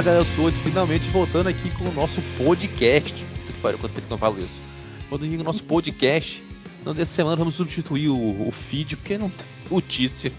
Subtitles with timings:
[0.00, 3.22] Fala galera, eu sou o finalmente voltando aqui com o nosso podcast.
[3.46, 4.58] Que pariu, quanto tempo que eu falo isso.
[5.10, 6.42] Com o nosso podcast.
[6.80, 10.32] Então, dessa semana vamos substituir o, o feed, porque não tem notícia.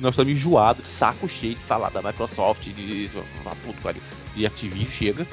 [0.00, 3.08] Nós estamos enjoados, de saco cheio de falar da Microsoft, de,
[4.34, 5.26] de, Activision, chega.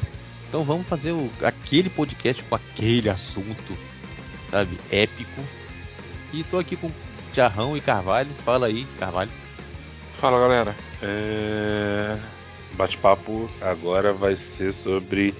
[0.47, 3.75] Então vamos fazer o, aquele podcast com aquele assunto,
[4.51, 5.41] sabe, épico.
[6.31, 6.91] E tô aqui com
[7.33, 8.29] Jarrão e Carvalho.
[8.45, 9.31] Fala aí, Carvalho.
[10.19, 10.75] Fala galera.
[11.01, 12.42] É...
[12.75, 15.33] Bate-papo agora vai ser sobre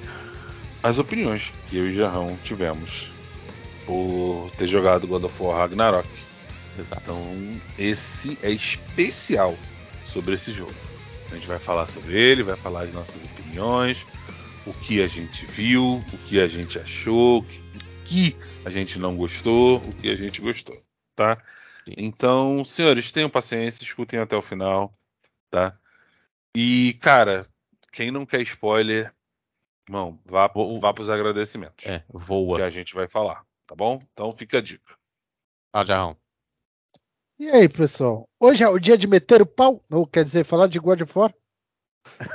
[0.81, 3.07] as opiniões que eu e Jarrão tivemos
[3.85, 6.07] por ter jogado God of War Ragnarok.
[6.77, 7.01] Exato.
[7.03, 9.55] Então, esse é especial
[10.07, 10.73] sobre esse jogo.
[11.31, 13.97] A gente vai falar sobre ele, vai falar as nossas opiniões,
[14.65, 17.45] o que a gente viu, o que a gente achou, o
[18.05, 20.79] que a gente não gostou, o que a gente gostou,
[21.15, 21.37] tá?
[21.85, 21.95] Sim.
[21.97, 24.93] Então, senhores, tenham paciência, escutem até o final,
[25.49, 25.77] tá?
[26.55, 27.47] E, cara,
[27.91, 29.13] quem não quer spoiler,
[29.87, 31.85] irmão, vá, vá para os agradecimentos.
[31.85, 32.57] É, voa.
[32.57, 34.01] Que a gente vai falar, tá bom?
[34.13, 34.95] Então fica a dica.
[35.71, 36.15] Ah, Jarrão.
[37.39, 38.29] E aí, pessoal?
[38.39, 39.83] Hoje é o dia de meter o pau?
[39.89, 41.33] Não quer dizer falar de God of War?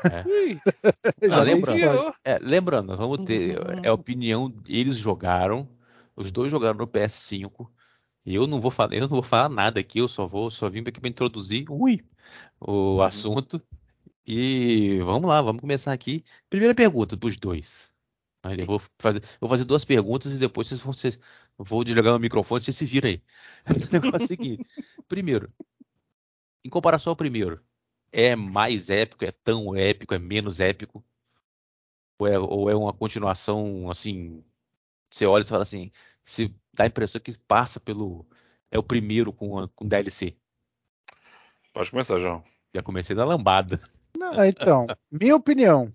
[0.04, 0.24] É.
[1.28, 3.58] Não, lembrando, é, lembrando, vamos ter.
[3.84, 4.52] É a opinião.
[4.66, 5.68] Eles jogaram.
[6.16, 7.68] Os dois jogaram no PS5.
[8.26, 10.80] Eu não vou falar, eu não vou falar nada aqui, eu só vou, só vim
[10.80, 12.04] aqui para introduzir ui,
[12.60, 13.02] o uhum.
[13.02, 13.62] assunto.
[14.30, 16.22] E vamos lá, vamos começar aqui.
[16.50, 17.94] Primeira pergunta para os dois.
[18.58, 21.18] Eu vou fazer, vou fazer duas perguntas e depois vocês vão, vocês,
[21.56, 23.22] vou desligar o microfone e vocês se viram aí.
[23.90, 24.64] Negócio é o seguinte.
[25.08, 25.50] Primeiro,
[26.62, 27.64] em comparação ao primeiro,
[28.12, 31.02] é mais épico, é tão épico, é menos épico?
[32.18, 34.44] Ou é, ou é uma continuação, assim,
[35.10, 35.90] você olha e fala assim,
[36.22, 38.26] se dá a impressão que passa pelo.
[38.70, 40.36] É o primeiro com, com DLC.
[41.72, 42.44] Pode começar, João.
[42.74, 43.80] Já comecei da lambada.
[44.18, 45.94] Não, então, minha opinião.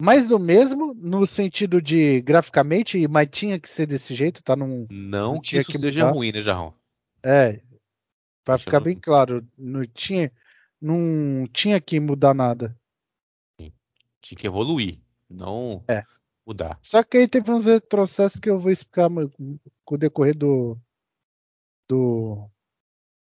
[0.00, 4.54] Mais do mesmo, no sentido de graficamente, mas tinha que ser desse jeito, tá?
[4.54, 6.74] Num, não, não que isso que seja ruim, né, Jarrão?
[7.22, 7.60] É.
[8.44, 8.82] Pra Deixa ficar eu...
[8.82, 10.32] bem claro, não tinha,
[10.80, 12.76] não tinha que mudar nada.
[14.20, 16.04] Tinha que evoluir, não é.
[16.46, 16.78] mudar.
[16.82, 20.78] Só que aí teve uns retrocessos que eu vou explicar com o decorrer do.
[21.88, 22.50] do.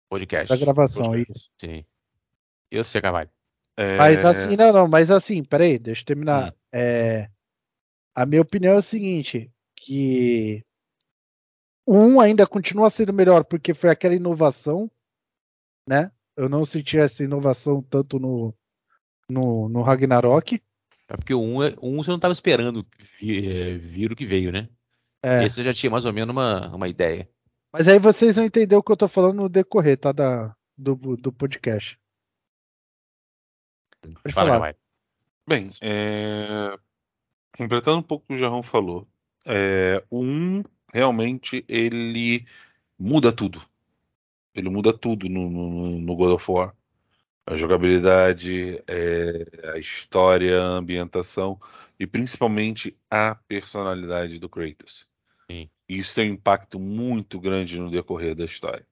[0.10, 0.50] podcast.
[0.50, 1.32] Da gravação, podcast.
[1.32, 1.52] isso.
[1.60, 1.86] Sim.
[2.72, 3.30] Eu sei, Carvalho.
[3.76, 3.98] É...
[3.98, 6.52] Mas assim, não, não, mas assim, peraí, deixa eu terminar.
[6.52, 6.56] Hum.
[6.74, 7.30] É,
[8.16, 10.64] a minha opinião é o seguinte, que
[11.88, 14.90] um ainda continua sendo melhor porque foi aquela inovação,
[15.88, 16.12] né?
[16.36, 18.54] Eu não senti essa inovação tanto no,
[19.30, 20.62] no, no Ragnarok.
[21.08, 22.86] É porque o 1, um, um você não estava esperando
[23.20, 24.70] vir, é, vir, o que veio, né?
[25.24, 25.44] É.
[25.44, 27.30] Esse já tinha mais ou menos uma, uma ideia.
[27.74, 30.12] Mas aí vocês vão entender o que eu tô falando no decorrer, tá?
[30.12, 32.01] Da, do, do podcast.
[34.02, 34.76] Pode Fala, falar.
[35.48, 36.78] Bem, é...
[37.58, 39.08] completando um pouco o que o Jarrão falou,
[39.46, 40.04] é...
[40.10, 40.64] o 1
[40.94, 42.46] realmente ele
[42.98, 43.62] muda tudo.
[44.54, 46.76] Ele muda tudo no, no, no God of War.
[47.46, 49.72] A jogabilidade, é...
[49.74, 51.60] a história, a ambientação
[52.00, 55.08] e principalmente a personalidade do Kratos.
[55.50, 55.70] Sim.
[55.88, 58.86] Isso tem um impacto muito grande no decorrer da história.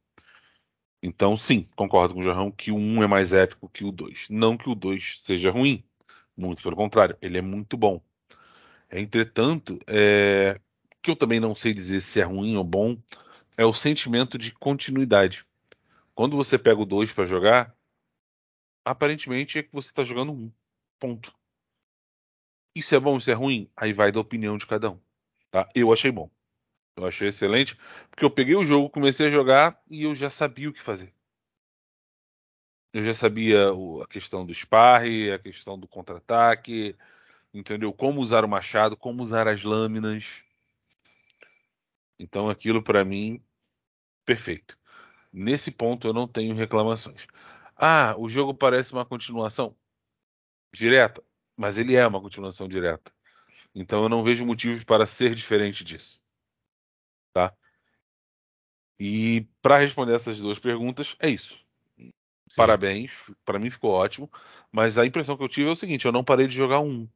[1.01, 4.27] Então, sim, concordo com o Jarrão que o 1 é mais épico que o 2.
[4.29, 5.83] Não que o 2 seja ruim,
[6.35, 8.01] muito pelo contrário, ele é muito bom.
[8.91, 10.59] Entretanto, é...
[11.01, 12.97] que eu também não sei dizer se é ruim ou bom,
[13.57, 15.45] é o sentimento de continuidade.
[16.13, 17.75] Quando você pega o 2 para jogar,
[18.83, 20.51] aparentemente é que você está jogando um.
[20.99, 21.33] Ponto.
[22.75, 23.69] Isso é bom, isso é ruim?
[23.75, 24.99] Aí vai da opinião de cada um.
[25.51, 25.69] Tá?
[25.73, 26.29] Eu achei bom.
[26.99, 27.77] Eu achei excelente,
[28.09, 31.13] porque eu peguei o jogo, comecei a jogar e eu já sabia o que fazer.
[32.91, 33.69] Eu já sabia
[34.03, 36.97] a questão do sparre, a questão do contra-ataque,
[37.53, 37.93] entendeu?
[37.93, 40.43] Como usar o machado, como usar as lâminas.
[42.19, 43.41] Então aquilo para mim
[44.25, 44.77] perfeito.
[45.31, 47.27] Nesse ponto eu não tenho reclamações.
[47.77, 49.75] Ah, o jogo parece uma continuação
[50.73, 51.23] direta,
[51.55, 53.13] mas ele é uma continuação direta.
[53.73, 56.21] Então eu não vejo motivos para ser diferente disso
[57.33, 57.53] tá?
[58.99, 61.57] E para responder essas duas perguntas, é isso.
[61.95, 62.11] Sim.
[62.55, 63.11] Parabéns,
[63.45, 64.29] para mim ficou ótimo.
[64.71, 67.07] Mas a impressão que eu tive é o seguinte: eu não parei de jogar um.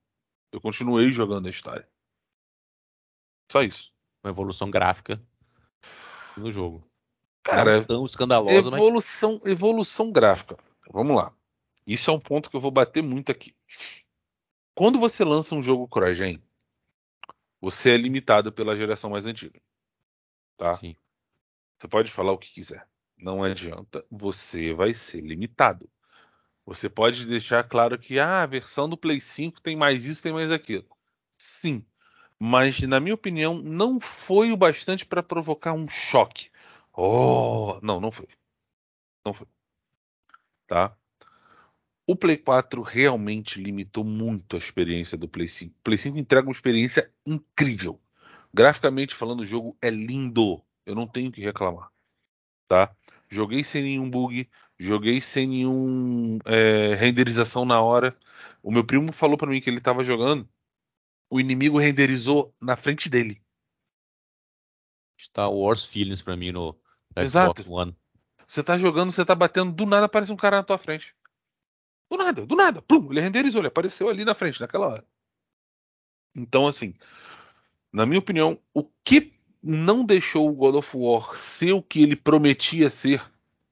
[0.51, 1.87] Eu continuei jogando a história.
[3.51, 3.91] Só isso.
[4.23, 5.21] Uma evolução gráfica
[6.37, 6.87] no jogo.
[7.43, 9.51] Cara, não tão escandalosa, evolução, mas...
[9.51, 10.57] evolução gráfica.
[10.89, 11.33] Vamos lá.
[11.85, 13.53] Isso é um ponto que eu vou bater muito aqui.
[14.73, 16.41] Quando você lança um jogo CryGen,
[17.59, 19.59] você é limitado pela geração mais antiga
[20.57, 20.73] tá?
[20.75, 20.95] Sim.
[21.77, 22.87] Você pode falar o que quiser.
[23.17, 25.89] Não adianta, você vai ser limitado.
[26.65, 30.31] Você pode deixar claro que ah, a versão do Play 5 tem mais isso, tem
[30.31, 30.87] mais aquilo.
[31.37, 31.85] Sim,
[32.39, 36.49] mas na minha opinião não foi o bastante para provocar um choque.
[36.93, 38.27] Oh, não, não foi.
[39.25, 39.47] Não foi.
[40.67, 40.95] Tá?
[42.05, 45.73] O Play 4 realmente limitou muito a experiência do Play 5.
[45.73, 47.99] O Play 5 entrega uma experiência incrível.
[48.53, 50.63] Graficamente falando, o jogo é lindo.
[50.85, 51.89] Eu não tenho que reclamar.
[52.67, 52.95] Tá?
[53.29, 58.17] Joguei sem nenhum bug, joguei sem nenhum é, renderização na hora.
[58.61, 60.47] O meu primo falou para mim que ele estava jogando,
[61.29, 63.41] o inimigo renderizou na frente dele.
[65.19, 66.77] Star Wars feelings para mim no
[67.17, 67.95] Xbox One.
[68.47, 71.15] Você tá jogando, você tá batendo, do nada aparece um cara na tua frente.
[72.11, 72.81] Do nada, do nada.
[72.81, 75.07] Plum, ele renderizou, ele apareceu ali na frente, naquela hora.
[76.35, 76.93] Então, assim,
[77.93, 79.31] na minha opinião, o que
[79.61, 83.23] não deixou o God of War ser o que ele prometia ser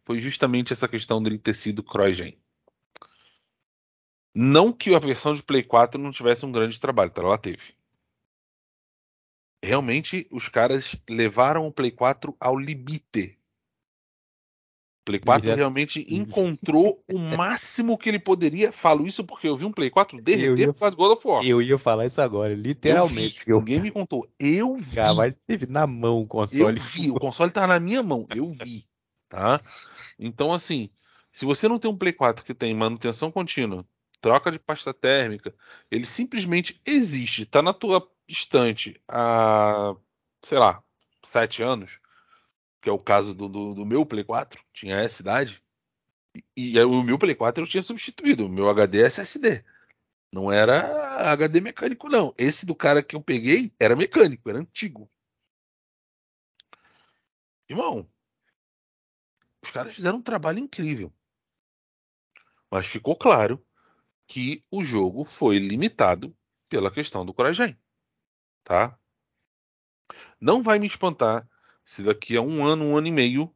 [0.06, 2.38] foi justamente essa questão dele ter sido CryGen.
[4.34, 7.22] Não que a versão de Play 4 não tivesse um grande trabalho, tá?
[7.22, 7.74] ela teve.
[9.64, 13.38] Realmente, os caras levaram o Play 4 ao limite.
[15.04, 15.56] Play 4 já...
[15.56, 18.72] realmente encontrou o máximo que ele poderia.
[18.72, 20.74] Falo isso porque eu vi um Play 4 derreter ia...
[20.74, 21.44] por causa do God of War.
[21.44, 23.42] Eu ia falar isso agora, literalmente.
[23.48, 24.28] Eu vi, Ninguém me contou.
[24.40, 24.96] Eu vi.
[24.96, 26.78] Cara, mas teve na mão o console.
[26.78, 28.28] Eu vi, o console tá na minha mão.
[28.34, 28.86] Eu vi.
[29.28, 29.60] Tá?
[30.20, 30.90] Então, assim,
[31.32, 33.86] se você não tem um Play 4 que tem manutenção contínua,
[34.20, 35.54] troca de pasta térmica,
[35.90, 39.96] ele simplesmente existe, tá na tua estante há,
[40.44, 40.84] sei lá,
[41.26, 42.01] sete anos
[42.82, 45.64] que é o caso do, do, do meu Play 4, tinha essa idade.
[46.36, 46.44] E,
[46.78, 49.64] e, o meu Play 4 eu tinha substituído, o meu HD é SSD.
[50.32, 52.34] Não era HD mecânico, não.
[52.38, 55.10] Esse do cara que eu peguei era mecânico, era antigo.
[57.70, 58.10] Irmão,
[59.62, 61.14] os caras fizeram um trabalho incrível.
[62.70, 63.64] Mas ficou claro
[64.26, 66.36] que o jogo foi limitado
[66.70, 67.78] pela questão do Coragen.
[68.64, 68.98] Tá?
[70.40, 71.48] Não vai me espantar
[71.84, 73.54] se daqui a um ano, um ano e meio,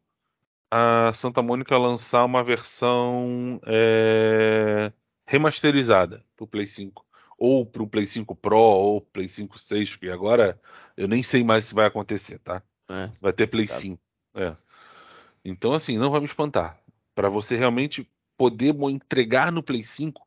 [0.69, 4.91] a Santa Mônica lançar uma versão é,
[5.25, 7.05] remasterizada para o Play 5,
[7.37, 10.59] ou para o Play 5 Pro, ou Play 5 6, porque agora
[10.97, 12.61] eu nem sei mais se vai acontecer, tá?
[12.89, 13.75] É, vai ter Play tá.
[13.75, 14.01] 5.
[14.35, 14.55] É.
[15.43, 16.79] Então, assim, não vai me espantar.
[17.13, 20.25] Para você realmente poder entregar no Play 5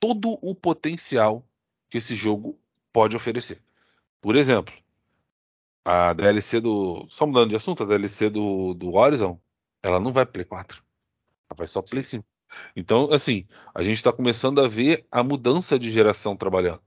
[0.00, 1.44] todo o potencial
[1.90, 2.58] que esse jogo
[2.92, 3.60] pode oferecer.
[4.20, 4.74] Por exemplo,
[5.88, 7.06] a DLC do.
[7.08, 9.40] Só mudando de assunto, a DLC do, do Horizon,
[9.82, 10.82] ela não vai Play 4.
[11.48, 12.26] Ela vai só Play 5.
[12.76, 16.82] Então, assim, a gente está começando a ver a mudança de geração trabalhando.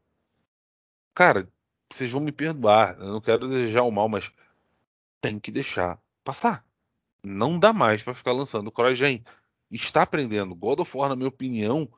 [1.16, 1.52] Cara,
[1.92, 4.32] vocês vão me perdoar, eu não quero desejar o mal, mas
[5.20, 6.64] tem que deixar passar.
[7.24, 9.24] Não dá mais para ficar lançando CryGen.
[9.72, 10.54] Está aprendendo.
[10.54, 11.92] God of War, na minha opinião,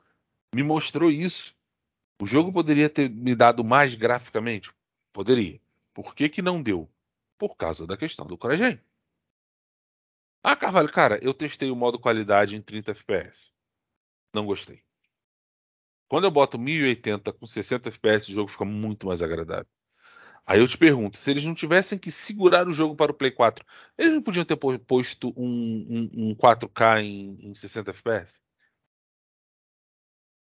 [0.54, 1.54] me mostrou isso.
[2.18, 4.72] O jogo poderia ter me dado mais graficamente?
[5.12, 5.60] Poderia.
[5.92, 6.88] Por que, que não deu?
[7.38, 8.80] Por causa da questão do CryGen.
[10.42, 13.50] Ah, Carvalho, cara, eu testei o modo qualidade em 30 FPS.
[14.34, 14.82] Não gostei.
[16.08, 19.66] Quando eu boto 1080 com 60 FPS, o jogo fica muito mais agradável.
[20.46, 23.30] Aí eu te pergunto, se eles não tivessem que segurar o jogo para o Play
[23.30, 23.64] 4,
[23.96, 28.42] eles não podiam ter posto um, um, um 4K em, em 60 FPS?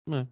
[0.10, 0.28] É.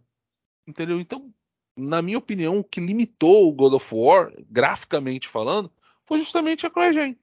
[0.68, 1.00] Entendeu?
[1.00, 1.32] Então,
[1.78, 5.72] na minha opinião, o que limitou o God of War, graficamente falando,
[6.10, 7.16] foi justamente a CryGen.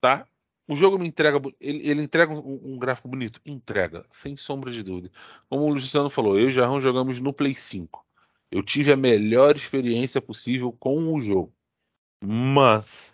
[0.00, 0.24] Tá?
[0.68, 3.40] O jogo me entrega, ele, ele entrega um, um, gráfico bonito?
[3.44, 5.10] Entrega, sem sombra de dúvida.
[5.50, 8.06] Como o Luciano falou, eu e o Jarrão jogamos no Play 5.
[8.52, 11.52] Eu tive a melhor experiência possível com o jogo.
[12.22, 13.12] Mas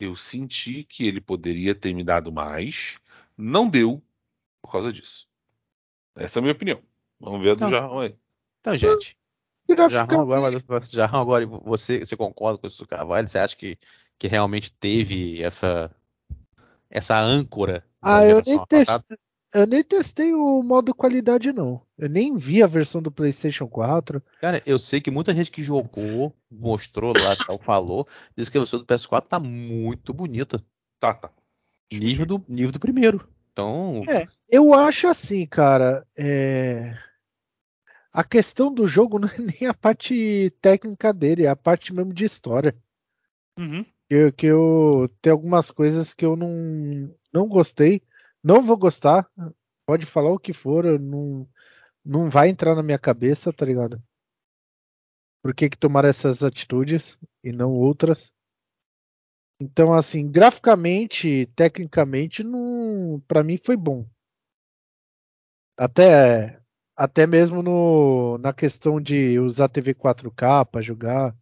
[0.00, 2.98] eu senti que ele poderia ter me dado mais.
[3.36, 4.02] Não deu
[4.60, 5.28] por causa disso.
[6.16, 6.82] Essa é a minha opinião.
[7.20, 8.16] Vamos ver a do então, Jarrão aí.
[8.60, 9.16] Então, gente.
[9.90, 13.28] Jarrão agora, Jarrão agora, você, você concorda com isso do Carvalho?
[13.28, 13.78] Você acha que,
[14.18, 15.90] que realmente teve essa,
[16.90, 17.84] essa âncora?
[18.00, 19.18] Ah, eu nem, testei,
[19.52, 21.82] eu nem testei o modo qualidade, não.
[21.98, 24.22] Eu nem vi a versão do PlayStation 4.
[24.40, 28.60] Cara, eu sei que muita gente que jogou, mostrou lá, tal, falou, disse que a
[28.60, 30.64] versão do PS4 tá muito bonita.
[30.98, 31.30] Tá, tá.
[31.92, 33.28] Nível do, nível do primeiro.
[33.52, 34.02] Então.
[34.08, 36.06] É, eu acho assim, cara.
[36.16, 36.96] É
[38.12, 42.12] a questão do jogo não é nem a parte técnica dele, é a parte mesmo
[42.12, 42.76] de história.
[43.58, 43.84] Uhum.
[44.08, 48.02] Que, que eu tem algumas coisas que eu não, não gostei,
[48.42, 49.28] não vou gostar.
[49.86, 51.48] Pode falar o que for, não,
[52.04, 54.02] não vai entrar na minha cabeça, tá ligado?
[55.42, 58.32] Por que, que tomaram essas atitudes e não outras?
[59.60, 64.06] Então, assim, graficamente, tecnicamente, não, para mim foi bom.
[65.76, 66.60] Até,
[66.98, 71.32] até mesmo no, na questão de usar TV 4K para jogar,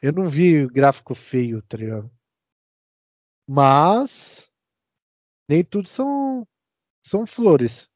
[0.00, 2.10] eu não vi gráfico feio, tá ligado?
[3.46, 4.50] Mas
[5.46, 6.48] nem tudo são,
[7.04, 7.90] são flores.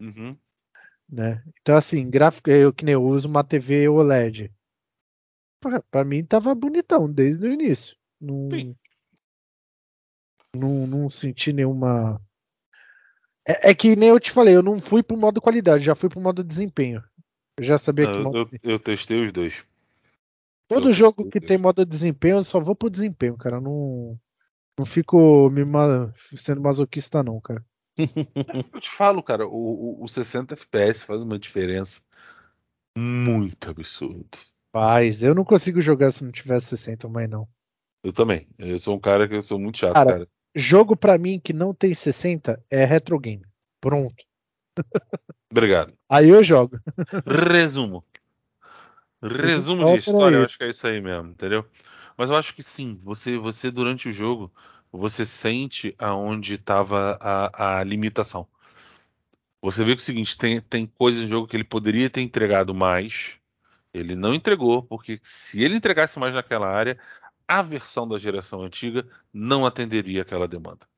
[0.00, 0.36] Uhum.
[1.08, 1.40] né?
[1.60, 4.52] Então, assim, gráfico, eu que nem eu uso uma TV OLED.
[5.88, 7.96] Pra mim tava bonitão desde o início.
[8.20, 8.76] Não, Sim.
[10.54, 12.20] não, não senti nenhuma.
[13.50, 16.08] É, é que nem eu te falei, eu não fui pro modo qualidade, já fui
[16.08, 17.02] pro modo desempenho.
[17.58, 18.38] Eu já sabia Não, que eu, modo...
[18.62, 19.66] eu, eu testei os dois.
[20.68, 23.56] todo eu jogo que tem modo desempenho, eu só vou pro desempenho, cara.
[23.56, 24.20] Eu Não,
[24.78, 27.64] não fico me ma- sendo masoquista, não, cara.
[28.72, 32.00] Eu te falo, cara, o, o, o 60 FPS faz uma diferença
[32.96, 34.38] muito absurda.
[34.74, 37.48] Mas eu não consigo jogar se não tiver 60 mais, não.
[38.02, 38.46] Eu também.
[38.58, 40.28] Eu sou um cara que eu sou muito chato, Cara, cara.
[40.54, 43.44] Jogo pra mim que não tem 60 é retro game.
[43.80, 44.24] Pronto.
[45.50, 45.92] Obrigado.
[46.08, 46.78] Aí eu jogo.
[47.26, 48.04] Resumo.
[49.22, 51.66] Resumo de história, eu acho que é isso aí mesmo, entendeu?
[52.16, 54.52] Mas eu acho que sim, você, você durante o jogo,
[54.90, 58.46] você sente aonde estava a, a limitação.
[59.62, 62.22] Você vê que é o seguinte, tem, tem coisas no jogo que ele poderia ter
[62.22, 63.34] entregado mais,
[63.92, 66.98] ele não entregou, porque se ele entregasse mais naquela área,
[67.50, 70.88] a versão da geração antiga não atenderia aquela demanda.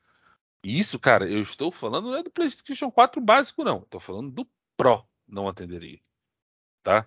[0.62, 3.78] E isso, cara, eu estou falando não é do PlayStation 4 básico, não.
[3.78, 5.98] Estou falando do Pro não atenderia,
[6.82, 7.06] tá?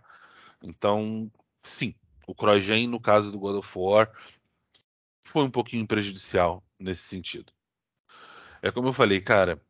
[0.64, 1.94] Então, sim,
[2.25, 4.12] o CrossGen, no caso do God of War,
[5.24, 7.54] foi um pouquinho prejudicial nesse sentido.
[8.64, 9.62] É como eu falei, cara,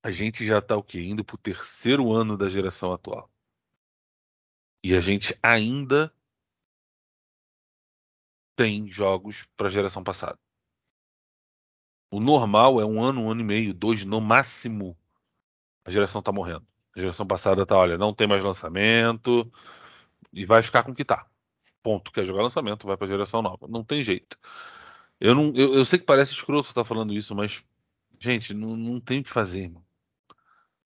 [0.00, 1.00] a gente já tá o quê?
[1.02, 3.28] Indo pro terceiro ano da geração atual.
[4.80, 6.14] E a gente ainda
[8.56, 10.38] tem jogos para a geração passada.
[12.10, 14.96] O normal é um ano, um ano e meio, dois no máximo.
[15.84, 16.66] A geração tá morrendo.
[16.96, 19.52] A geração passada tá, olha, não tem mais lançamento
[20.32, 21.26] e vai ficar com o que tá.
[21.82, 22.10] Ponto.
[22.10, 23.68] Quer jogar lançamento, vai pra geração nova.
[23.68, 24.38] Não tem jeito.
[25.20, 27.62] Eu, não, eu, eu sei que parece escroto estar falando isso, mas,
[28.18, 29.84] gente, não, não tem o que fazer, irmão.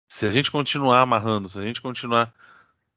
[0.08, 2.34] Se a gente continuar amarrando, se a gente continuar.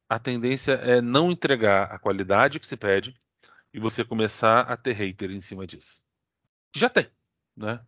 [0.10, 3.16] A tendência é não entregar a qualidade que se pede
[3.74, 6.02] e você começar a ter hater em cima disso.
[6.76, 7.08] Já tem,
[7.58, 7.86] né?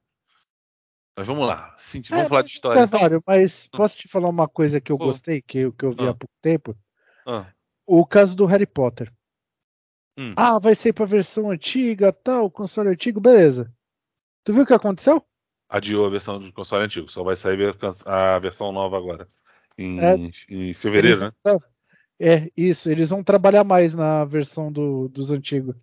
[1.18, 1.76] Mas vamos lá.
[1.78, 2.88] Sim, vamos É, falar de história.
[2.88, 6.06] Carvalho, mas posso te falar uma coisa que eu gostei, que, eu- que eu vi
[6.06, 6.14] há Ah.
[6.14, 6.76] pouco tempo?
[7.26, 7.54] Ah,
[7.88, 9.10] O caso do Harry Potter.
[10.18, 10.34] hum.
[10.38, 13.74] Ah, vai ser pra versão antiga, tal, console antigo, beleza.
[14.46, 15.26] Tu viu o que aconteceu?
[15.70, 17.10] Adiou a versão do console antigo.
[17.10, 17.76] Só vai sair
[18.06, 19.28] a versão nova agora.
[19.78, 20.16] Em, É,
[20.50, 21.32] em fevereiro, né?
[22.26, 25.76] É, isso, eles vão trabalhar mais na versão do- dos antigos.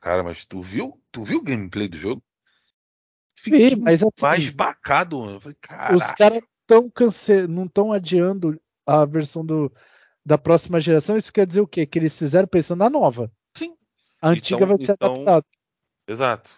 [0.00, 0.98] Cara, mas tu viu?
[1.10, 2.22] Tu viu o gameplay do jogo?
[3.44, 5.40] Vi, Fiquei mas assim, mais bacado, mano.
[5.40, 5.56] Falei,
[5.94, 7.46] Os caras tão cance...
[7.46, 9.70] não estão adiando a versão do...
[10.24, 11.16] da próxima geração.
[11.16, 11.84] Isso quer dizer o quê?
[11.84, 13.30] Que eles fizeram pensando na nova.
[13.56, 13.74] Sim.
[14.20, 15.46] A antiga Então- vai ser então- adaptada.
[16.08, 16.50] Exato.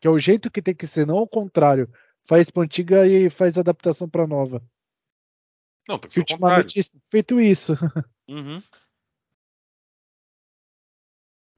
[0.00, 1.90] Que é o jeito que tem que ser, não ao contrário.
[2.26, 4.62] Faz pra antiga e faz adaptação pra nova.
[5.90, 6.22] Não, que contrário.
[6.22, 7.72] ultimamente tem feito isso.
[8.30, 8.62] Uhum.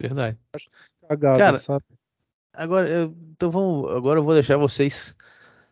[0.01, 0.39] Verdade.
[1.07, 1.85] Cagada, Cara, sabe?
[2.55, 5.15] Agora, eu, então vamos, agora eu vou deixar vocês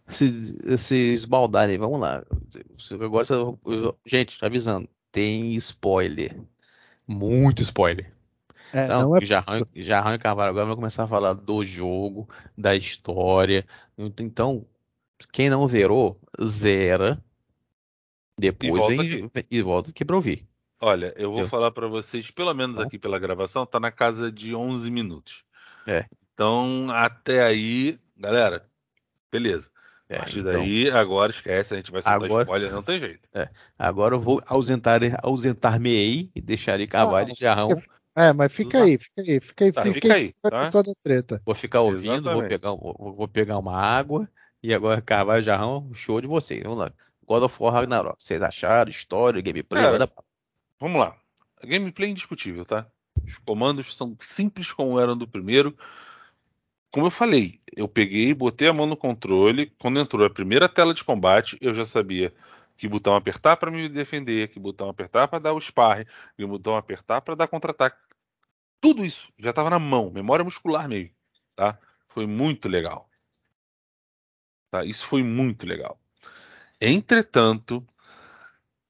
[0.07, 1.79] se, se esbaldarem.
[1.79, 2.23] Vamos lá.
[3.03, 3.25] Agora,
[4.05, 6.39] gente, avisando, tem spoiler.
[7.07, 8.13] Muito spoiler.
[8.75, 12.29] É, Então, não é Jarrão, Jarrão e Carvalho agora vão começar a falar do jogo,
[12.57, 13.65] da história.
[13.97, 14.67] Então,
[15.33, 17.19] quem não zerou, zera.
[18.39, 20.47] Depois volta vem, e volta aqui pra ouvir.
[20.81, 22.85] Olha, eu vou Eu- falar pra vocês, pelo menos Tá.
[22.85, 25.45] aqui pela gravação, tá na casa de 11 minutos.
[25.87, 26.07] É.
[26.33, 28.67] Então, até aí, galera,
[29.31, 29.71] beleza.
[30.09, 32.99] É, a partir então, daí, agora esquece, a gente vai soltar Agora- spoiler, não tem
[32.99, 33.29] jeito.
[33.79, 37.71] agora eu vou ausentar, ausentar-me aí e deixar Carvalho Não, e Jarrão.
[38.17, 38.85] É, mas fica Tá.
[38.85, 40.65] aí, fica aí, fica aí, Tá, fica, fica aí, vai tá?
[40.65, 41.41] gostar da treta.
[41.47, 44.29] Vou ficar ouvindo, vou pegar, vou, vou pegar uma água.
[44.63, 46.63] E agora, Carvalho e Jarrão, show de vocês.
[46.65, 46.93] Vamos lá.
[47.31, 48.17] God of War Ragnarok.
[48.19, 48.91] Vocês acharam?
[48.91, 49.81] História, gameplay?
[49.81, 50.13] Cara,
[50.81, 51.17] Vamos lá.
[51.63, 52.91] A gameplay é indiscutível, tá?
[53.25, 55.79] Os comandos são simples como eram do primeiro.
[56.91, 59.73] Como eu falei, eu peguei, botei a mão no controle.
[59.79, 62.35] Quando entrou a primeira tela de combate, eu já sabia
[62.77, 66.07] que botão apertar para me defender, que botão apertar para dar o sparring,
[66.37, 67.97] que botão apertar para dar contra-ataque.
[68.81, 71.15] Tudo isso já estava na mão, memória muscular mesmo,
[71.55, 71.79] tá?
[72.09, 73.09] Foi muito legal.
[74.71, 74.85] Tá?
[74.85, 76.00] Isso foi muito legal.
[76.81, 77.87] Entretanto,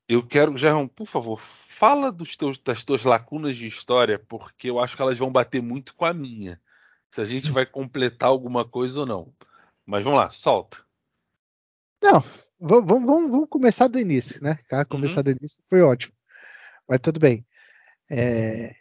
[0.09, 4.78] eu quero, Gerão, por favor, fala dos teus, das tuas lacunas de história, porque eu
[4.78, 6.61] acho que elas vão bater muito com a minha.
[7.11, 9.35] Se a gente vai completar alguma coisa ou não.
[9.85, 10.85] Mas vamos lá, solta.
[12.02, 12.20] Não,
[12.61, 14.59] vamos, vamos, vamos começar do início, né?
[14.68, 14.85] Tá?
[14.85, 15.25] Começar uhum.
[15.25, 16.14] do início foi ótimo.
[16.88, 17.47] Mas tudo bem.
[18.11, 18.75] É...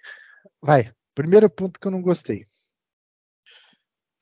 [0.62, 0.94] Vai.
[1.16, 2.46] Primeiro ponto que eu não gostei.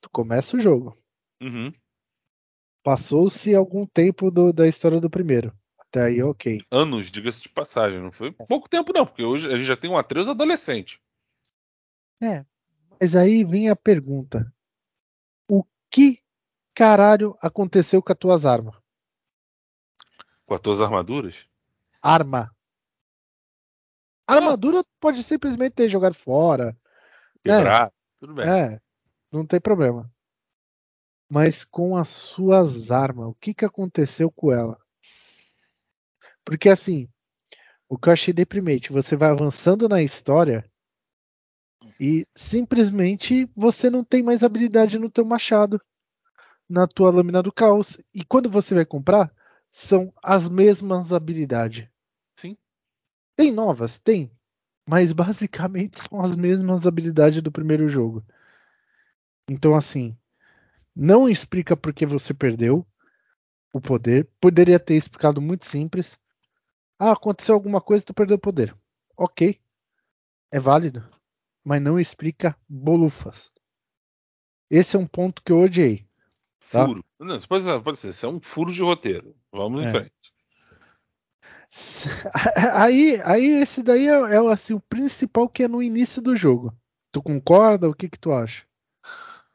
[0.01, 0.95] Tu começa o jogo.
[1.41, 1.73] Uhum.
[2.83, 5.53] Passou-se algum tempo do, da história do primeiro.
[5.79, 6.61] Até aí, ok.
[6.71, 7.99] Anos, diga-se de passagem.
[7.99, 11.01] Não foi pouco tempo, não, porque hoje a gente já tem um Atreus adolescente.
[12.21, 12.45] É.
[12.99, 14.51] Mas aí vem a pergunta:
[15.49, 16.21] O que
[16.73, 18.75] caralho aconteceu com as tuas armas?
[20.45, 21.45] Com as tuas armaduras?
[22.01, 22.53] Arma.
[24.27, 26.77] A armadura pode simplesmente ter jogado fora.
[27.43, 28.45] Quebrar, é, tudo bem.
[28.45, 28.81] É,
[29.31, 30.11] não tem problema.
[31.29, 34.79] Mas com as suas armas, o que, que aconteceu com ela?
[36.45, 37.09] Porque assim,
[37.89, 40.63] o que eu achei deprimente, você vai avançando na história
[41.99, 45.81] e simplesmente você não tem mais habilidade no teu machado,
[46.69, 47.99] na tua lâmina do caos.
[48.13, 49.33] E quando você vai comprar,
[49.69, 51.87] são as mesmas habilidades.
[52.35, 52.57] Sim.
[53.35, 53.97] Tem novas?
[53.97, 54.31] Tem.
[54.87, 58.23] Mas basicamente são as mesmas habilidades do primeiro jogo.
[59.49, 60.17] Então, assim,
[60.99, 62.85] não explica por que você perdeu
[63.71, 64.27] o poder.
[64.41, 66.17] Poderia ter explicado muito simples.
[66.97, 68.75] Ah, aconteceu alguma coisa, tu perdeu o poder.
[69.15, 69.61] Ok.
[70.51, 71.07] É válido.
[71.63, 73.51] Mas não explica bolufas.
[74.71, 76.07] Esse é um ponto que eu odiei.
[76.71, 76.87] Tá?
[76.87, 77.05] Furo.
[77.19, 79.35] Não, pode, pode ser, isso é um furo de roteiro.
[79.51, 79.91] Vamos em é.
[79.91, 80.11] frente.
[82.73, 86.73] Aí, aí esse daí é, é, assim, o principal que é no início do jogo.
[87.11, 87.89] Tu concorda?
[87.89, 88.66] O que que tu acha?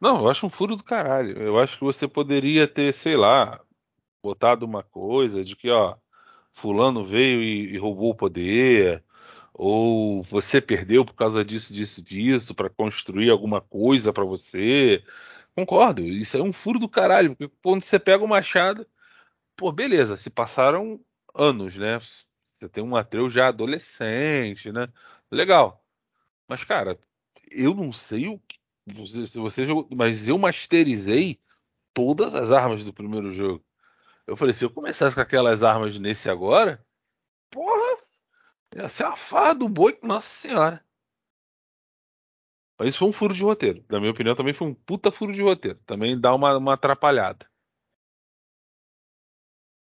[0.03, 1.41] Não, eu acho um furo do caralho.
[1.41, 3.65] Eu acho que você poderia ter, sei lá,
[4.23, 5.97] botado uma coisa de que, ó,
[6.55, 9.05] fulano veio e, e roubou o poder,
[9.55, 15.05] ou você perdeu por causa disso, disso, disso, para construir alguma coisa para você.
[15.57, 18.87] Concordo, isso é um furo do caralho, porque quando você pega o machado,
[19.57, 21.01] pô, beleza, se passaram
[21.35, 21.99] anos, né?
[22.59, 24.89] Você tem um Atreus já adolescente, né?
[25.31, 25.85] Legal.
[26.49, 26.99] Mas, cara,
[27.51, 28.39] eu não sei o
[28.85, 29.27] que.
[29.27, 31.41] Se você jogou, mas eu masterizei
[31.93, 33.65] todas as armas do primeiro jogo.
[34.27, 36.85] Eu falei, se eu começasse com aquelas armas nesse agora,
[37.51, 38.03] porra,
[38.75, 40.85] ia ser a farra do boi, nossa senhora.
[42.79, 43.85] Mas isso foi um furo de roteiro.
[43.89, 45.79] Na minha opinião, também foi um puta furo de roteiro.
[45.87, 47.47] Também dá uma, uma atrapalhada.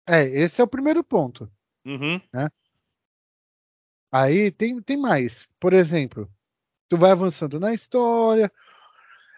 [0.07, 1.49] É, esse é o primeiro ponto.
[1.85, 2.19] Uhum.
[2.33, 2.49] Né?
[4.11, 5.49] Aí tem, tem mais.
[5.59, 6.29] Por exemplo,
[6.89, 8.51] tu vai avançando na história,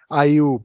[0.10, 0.63] aí o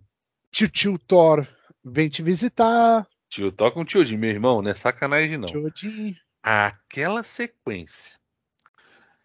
[0.51, 1.47] tio, tio Thor
[1.85, 3.07] vem te visitar.
[3.29, 5.47] Tio Thor com o tio Jim, meu irmão, não é sacanagem não.
[5.47, 6.17] Tio Jim.
[6.43, 8.19] Aquela sequência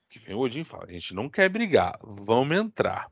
[0.09, 3.11] que vem o Odin e fala, a gente não quer brigar, vamos entrar.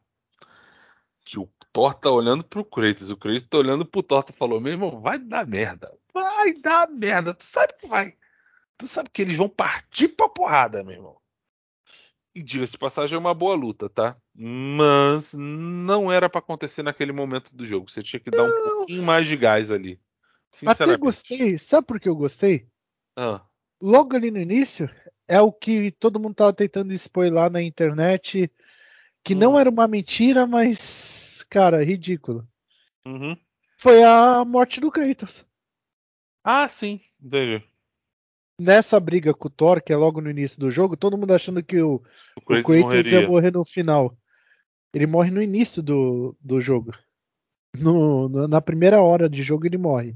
[1.25, 4.61] Que o Thor tá olhando pro Kratos, o Kratos tá olhando pro Thor e falou,
[4.61, 7.33] meu irmão, vai dar merda vai dar merda.
[7.33, 8.15] Tu sabe que vai.
[8.77, 11.17] Tu sabe que eles vão partir pra porrada, meu irmão.
[12.35, 14.17] E diga-se de passagem, é uma boa luta, tá?
[14.33, 17.89] Mas não era para acontecer naquele momento do jogo.
[17.89, 19.99] Você tinha que dar um pouquinho mais de gás ali.
[20.65, 21.57] Até gostei.
[21.57, 22.67] Sabe por que eu gostei?
[23.15, 23.45] Ah.
[23.79, 24.89] Logo ali no início,
[25.27, 28.51] é o que todo mundo tava tentando expor lá na internet.
[29.23, 29.37] Que hum.
[29.37, 32.47] não era uma mentira, mas, cara, ridículo.
[33.05, 33.37] Uhum.
[33.77, 35.45] Foi a morte do Kratos.
[36.43, 37.63] Ah, sim, entendi.
[38.59, 41.63] Nessa briga com o Thor, que é logo no início do jogo, todo mundo achando
[41.63, 41.95] que o,
[42.37, 44.15] o Kratos, o Kratos ia morrer no final.
[44.93, 46.93] Ele morre no início do, do jogo.
[47.75, 50.15] No, na primeira hora de jogo ele morre.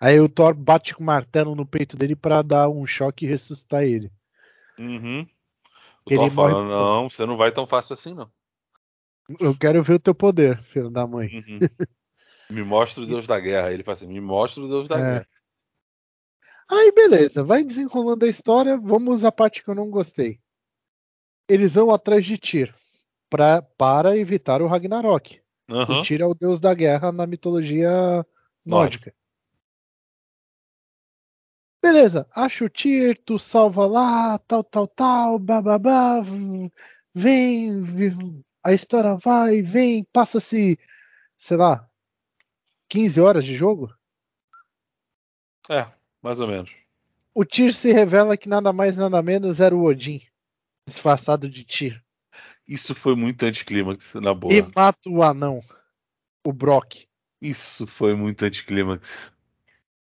[0.00, 3.28] Aí o Thor bate com o martelo no peito dele para dar um choque e
[3.28, 4.10] ressuscitar ele.
[4.78, 5.26] Uhum.
[6.06, 6.52] O ele Thor morre...
[6.52, 8.30] fala, não, você não vai tão fácil assim, não.
[9.38, 11.28] Eu quero ver o teu poder, filho da mãe.
[11.28, 11.58] Uhum.
[12.50, 13.72] Me mostra o Deus da Guerra.
[13.72, 15.02] Ele fala assim, me mostra o Deus da é.
[15.02, 15.28] Guerra.
[16.70, 20.38] Aí beleza, vai desenrolando a história, vamos à parte que eu não gostei.
[21.48, 22.74] Eles vão atrás de Tyr
[23.30, 25.40] pra, para evitar o Ragnarok.
[25.68, 26.00] Uhum.
[26.00, 27.90] O Tyr é o deus da guerra na mitologia
[28.64, 29.14] nórdica.
[31.80, 36.20] Beleza, acha o Tyr, tu salva lá, tal, tal, tal, bababá,
[37.14, 37.72] vem,
[38.62, 40.78] a história vai, vem, passa-se,
[41.36, 41.88] sei lá,
[42.88, 43.94] 15 horas de jogo?
[45.70, 45.86] É,
[46.22, 46.70] mais ou menos.
[47.34, 50.20] O Tyr se revela que nada mais nada menos era o Odin,
[50.86, 52.02] disfarçado de Tyr.
[52.66, 54.52] Isso foi muito anticlímax, na boa.
[54.52, 55.60] E mata o anão,
[56.44, 57.06] o Brock.
[57.40, 59.32] Isso foi muito anticlímax.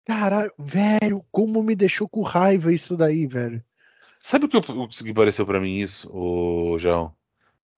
[0.05, 3.63] Caralho, velho, como me deixou com raiva isso daí, velho.
[4.19, 7.15] Sabe o que, o que pareceu para mim isso, o João?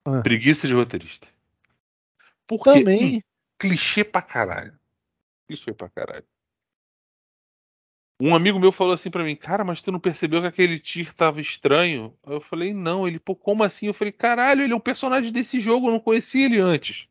[0.06, 0.22] Ah.
[0.22, 1.28] Preguiça de roteirista.
[2.46, 3.24] Porque Também.
[3.60, 4.78] clichê pra caralho.
[5.48, 6.26] Clichê pra caralho.
[8.20, 11.14] Um amigo meu falou assim para mim, cara, mas tu não percebeu que aquele Tyr
[11.14, 12.18] tava estranho?
[12.26, 13.08] Eu falei, não.
[13.08, 13.86] Ele, pô, como assim?
[13.86, 17.08] Eu falei, caralho, ele é um personagem desse jogo, eu não conhecia ele antes.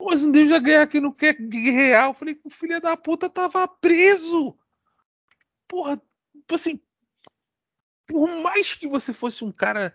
[0.00, 2.08] Mas um Deus da guerra que não quer guerrear.
[2.08, 4.56] Eu falei, o filho da puta tava preso.
[5.66, 6.00] Porra,
[6.32, 6.80] tipo assim,
[8.06, 9.94] por mais que você fosse um cara,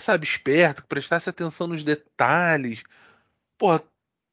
[0.00, 2.84] sabe, esperto, que prestasse atenção nos detalhes,
[3.58, 3.82] porra,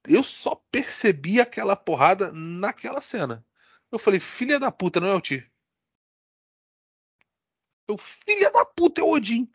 [0.07, 3.43] eu só percebi aquela porrada naquela cena.
[3.91, 5.51] Eu falei, filha da puta, não é o Tyr.
[7.87, 9.53] Eu, filha da puta, é o Odin.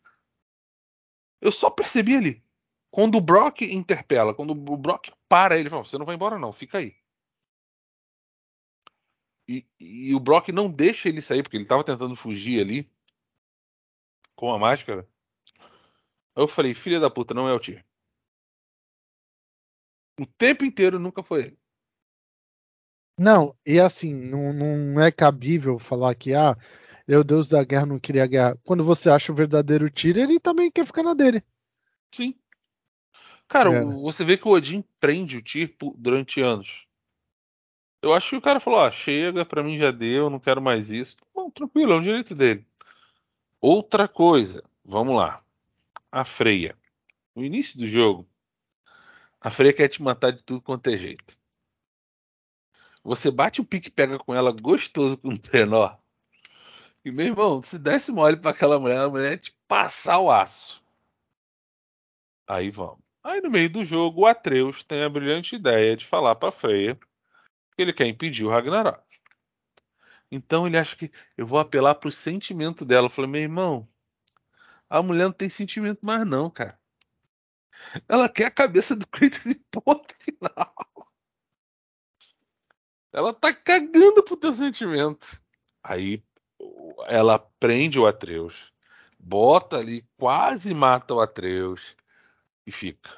[1.40, 2.44] Eu só percebi ali.
[2.90, 6.52] Quando o Brock interpela, quando o Brock para ele, fala, você não vai embora não,
[6.52, 6.96] fica aí.
[9.48, 12.90] E, e, o Brock não deixa ele sair, porque ele estava tentando fugir ali
[14.34, 15.08] com a máscara.
[16.34, 17.84] Eu falei, filha da puta, não é o Tyr.
[20.18, 21.58] O tempo inteiro nunca foi ele.
[23.18, 26.54] Não, e assim, não, não é cabível falar que, ah,
[27.08, 28.58] eu, Deus da guerra, não queria guerra.
[28.64, 31.42] Quando você acha o verdadeiro Tyr, ele também quer ficar na dele.
[32.12, 32.34] Sim.
[33.48, 33.84] Cara, é.
[33.84, 36.86] você vê que o Odin prende o Tyr durante anos.
[38.02, 40.90] Eu acho que o cara falou: ah, chega, pra mim já deu, não quero mais
[40.90, 41.16] isso.
[41.34, 42.66] Bom, tranquilo, é um direito dele.
[43.60, 45.42] Outra coisa, vamos lá.
[46.10, 46.76] A Freia.
[47.34, 48.28] No início do jogo,
[49.40, 51.36] a Freia quer te matar de tudo quanto é jeito.
[53.06, 55.96] Você bate o pique pega com ela gostoso com o trenó.
[57.04, 60.28] E meu irmão, se desse mole para aquela mulher, a mulher ia te passar o
[60.28, 60.82] aço.
[62.48, 62.98] Aí vamos.
[63.22, 66.98] Aí no meio do jogo, o Atreus tem a brilhante ideia de falar para Freya
[67.76, 69.04] que ele quer impedir o Ragnarok.
[70.28, 73.06] Então ele acha que eu vou apelar pro sentimento dela.
[73.06, 73.88] Eu falei, meu irmão,
[74.90, 76.76] a mulher não tem sentimento mais não, cara.
[78.08, 80.74] Ela quer a cabeça do Kratos e ponto final.
[83.16, 85.40] Ela tá cagando pro teu sentimento.
[85.82, 86.22] Aí
[87.06, 88.54] ela prende o Atreus,
[89.18, 91.96] bota ali, quase mata o Atreus
[92.66, 93.10] e fica.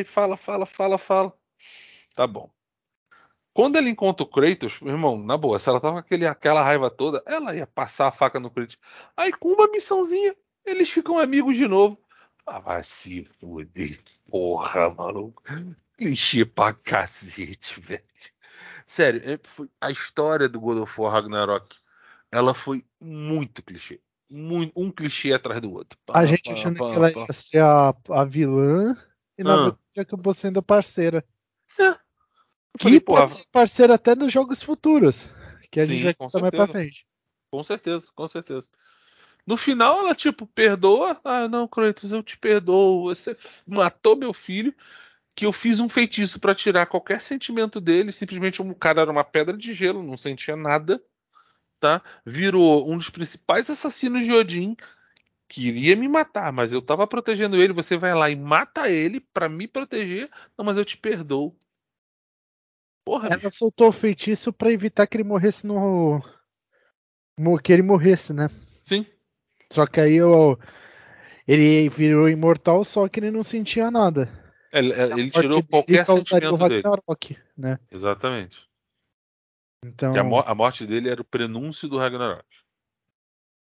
[0.00, 1.32] E fala, fala, fala, fala.
[2.14, 2.50] Tá bom.
[3.52, 6.62] Quando ele encontra o Kratos, meu irmão, na boa, se ela tava com aquele, aquela
[6.62, 8.78] raiva toda, ela ia passar a faca no Kratos.
[9.14, 10.34] Aí com uma missãozinha,
[10.64, 12.00] eles ficam amigos de novo.
[12.46, 14.00] Ah, vai se foder.
[14.30, 15.42] Porra, maluco.
[15.98, 18.02] Clichê pra cacete, velho.
[18.88, 19.38] Sério, é,
[19.80, 21.76] a história do God of War Ragnarok,
[22.32, 25.98] ela foi muito clichê muito, um clichê atrás do outro.
[26.04, 28.96] Pá, a gente pá, achando pá, que ela ia ser a, a vilã
[29.36, 29.56] e na ah.
[29.56, 31.24] verdade acabou sendo parceira.
[31.78, 31.94] É.
[32.78, 35.24] Que falei, pode ser parceira até nos jogos futuros.
[35.70, 37.06] Que a Sim, gente vai mais pra frente.
[37.50, 38.68] Com certeza, com certeza.
[39.46, 41.18] No final, ela, tipo, perdoa.
[41.24, 43.04] Ah, não, Kratos, eu te perdoo.
[43.04, 44.74] Você matou meu filho.
[45.38, 48.10] Que eu fiz um feitiço para tirar qualquer sentimento dele.
[48.10, 51.00] Simplesmente o cara era uma pedra de gelo, não sentia nada
[51.78, 52.02] tá?
[52.24, 54.76] Virou um dos principais assassinos de Odin.
[55.48, 57.72] Queria me matar, mas eu tava protegendo ele.
[57.72, 60.28] Você vai lá e mata ele para me proteger.
[60.56, 61.56] Não, mas eu te perdoo.
[63.04, 63.50] Porra, Ela bicho.
[63.52, 66.20] soltou o feitiço para evitar que ele morresse no.
[67.62, 68.48] Que ele morresse, né?
[68.84, 69.06] Sim.
[69.72, 70.58] Só que aí eu...
[71.46, 74.28] ele virou imortal, só que ele não sentia nada.
[74.72, 76.82] Ele, ele tirou qualquer sentimento dele.
[77.56, 77.78] Né?
[77.90, 78.68] Exatamente.
[79.84, 80.14] Então...
[80.14, 82.44] A, mo a, morte dele era o prenúncio do Ragnarok.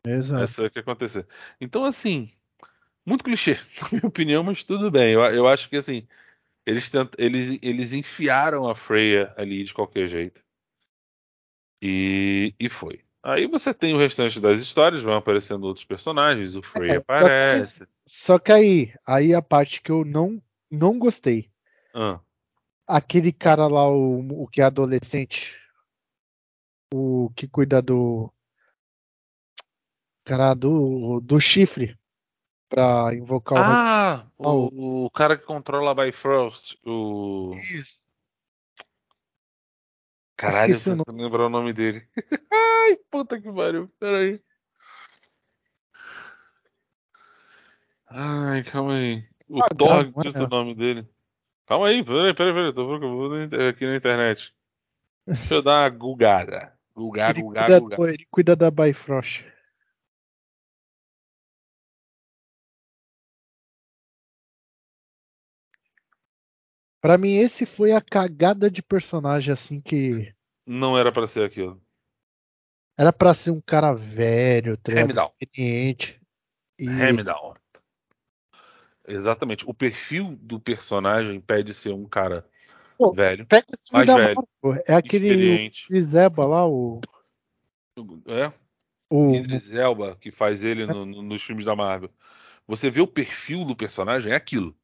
[0.05, 0.43] Exato.
[0.43, 1.25] Essa é o que aconteceu.
[1.59, 2.31] Então, assim,
[3.05, 5.13] muito clichê, na minha opinião, mas tudo bem.
[5.13, 6.07] Eu, eu acho que, assim,
[6.65, 7.13] eles, tent...
[7.17, 10.43] eles, eles enfiaram a Freya ali de qualquer jeito.
[11.81, 13.01] E, e foi.
[13.21, 17.79] Aí você tem o restante das histórias, vão aparecendo outros personagens, o Freya é, aparece.
[17.79, 20.41] Só que, só que, aí, aí a parte que eu não,
[20.73, 21.51] não gostei.
[21.93, 22.19] Ah.
[22.87, 25.55] Aquele cara lá, o, o que é adolescente,
[26.93, 28.31] o que cuida do
[30.25, 31.97] cara do, do chifre
[32.67, 38.07] para invocar ah, o Ah, o, o, cara que controla a Bifrost, o Isso.
[40.35, 42.05] Caralho, eu não lembrar o nome dele.
[42.51, 43.87] Ai, puta que pariu.
[43.99, 44.43] Peraí.
[48.07, 49.32] Ai, calma aí.
[49.47, 50.43] O ah, Thor diz é.
[50.43, 51.07] o nome dele.
[51.65, 52.73] Calma aí, peraí, peraí, peraí.
[52.73, 54.53] Tô aqui na internet.
[55.25, 56.77] Deixa eu dar uma gugada.
[56.95, 57.99] Lugar, ele lugar, cuida, lugar.
[58.13, 59.45] Ele cuida da Bifrost.
[67.01, 70.33] Pra mim, esse foi a cagada de personagem assim que.
[70.65, 71.81] Não era para ser aquilo.
[72.97, 76.21] Era para ser um cara velho, experiente.
[76.79, 76.87] E...
[76.87, 77.55] Hamdown.
[79.07, 79.65] Exatamente.
[79.67, 82.47] O perfil do personagem pede ser um cara
[82.97, 83.45] Pô, velho.
[83.45, 84.47] Pega esse mais velho.
[84.87, 87.01] É aquele Zeba lá, o.
[88.25, 88.51] É?
[89.09, 92.09] O Idris Elba, que faz ele no, no, nos filmes da Marvel.
[92.67, 94.75] Você vê o perfil do personagem, é aquilo.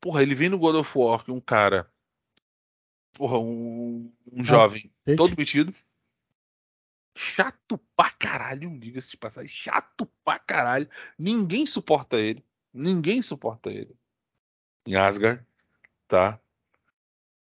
[0.00, 1.90] Porra, ele vem no God of War, que um cara.
[3.14, 5.74] Porra, um, um ah, jovem todo metido.
[7.16, 9.50] Chato pra caralho, diga-se de passagem.
[9.50, 10.88] Chato pra caralho.
[11.18, 12.44] Ninguém suporta ele.
[12.72, 13.94] Ninguém suporta ele.
[14.86, 15.44] Em Asgard,
[16.08, 16.40] tá?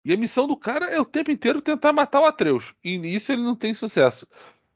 [0.05, 2.75] E a missão do cara é o tempo inteiro tentar matar o Atreus.
[2.85, 4.27] E nisso ele não tem sucesso.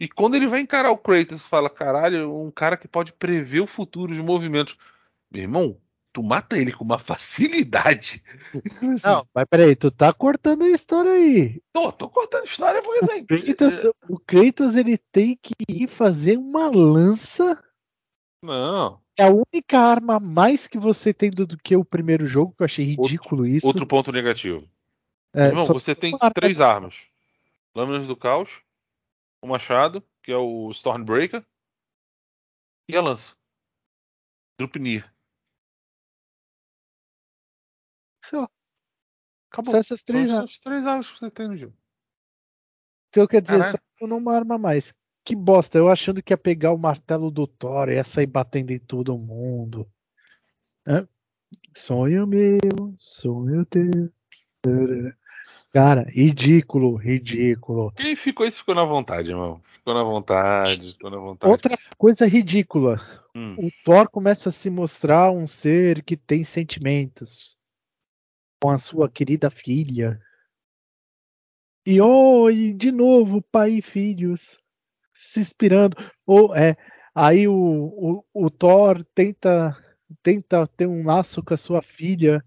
[0.00, 3.66] E quando ele vai encarar o Kratos, fala: caralho, um cara que pode prever o
[3.66, 4.76] futuro, os movimentos.
[5.30, 5.78] Meu irmão,
[6.12, 8.22] tu mata ele com uma facilidade.
[9.04, 11.60] Não, mas peraí, tu tá cortando a história aí.
[11.72, 13.20] Tô, tô cortando a história porque assim.
[13.20, 13.90] O Kratos, é...
[14.08, 17.62] o Kratos ele tem que ir fazer uma lança.
[18.42, 19.00] Não.
[19.18, 22.62] É a única arma mais que você tem do, do que o primeiro jogo, que
[22.62, 23.66] eu achei ridículo outro, isso.
[23.66, 24.70] Outro ponto negativo.
[25.34, 27.04] É, Irmão, você tem três armas:
[27.74, 28.62] Lâminas do Caos,
[29.42, 31.44] o Machado, que é o Stormbreaker,
[32.88, 33.34] e a lança.
[34.56, 35.12] Drupnir.
[38.24, 38.48] Só.
[39.50, 39.72] Acabou.
[39.72, 40.50] Só essas três armas.
[40.50, 41.76] As três armas que você tem no jogo.
[43.08, 43.80] Então quer dizer, Caralho.
[43.98, 44.94] só uma arma mais.
[45.28, 48.70] Que bosta, eu achando que ia pegar o martelo do Thor e ia sair batendo
[48.70, 49.86] em todo mundo.
[50.86, 51.06] É.
[51.76, 52.58] Sonho meu,
[52.96, 54.10] sonho teu.
[55.70, 57.92] Cara, ridículo, ridículo.
[57.92, 59.60] Quem ficou isso ficou na vontade, irmão.
[59.74, 61.50] Ficou na vontade, ficou na vontade.
[61.50, 62.98] Outra coisa ridícula.
[63.36, 63.54] Hum.
[63.58, 67.58] O Thor começa a se mostrar um ser que tem sentimentos
[68.62, 70.18] com a sua querida filha.
[71.84, 74.58] E oh, e de novo, pai e filhos
[75.18, 75.96] se inspirando.
[76.24, 76.76] Ou é,
[77.14, 79.76] aí o, o, o Thor tenta
[80.22, 82.42] tenta ter um laço com a sua filha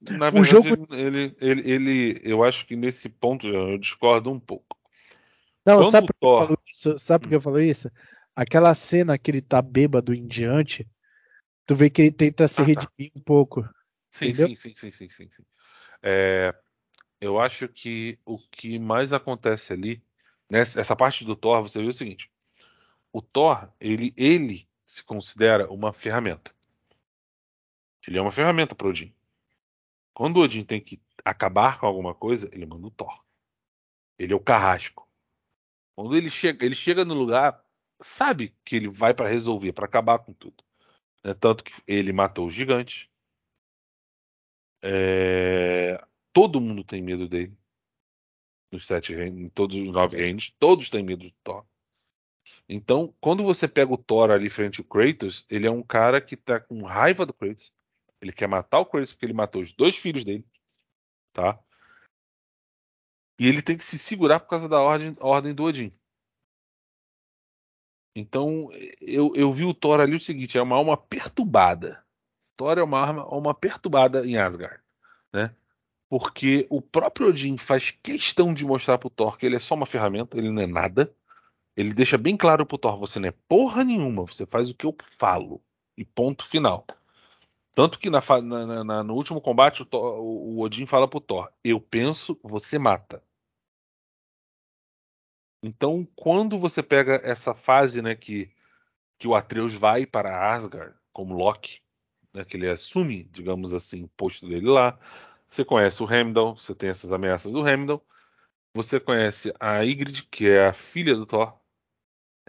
[0.00, 0.86] na verdade, jogo...
[0.94, 4.76] ele, ele, ele, eu acho que nesse ponto eu discordo um pouco.
[5.64, 6.98] Não, Quando sabe por que, eu falo isso?
[6.98, 7.90] sabe por que eu falo isso?
[8.34, 10.86] Aquela cena que ele tá bêbado em diante,
[11.64, 12.64] tu vê que ele tenta se ah, tá.
[12.64, 13.18] redimir tá.
[13.18, 13.68] um pouco.
[14.10, 15.42] Sim, sim, sim, sim, sim, sim, sim.
[16.02, 16.54] É,
[17.20, 20.02] eu acho que o que mais acontece ali,
[20.50, 22.30] nessa essa parte do Thor, você viu o seguinte:
[23.12, 26.54] o Thor, ele, ele se considera uma ferramenta.
[28.06, 29.12] Ele é uma ferramenta para Odin.
[30.14, 33.24] Quando Odin tem que acabar com alguma coisa, ele manda o Thor.
[34.18, 35.08] Ele é o carrasco.
[35.94, 37.64] Quando ele chega, ele chega no lugar,
[38.00, 40.62] sabe que ele vai para resolver, para acabar com tudo.
[41.24, 43.08] É tanto que ele matou os gigantes.
[44.82, 46.02] É...
[46.32, 47.56] Todo mundo tem medo dele.
[48.70, 51.64] Nos sete reinos, em todos os nove reinos, todos têm medo do Thor.
[52.68, 56.36] Então, quando você pega o Thor ali frente ao Kratos, ele é um cara que
[56.36, 57.72] tá com raiva do Kratos.
[58.20, 60.44] Ele quer matar o Kratos porque ele matou os dois filhos dele,
[61.32, 61.58] tá?
[63.38, 65.92] E ele tem que se segurar por causa da ordem, ordem do Odin.
[68.14, 72.04] Então, eu, eu vi o Thor ali o seguinte: é uma alma perturbada.
[72.56, 74.82] Thor é uma uma perturbada em Asgard,
[75.32, 75.54] né?
[76.08, 79.86] Porque o próprio Odin faz questão de mostrar pro Thor que ele é só uma
[79.86, 81.12] ferramenta, ele não é nada.
[81.76, 84.86] Ele deixa bem claro pro Thor: você não é porra nenhuma, você faz o que
[84.86, 85.60] eu falo.
[85.96, 86.86] E ponto final.
[87.74, 91.50] Tanto que na, na, na, no último combate o, Thor, o, Odin fala pro Thor:
[91.62, 93.22] Eu penso, você mata.
[95.62, 98.50] Então, quando você pega essa fase, né, que,
[99.18, 101.80] que o Atreus vai para Asgard como Loki,
[102.32, 104.98] né, que ele assume, digamos assim, o posto dele lá.
[105.48, 108.04] Você conhece o Heimdall, você tem essas ameaças do Heimdall.
[108.74, 111.58] Você conhece a Ygritte, que é a filha do Thor.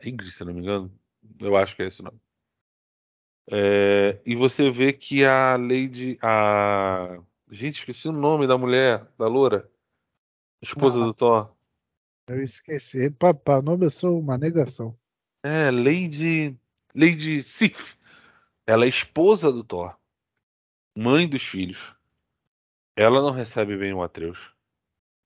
[0.01, 0.91] É Ygritte, se não me engano.
[1.39, 2.19] Eu acho que é esse o nome.
[3.49, 6.17] É, e você vê que a Lady.
[6.21, 7.19] A...
[7.49, 9.71] Gente, esqueci o nome da mulher, da loura.
[10.61, 11.55] Esposa ah, do Thor.
[12.27, 13.07] Eu esqueci.
[13.07, 14.97] O nome eu sou uma negação.
[15.43, 16.59] É, Lady.
[16.93, 17.95] Lady Sif.
[18.65, 19.97] Ela é esposa do Thor.
[20.97, 21.95] Mãe dos filhos.
[22.97, 24.51] Ela não recebe bem o Atreus.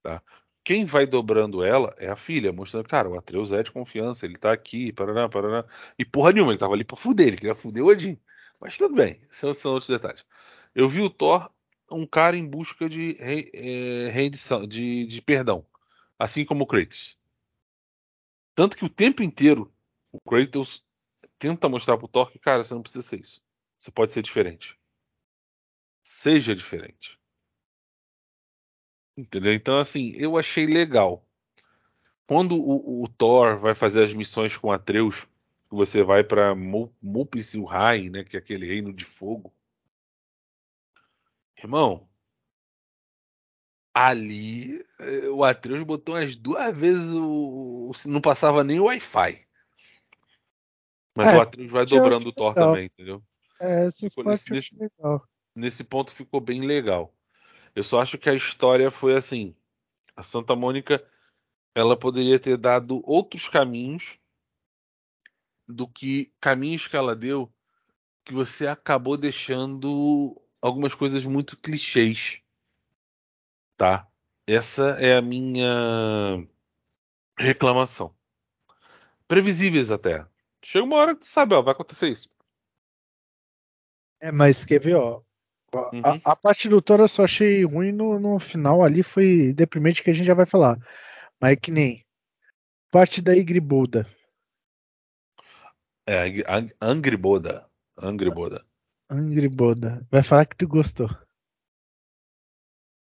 [0.02, 0.22] Tá?
[0.62, 4.36] Quem vai dobrando ela é a filha, mostrando, cara, o Atreus é de confiança, ele
[4.36, 5.64] tá aqui, paraná, paraná.
[5.98, 8.20] E porra nenhuma, ele tava ali pra fuder, ele queria fuder o Odin.
[8.60, 10.24] Mas tudo bem, são, são outros detalhes.
[10.74, 11.50] Eu vi o Thor
[11.90, 15.66] um cara em busca de re, é, rendição, de, de perdão,
[16.18, 17.18] assim como o Kratos.
[18.54, 19.72] Tanto que o tempo inteiro
[20.12, 20.84] o Kratos
[21.38, 23.42] tenta mostrar pro Thor que, cara, você não precisa ser isso.
[23.78, 24.78] Você pode ser diferente.
[26.02, 27.21] Seja diferente.
[29.16, 29.52] Entendeu?
[29.52, 31.24] Então, assim, eu achei legal.
[32.26, 35.26] Quando o, o Thor vai fazer as missões com Atreus,
[35.70, 39.52] você vai para Muspelheim, né, que é aquele reino de fogo.
[41.58, 42.08] Irmão,
[43.94, 47.92] ali eh, o Atreus botou umas duas vezes o.
[48.06, 49.46] Não passava nem o Wi-Fi.
[51.14, 52.70] Mas é, o Atreus vai dobrando o Thor legal.
[52.70, 53.22] também, entendeu?
[53.60, 53.88] É,
[54.24, 54.76] partes nesse,
[55.54, 57.14] nesse ponto ficou bem legal.
[57.74, 59.54] Eu só acho que a história foi assim.
[60.16, 61.04] A Santa Mônica
[61.74, 64.18] ela poderia ter dado outros caminhos
[65.66, 67.52] do que caminhos que ela deu
[68.24, 72.42] que você acabou deixando algumas coisas muito clichês
[73.82, 74.08] tá?
[74.46, 76.46] Essa é a minha
[77.36, 78.14] reclamação.
[79.26, 80.24] Previsíveis até.
[80.62, 82.28] Chega uma hora que tu sabe, ó, vai acontecer isso.
[84.20, 85.20] É, mas quer ver, ó.
[85.74, 86.02] Uhum.
[86.04, 90.02] A, a, parte do Thor eu só achei ruim no, no final ali, foi deprimente
[90.02, 90.76] que a gente já vai falar.
[91.40, 92.04] Mas é que nem.
[92.90, 94.06] Parte da Igriboda.
[96.06, 96.24] É,
[96.80, 97.66] Angriboda.
[98.00, 98.64] Angriboda.
[99.08, 100.06] Angriboda.
[100.10, 101.08] Vai falar que tu gostou.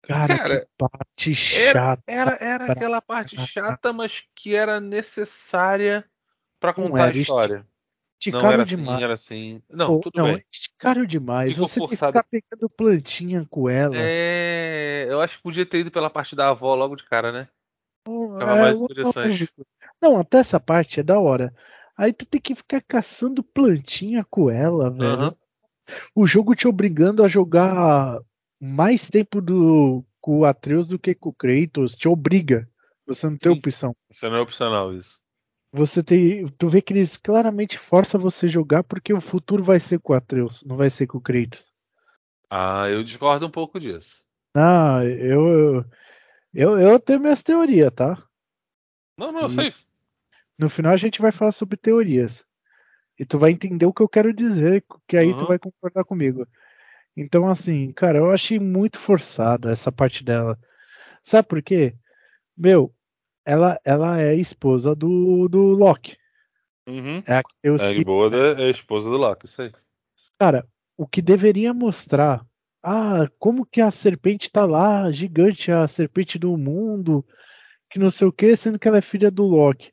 [0.02, 2.02] Cara, Cara que parte chata.
[2.06, 6.04] Era, era, era aquela parte chata, mas que era necessária
[6.60, 7.66] para contar a história.
[8.22, 8.88] Esticaram não era demais.
[8.88, 9.62] assim, era assim.
[9.68, 10.44] Não, Pô, tudo não, bem.
[10.50, 11.50] Esticaram demais.
[11.50, 12.12] Ficou Você forçado.
[12.12, 13.96] tem que ficar pegando plantinha com ela.
[13.96, 17.48] É, eu acho que podia ter ido pela parte da avó logo de cara, né?
[18.06, 19.52] Ficava é, mais interessante.
[20.00, 21.52] Não, até essa parte é da hora.
[21.98, 25.20] Aí tu tem que ficar caçando plantinha com ela, velho.
[25.20, 25.34] Uhum.
[26.14, 28.20] O jogo te obrigando a jogar
[28.60, 32.68] mais tempo do, com o Atreus do que com o Kratos, te obriga.
[33.04, 33.96] Você não tem Sim, opção.
[34.10, 35.21] Você não é opcional isso.
[35.72, 36.44] Você tem.
[36.58, 40.16] Tu vê que eles claramente forçam você jogar porque o futuro vai ser com o
[40.16, 41.72] Atreus, não vai ser com o Kratos.
[42.50, 44.24] Ah, eu discordo um pouco disso.
[44.54, 45.84] Ah, eu.
[46.52, 48.22] Eu, eu tenho minhas teorias, tá?
[49.16, 49.72] Não, não, eu sei.
[50.58, 52.44] No final a gente vai falar sobre teorias.
[53.18, 55.38] E tu vai entender o que eu quero dizer, que aí uhum.
[55.38, 56.46] tu vai concordar comigo.
[57.16, 60.58] Então, assim, cara, eu achei muito forçada essa parte dela.
[61.22, 61.94] Sabe por quê?
[62.56, 62.94] Meu,
[63.44, 66.16] ela, ela é esposa do, do Loki.
[66.86, 67.22] Uhum.
[67.26, 69.72] É a, a Boda é a esposa do Loki, isso aí.
[70.38, 72.44] Cara, o que deveria mostrar.
[72.82, 77.24] Ah, como que a serpente tá lá, gigante, a serpente do mundo,
[77.88, 79.92] que não sei o que, sendo que ela é filha do Loki.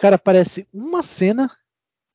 [0.00, 1.48] Cara, aparece uma cena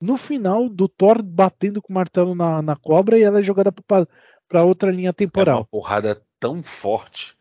[0.01, 3.71] no final do Thor batendo com o martelo na, na cobra e ela é jogada
[3.71, 5.55] para outra linha temporal.
[5.55, 7.37] É uma porrada tão forte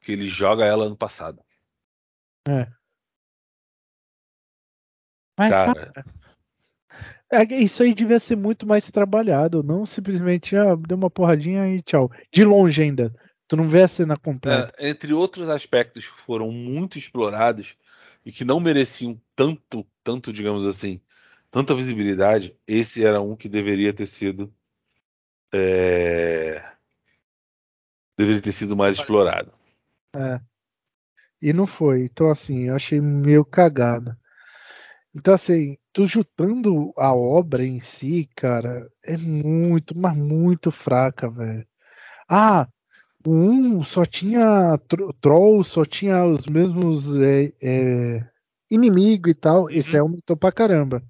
[0.00, 1.42] que ele joga ela no passado.
[2.48, 2.66] É.
[5.38, 6.22] Mas, cara, cara
[7.32, 11.80] é, isso aí devia ser muito mais trabalhado, não simplesmente ah, deu uma porradinha e
[11.80, 12.12] tchau.
[12.30, 13.10] De longe ainda.
[13.48, 14.74] Tu não vê a cena completa.
[14.78, 17.74] É, entre outros aspectos que foram muito explorados
[18.24, 21.00] e que não mereciam tanto, tanto, digamos assim,
[21.50, 24.52] tanta visibilidade, esse era um que deveria ter sido
[25.54, 26.62] é...
[28.18, 29.54] deveria ter sido mais explorado.
[30.14, 30.38] É.
[31.42, 32.04] E não foi.
[32.04, 34.16] Então assim, eu achei meio cagada.
[35.14, 41.66] Então assim, tu juntando a obra em si, cara, é muito, mas muito fraca, velho.
[42.28, 42.68] Ah,
[43.26, 44.78] o 1 só tinha
[45.20, 48.24] troll, só tinha os mesmos é, é,
[48.70, 49.64] inimigo e tal.
[49.64, 49.70] Uhum.
[49.70, 51.02] Esse aumentou pra caramba.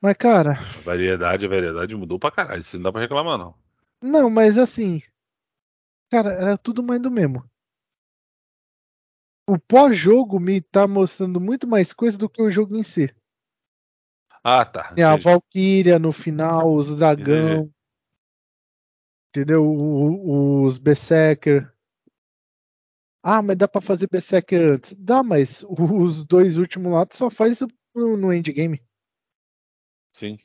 [0.00, 0.52] Mas, cara.
[0.52, 2.60] A variedade, a variedade mudou pra caralho.
[2.60, 3.54] Isso não dá pra reclamar, não.
[4.02, 5.00] Não, mas assim.
[6.10, 7.44] Cara, era tudo mais do mesmo.
[9.48, 13.08] O pós-jogo me tá mostrando muito mais coisa do que o jogo em si.
[14.44, 14.92] Ah, tá.
[14.94, 17.54] É a Valkyria no final, os dragão.
[17.54, 17.72] Entendi.
[19.30, 19.64] Entendeu?
[19.64, 21.72] O, os Berserker.
[23.22, 24.94] Ah, mas dá pra fazer Berserker antes.
[24.94, 27.60] Dá, mas os dois últimos lá só faz
[27.94, 28.82] no, no endgame.
[30.12, 30.36] Sim.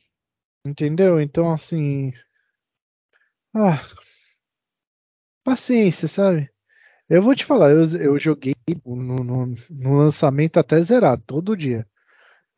[0.65, 1.19] Entendeu?
[1.19, 2.13] Então, assim.
[3.53, 3.81] Ah.
[5.43, 6.52] Paciência, sabe?
[7.09, 11.87] Eu vou te falar, eu, eu joguei no, no, no, lançamento até zerar, todo dia.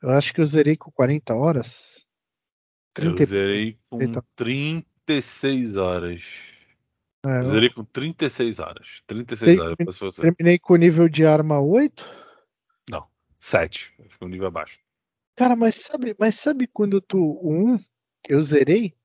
[0.02, 2.06] Eu acho que eu zerei com 40 horas.
[2.94, 4.26] 30, eu zerei com 30.
[4.36, 6.24] 36 horas.
[7.26, 9.02] É, eu zerei com 36 horas.
[9.08, 10.22] 36 horas, você.
[10.22, 12.06] Terminei com o nível de arma 8?
[12.90, 13.08] Não,
[13.40, 13.94] 7.
[14.10, 14.80] Ficou um nível abaixo.
[15.36, 17.78] Cara, mas sabe, mas sabe quando tu um
[18.30, 18.96] eu zerei?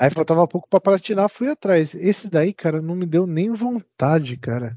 [0.00, 1.94] Aí faltava pouco para platinar, fui atrás.
[1.94, 4.76] Esse daí, cara, não me deu nem vontade, cara.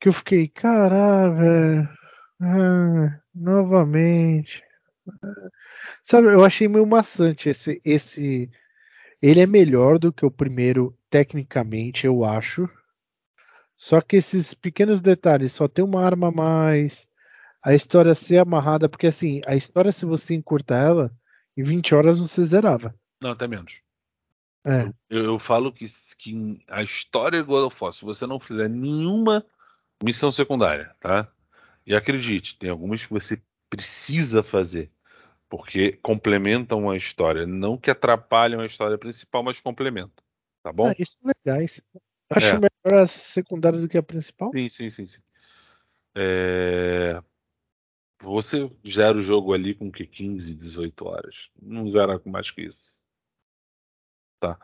[0.00, 1.88] Que eu fiquei, caralho, velho.
[2.40, 4.62] Ah, novamente.
[6.02, 8.50] Sabe, eu achei meio maçante esse esse
[9.22, 12.68] ele é melhor do que o primeiro tecnicamente, eu acho.
[13.76, 17.06] Só que esses pequenos detalhes, só tem uma arma a mais,
[17.64, 21.12] a história ser amarrada, porque assim, a história, se você encurtar ela,
[21.56, 22.94] em 20 horas você zerava.
[23.22, 23.80] Não, até menos.
[24.64, 24.92] É.
[25.08, 25.86] Eu, eu, falo que,
[26.18, 29.44] que a história God of War, se você não fizer nenhuma
[30.02, 31.30] missão secundária, tá?
[31.86, 34.90] E acredite, tem algumas que você precisa fazer,
[35.48, 40.24] porque complementam a história, não que atrapalham a história principal, mas complementam,
[40.62, 40.88] tá bom?
[40.88, 41.62] Ah, isso é legal.
[41.62, 41.82] Isso...
[42.30, 42.52] Acho é.
[42.54, 44.50] melhor a secundária do que a principal.
[44.54, 45.20] Sim, sim, sim, sim.
[46.14, 47.22] É...
[48.22, 51.50] Você gera o jogo ali com que 15, 18 horas.
[51.60, 53.01] Não zera com mais que isso.
[54.42, 54.58] Tá.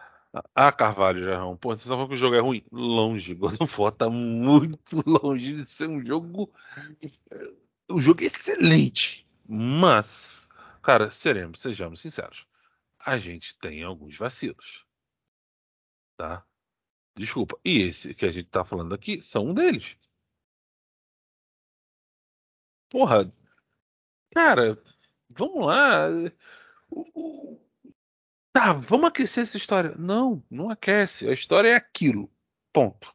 [0.57, 1.57] Ah, Carvalho, Jarrão.
[1.57, 2.65] Pô, você tá falando que o jogo é ruim?
[2.73, 3.33] Longe.
[3.33, 6.53] God of War tá muito longe de ser um jogo.
[7.89, 9.25] O jogo é excelente.
[9.49, 10.49] Mas,
[10.83, 12.45] cara, seremos, sejamos sinceros.
[12.99, 14.85] A gente tem alguns vacilos.
[16.17, 16.45] Tá?
[17.17, 17.57] Desculpa.
[17.65, 19.97] E esse que a gente tá falando aqui são um deles.
[22.91, 23.33] Porra,
[24.35, 24.79] Cara,
[25.37, 26.09] vamos lá.
[28.59, 29.95] Tá, vamos aquecer essa história.
[29.97, 31.29] Não, não aquece.
[31.29, 32.29] A história é aquilo.
[32.73, 33.15] Ponto.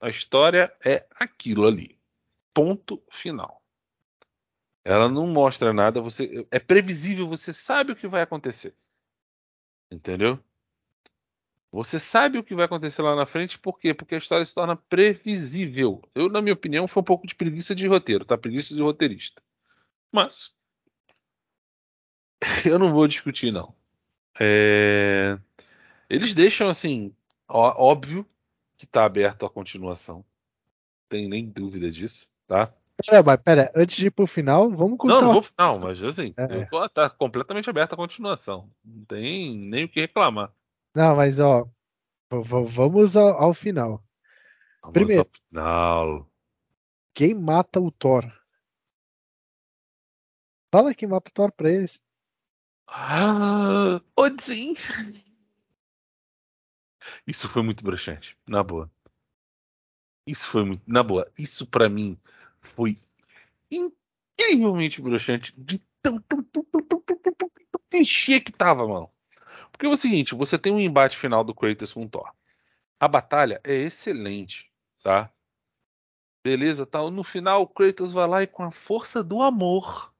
[0.00, 2.00] A história é aquilo ali.
[2.54, 3.62] Ponto final.
[4.82, 8.74] Ela não mostra nada, você é previsível, você sabe o que vai acontecer.
[9.90, 10.42] Entendeu?
[11.70, 13.92] Você sabe o que vai acontecer lá na frente, por quê?
[13.92, 16.00] Porque a história se torna previsível.
[16.14, 18.38] Eu, na minha opinião, foi um pouco de preguiça de roteiro, tá?
[18.38, 19.42] Preguiça de roteirista.
[20.10, 20.56] Mas
[22.64, 23.81] eu não vou discutir, não.
[24.38, 25.38] É...
[26.08, 27.14] Eles deixam assim,
[27.48, 28.26] ó, óbvio
[28.76, 30.24] que está aberto a continuação.
[31.08, 32.72] Tem nem dúvida disso, tá?
[33.10, 35.14] É, mas pera, antes de ir pro final, vamos contar.
[35.14, 36.64] Não, não vou final, mas assim, é.
[36.66, 38.70] tô, tá completamente aberto a continuação.
[38.84, 40.52] Não tem nem o que reclamar.
[40.94, 41.66] Não, mas ó,
[42.30, 44.02] vamos ao, ao final.
[44.82, 46.30] Vamos Primeiro, ao final.
[47.14, 48.24] Quem mata o Thor?
[50.72, 52.00] Fala que mata o Thor pra eles.
[52.94, 54.74] Ah, Odin.
[57.26, 58.90] Isso foi muito broxante, na boa.
[60.26, 61.30] Isso foi muito, na boa.
[61.38, 62.18] Isso para mim
[62.60, 62.98] foi
[63.70, 69.10] incrivelmente broxante de tão, tão, tão, tão, tão, tão, tão, tão clichê que tava, mano.
[69.70, 72.30] Porque é o seguinte, você tem um embate final do Kratos com Thor.
[73.00, 74.70] A batalha é excelente,
[75.02, 75.32] tá?
[76.44, 77.06] Beleza, tal.
[77.06, 77.10] Tá?
[77.10, 80.11] No final, o Kratos vai lá e com a força do amor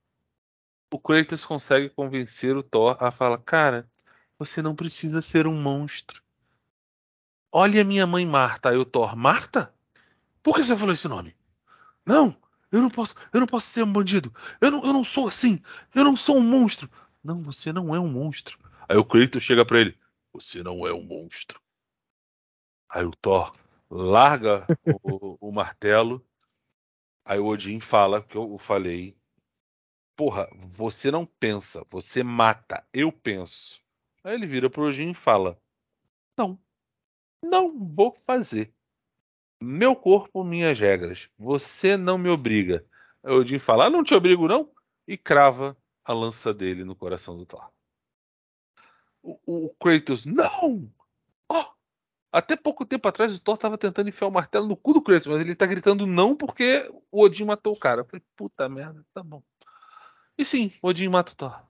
[0.93, 3.90] o Kratos consegue convencer o Thor a falar: Cara,
[4.38, 6.22] você não precisa ser um monstro.
[7.51, 8.68] Olha minha mãe Marta.
[8.68, 9.74] Aí o Thor: Marta?
[10.43, 11.34] Por que você falou esse nome?
[12.05, 12.36] Não,
[12.70, 14.34] eu não posso, eu não posso ser um bandido.
[14.61, 15.62] Eu não, eu não sou assim.
[15.95, 16.90] Eu não sou um monstro.
[17.24, 18.59] Não, você não é um monstro.
[18.88, 19.99] Aí o Kratos chega para ele:
[20.32, 21.59] Você não é um monstro.
[22.88, 23.57] Aí o Thor
[23.90, 24.66] larga
[25.03, 26.22] o, o martelo.
[27.24, 29.16] Aí o Odin fala que eu falei
[30.16, 33.80] Porra, você não pensa, você mata, eu penso.
[34.22, 35.58] Aí ele vira pro Odin e fala:
[36.36, 36.58] Não,
[37.42, 38.72] não vou fazer.
[39.60, 41.28] Meu corpo, minhas regras.
[41.38, 42.84] Você não me obriga.
[43.22, 44.70] Aí o Odin fala: ah, Não te obrigo, não.
[45.08, 47.70] E crava a lança dele no coração do Thor.
[49.22, 50.92] O, o Kratos: Não!
[51.48, 51.64] Oh,
[52.30, 55.26] até pouco tempo atrás o Thor estava tentando enfiar o martelo no cu do Kratos,
[55.26, 58.02] mas ele está gritando não porque o Odin matou o cara.
[58.02, 59.42] Eu falei: Puta merda, tá bom.
[60.39, 61.62] E sim, Odin mata o Thor.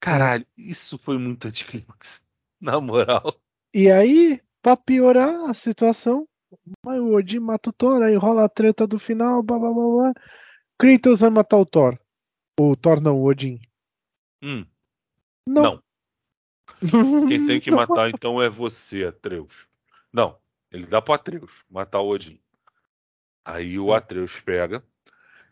[0.00, 2.24] Caralho, isso foi muito anticlímax.
[2.60, 3.40] Na moral.
[3.72, 6.28] E aí, pra piorar a situação,
[6.84, 10.12] o Odin mata o Thor, aí rola a treta do final, blá blá blá blá.
[10.78, 11.98] Kratos vai matar o Thor.
[12.58, 13.60] O Thor não, o Odin.
[14.42, 14.66] Hum.
[15.46, 15.62] Não.
[15.62, 17.28] não.
[17.28, 19.68] Quem tem que matar então é você, Atreus.
[20.12, 20.38] Não,
[20.70, 22.40] ele dá pro Atreus matar o Odin.
[23.44, 24.84] Aí o Atreus pega,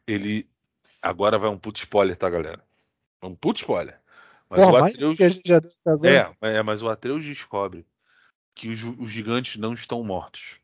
[0.07, 0.49] ele
[1.05, 2.65] Agora vai um puto spoiler, tá, galera?
[3.23, 4.01] Um puto spoiler.
[4.49, 5.19] Mas Porra, o Atreus.
[6.03, 7.87] É, é, mas o Atreus descobre
[8.55, 10.59] que os, os gigantes não estão mortos.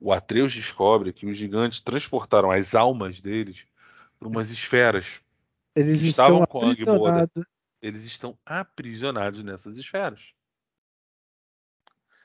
[0.00, 3.64] O Atreus descobre que os gigantes transportaram as almas deles
[4.18, 5.20] para umas esferas.
[5.76, 6.74] Eles estavam com a
[7.80, 10.32] Eles estão aprisionados nessas esferas.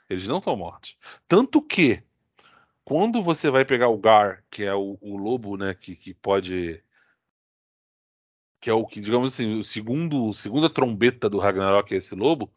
[0.09, 0.97] Eles não estão mortos.
[1.27, 2.03] Tanto que
[2.89, 6.83] quando você vai pegar o Gar, que é o, o lobo, né, que, que pode
[8.59, 12.51] que é o que, digamos assim, o segundo, segunda trombeta do Ragnarok é esse lobo,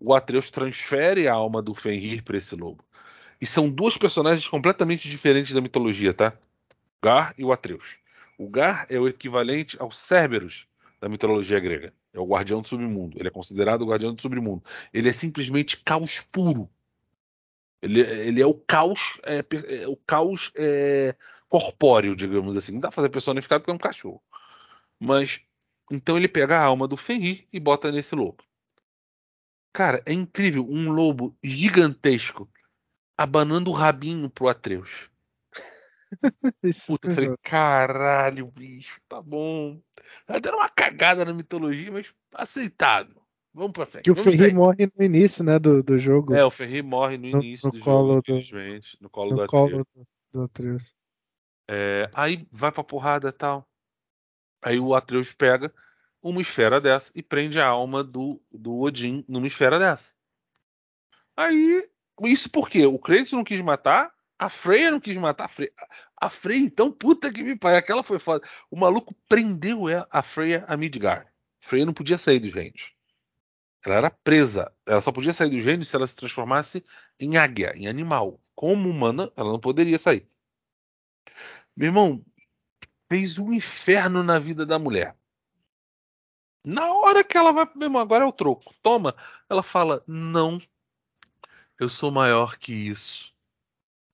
[0.00, 2.84] o Atreus transfere a alma do Fenrir para esse lobo.
[3.40, 6.36] E são duas personagens completamente diferentes da mitologia, tá?
[7.00, 7.96] Gar e o Atreus.
[8.36, 10.66] O Gar é o equivalente ao Cerberus
[11.00, 11.94] da mitologia grega.
[12.12, 13.18] É o guardião do submundo.
[13.20, 14.64] Ele é considerado o guardião do submundo.
[14.92, 16.68] Ele é simplesmente caos puro.
[17.82, 19.44] Ele, ele é o caos, é,
[19.82, 21.14] é o caos é,
[21.48, 22.72] corpóreo, digamos assim.
[22.72, 24.22] Não dá pra fazer personificado porque é um cachorro.
[24.98, 25.40] Mas
[25.90, 28.42] Então ele pega a alma do Fenrir e bota nesse lobo.
[29.72, 30.66] Cara, é incrível.
[30.68, 32.50] Um lobo gigantesco
[33.16, 35.10] abanando o rabinho pro Atreus.
[36.86, 39.80] Puta, eu falei, caralho, bicho, tá bom.
[40.26, 43.25] Dando uma cagada na mitologia, mas aceitável.
[43.56, 44.04] Vamos pra frente.
[44.04, 46.34] Que o Ferri morre no início, né, do, do jogo.
[46.34, 48.98] É, o Ferri morre no, no início no do jogo, do, infelizmente.
[49.00, 49.86] No colo, no do, colo Atreus.
[49.94, 50.94] do, do Atreus.
[51.66, 53.66] É, aí vai pra porrada e tal.
[54.62, 55.72] Aí o Atreus pega
[56.22, 60.12] uma esfera dessa e prende a alma do, do Odin numa esfera dessa.
[61.34, 61.88] Aí,
[62.24, 65.72] isso porque o Kratos não quis matar, a Freya não quis matar a Freya.
[66.20, 68.46] A Freya, então, puta que me pariu, aquela foi foda.
[68.70, 71.26] O maluco prendeu a Freya a Midgard.
[71.58, 72.95] Freya não podia sair dos reinos.
[73.86, 74.72] Ela era presa.
[74.84, 76.84] Ela só podia sair dos reinos se ela se transformasse
[77.20, 78.40] em águia, em animal.
[78.54, 80.28] Como humana, ela não poderia sair.
[81.76, 82.24] Meu irmão,
[83.08, 85.16] fez um inferno na vida da mulher.
[86.64, 88.74] Na hora que ela vai, meu irmão, agora é o troco.
[88.82, 89.14] Toma.
[89.48, 90.60] Ela fala: Não,
[91.78, 93.32] eu sou maior que isso.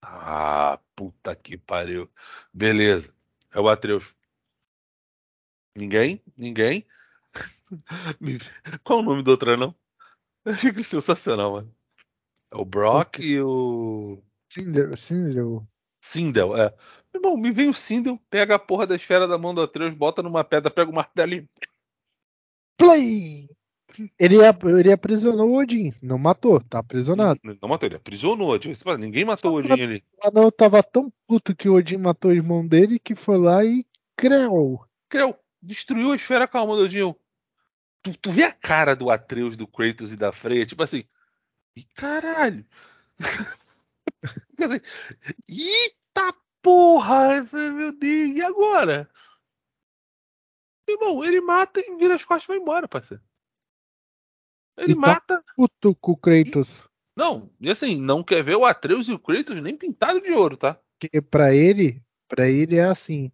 [0.02, 2.10] Ah, puta que pariu.
[2.52, 3.14] Beleza.
[3.50, 4.14] É o Atreus.
[5.74, 6.22] Ninguém?
[6.36, 6.86] Ninguém?
[8.84, 9.74] Qual o nome do outro não?
[10.44, 11.74] Eu fico sensacional, mano.
[12.52, 14.22] É o Brock e o.
[14.50, 14.96] Sindel.
[14.96, 15.66] Sindel.
[16.04, 16.74] Sindel, é.
[17.14, 20.22] Irmão, me vem o Sindel, pega a porra da esfera da mão do Atreus, bota
[20.22, 21.48] numa pedra, pega o martelo e.
[22.76, 23.48] Play!
[24.18, 24.36] Ele,
[24.78, 27.38] ele aprisionou o Odin, não matou, tá aprisionado.
[27.44, 28.72] Não, não matou, ele aprisionou o Odin.
[28.98, 30.04] Ninguém matou o Odin ali.
[30.22, 33.64] Ah, não, tava tão puto que o Odin matou o irmão dele que foi lá
[33.64, 34.80] e creu.
[35.08, 35.36] Creu.
[35.60, 37.14] Destruiu a esfera com a alma do Odin.
[38.02, 41.04] Tu, tu vê a cara do Atreus, do Kratos e da Freya, tipo assim.
[41.76, 42.66] E caralho.
[44.56, 44.82] Quer dizer,
[45.48, 47.42] eita porra!
[47.72, 49.08] Meu Deus, e agora?
[50.88, 53.22] Irmão, ele mata e vira as costas e vai embora, parceiro.
[54.76, 55.36] Ele e tá mata.
[55.38, 56.76] Tá puto com o Kratos.
[56.76, 56.82] E,
[57.16, 60.56] não, e assim, não quer ver o Atreus e o Kratos nem pintado de ouro,
[60.56, 60.78] tá?
[60.98, 63.30] Porque pra ele, para ele é assim.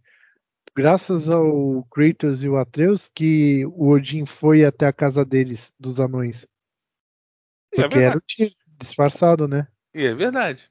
[0.77, 5.99] Graças ao Kratos e o Atreus que o Odin foi até a casa deles, dos
[5.99, 6.47] anões.
[7.73, 9.69] É Porque é era o tiro, disfarçado, né?
[9.95, 10.71] E é verdade.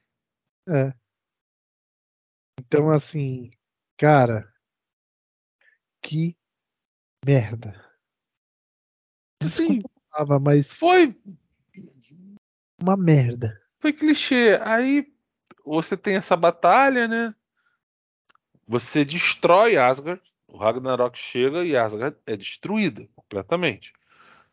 [0.68, 0.94] É.
[2.60, 3.50] Então, assim,
[3.98, 4.52] cara,
[6.02, 6.36] que
[7.26, 7.74] merda.
[9.44, 9.82] Sim.
[10.42, 11.16] mas foi
[12.82, 13.62] uma merda.
[13.80, 14.60] Foi clichê.
[14.62, 15.14] Aí
[15.66, 17.36] você tem essa batalha, né?
[18.68, 20.22] Você destrói Asgard.
[20.48, 23.94] O Ragnarok chega e Asgard é destruída completamente.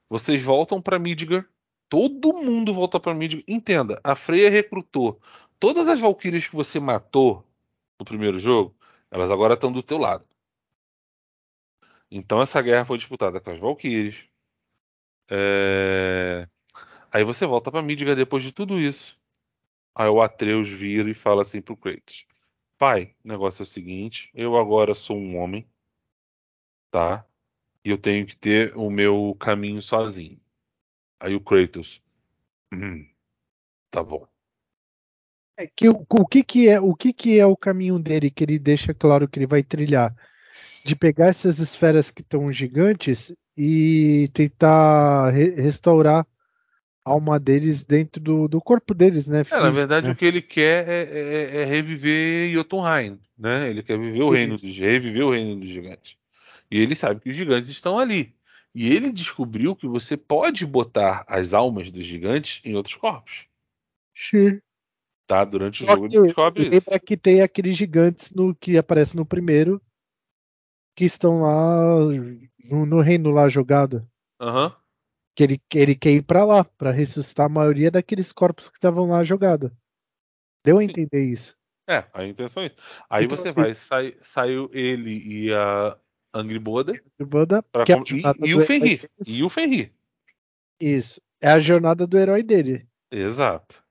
[0.09, 1.49] Vocês voltam para Midgard.
[1.89, 3.45] Todo mundo volta para Midgard.
[3.49, 5.21] Entenda, a Freya recrutou
[5.59, 7.45] todas as Valkyrias que você matou
[7.99, 8.75] no primeiro jogo.
[9.11, 10.25] Elas agora estão do teu lado.
[12.11, 14.29] Então essa guerra foi disputada com as Valkyries.
[15.29, 16.49] É...
[17.11, 19.19] Aí você volta para Midgard depois de tudo isso.
[19.95, 22.27] Aí o Atreus vira e fala assim pro Kratos:
[22.85, 25.67] Pai, o negócio é o seguinte, eu agora sou um homem,
[26.91, 27.27] tá?
[27.83, 30.39] E eu tenho que ter o meu caminho sozinho.
[31.19, 32.03] Aí o Kratos,
[32.71, 33.09] hum,
[33.91, 34.29] tá bom.
[35.57, 38.45] É que o, o que que é o que que é o caminho dele que
[38.45, 40.15] ele deixa claro que ele vai trilhar?
[40.85, 46.27] de pegar essas esferas que estão gigantes e tentar re restaurar
[47.05, 49.45] alma deles dentro do, do corpo deles, né?
[49.45, 50.13] Físico, é, na verdade, né?
[50.13, 53.69] o que ele quer é, é, é reviver Jotunheim, né?
[53.69, 56.17] Ele quer viver o reino dos, reviver o reino dos gigantes.
[56.71, 58.35] E ele sabe que os gigantes estão ali.
[58.75, 63.47] E ele descobriu que você pode botar as almas dos gigantes em outros corpos.
[64.15, 64.61] Sim.
[65.27, 65.45] Tá?
[65.45, 66.71] Durante o Só jogo ele descobre isso.
[66.73, 69.81] Lembra que tem aqueles gigantes no, que aparece no primeiro
[70.97, 71.99] que estão lá
[72.71, 74.07] no, no reino lá jogado.
[74.41, 74.67] Aham.
[74.67, 74.84] Uhum.
[75.35, 79.09] Que ele, ele quer ir pra lá, para ressuscitar a maioria daqueles corpos que estavam
[79.09, 79.71] lá jogados.
[80.65, 81.57] Deu a entender isso.
[81.87, 82.77] É, a intenção é isso.
[83.11, 85.97] Aí então, você assim, vai, sai, saiu ele e a
[86.33, 86.93] Angry Boda.
[87.71, 89.03] pra, é e, e o Ferri.
[89.27, 89.93] E o Ferri.
[90.81, 91.21] Isso.
[91.41, 92.87] É a jornada do herói dele.
[93.11, 93.85] Exato.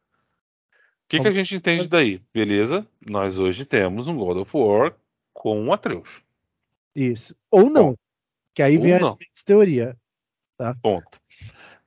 [1.06, 2.20] O que, que a gente entende daí?
[2.34, 4.96] Beleza, nós hoje temos um God of War
[5.32, 6.24] com um Atreus.
[6.96, 7.36] Isso.
[7.52, 7.92] Ou não.
[7.92, 7.96] Bom,
[8.56, 9.00] que aí vem a
[9.46, 9.96] teoria.
[10.58, 10.76] Tá?
[10.82, 11.20] Ponto.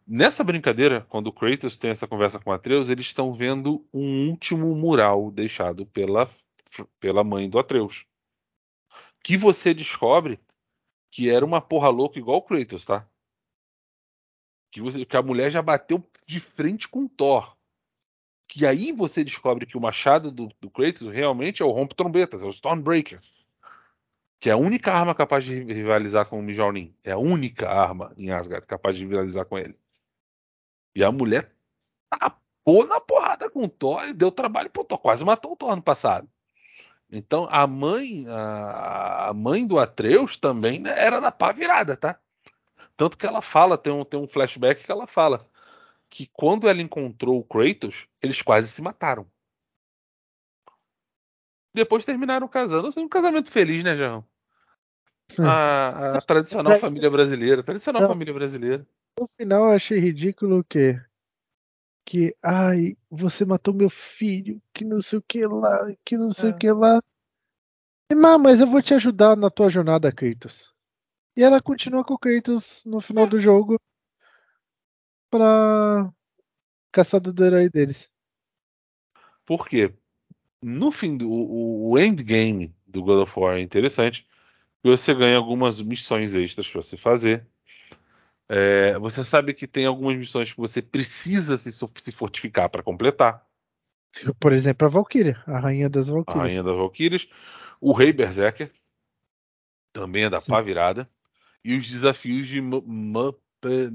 [0.07, 4.73] Nessa brincadeira, quando o Kratos tem essa conversa com Atreus, eles estão vendo um último
[4.77, 6.31] mural deixado pela,
[7.01, 8.07] pela mãe do Atreus.
[9.25, 10.39] Que você descobre
[11.11, 13.09] que era uma porra louca igual o Kratos, tá?
[14.71, 17.57] Que, você, que a mulher já bateu de frente com Thor.
[18.47, 22.43] Que aí você descobre que o machado do, do Kratos realmente é o rompe trombetas,
[22.45, 23.21] é o Stormbreaker
[24.39, 26.93] que é a única arma capaz de rivalizar com o Mjolnir.
[27.03, 29.77] É a única arma em Asgard capaz de rivalizar com ele.
[30.97, 31.53] E a mulher
[32.09, 34.97] tapou na porrada com o Thor e deu trabalho pro Thor.
[34.99, 36.27] Quase matou o Thor no passado.
[37.11, 42.19] Então a mãe, a, mãe do Atreus também era da pá virada, tá?
[42.97, 45.47] Tanto que ela fala, tem um, tem um flashback que ela fala
[46.09, 49.31] que quando ela encontrou o Kratos, eles quase se mataram.
[51.75, 52.89] Depois terminaram casando.
[52.89, 54.25] Assim, um casamento feliz, né, João?
[55.41, 57.63] A, a tradicional família brasileira.
[57.63, 58.09] Tradicional Não.
[58.09, 58.87] família brasileira.
[59.19, 61.01] No final eu achei ridículo o quê?
[62.05, 66.51] Que, ai, você matou meu filho, que não sei o que lá, que não sei
[66.51, 66.53] é.
[66.53, 67.01] o que lá.
[68.11, 70.73] E, mas eu vou te ajudar na tua jornada, Kratos.
[71.37, 73.81] E ela continua com o Kratos no final do jogo
[75.31, 76.13] pra
[76.93, 78.11] caçada do herói deles.
[79.45, 79.95] Por quê?
[80.63, 84.27] No fim do o, endgame do God of War é interessante,
[84.83, 87.47] você ganha algumas missões extras para você fazer.
[88.49, 93.45] É, você sabe que tem algumas missões que você precisa se, se fortificar para completar.
[94.41, 96.41] Por exemplo, a Valkyria, a Rainha das Valkyrias.
[96.41, 97.29] A Rainha das Valkyrias.
[97.81, 98.71] O Rei Berserker
[99.93, 100.53] também é da Sim.
[100.53, 101.09] pá virada.
[101.65, 103.91] E os desafios de Muppelheim,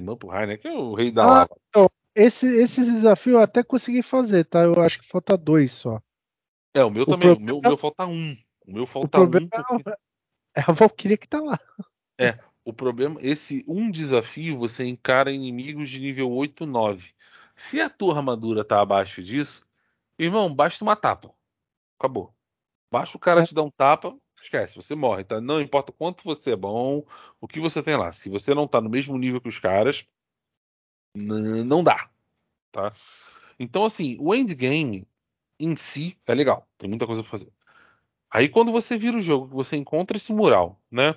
[0.00, 1.56] Muppelheim, que é o rei da ah, lava.
[1.68, 4.62] Então, esse, esse desafio eu até consegui fazer, tá?
[4.62, 6.00] Eu acho que falta dois só.
[6.72, 7.34] É, o meu o também.
[7.34, 7.58] Problema...
[7.58, 8.36] O meu, meu, falta um.
[8.66, 9.30] O meu falta o um.
[9.30, 9.90] Porque...
[10.54, 11.58] É a Valkyria que tá lá.
[12.18, 17.14] É, o problema, esse um desafio você encara inimigos de nível 8, 9.
[17.54, 19.64] Se a tua armadura tá abaixo disso,
[20.18, 21.32] irmão, basta uma tapa.
[21.96, 22.34] Acabou.
[22.90, 25.40] Basta o cara te dar um tapa, esquece, você morre, tá?
[25.40, 27.06] Não importa quanto você é bom,
[27.40, 28.10] o que você tem lá.
[28.10, 30.04] Se você não tá no mesmo nível que os caras,
[31.14, 32.10] não dá,
[32.72, 32.92] tá?
[33.60, 35.06] Então, assim, o endgame
[35.60, 37.52] em si é legal, tem muita coisa pra fazer.
[38.28, 41.14] Aí quando você vira o jogo, você encontra esse mural, né?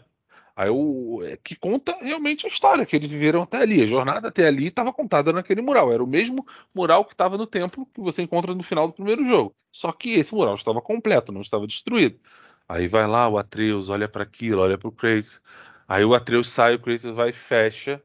[0.59, 3.81] Aí o é, que conta realmente a história que eles viveram até ali.
[3.81, 5.89] A jornada até ali estava contada naquele mural.
[5.89, 6.45] Era o mesmo
[6.75, 9.55] mural que estava no templo que você encontra no final do primeiro jogo.
[9.71, 12.19] Só que esse mural estava completo, não estava destruído.
[12.67, 15.41] Aí vai lá o Atreus, olha para aquilo, olha para o Kratos.
[15.87, 18.03] Aí o Atreus sai, o Kratos vai e fecha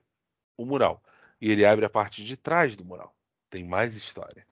[0.56, 1.02] o mural.
[1.40, 3.16] E ele abre a parte de trás do mural.
[3.50, 4.46] Tem mais história.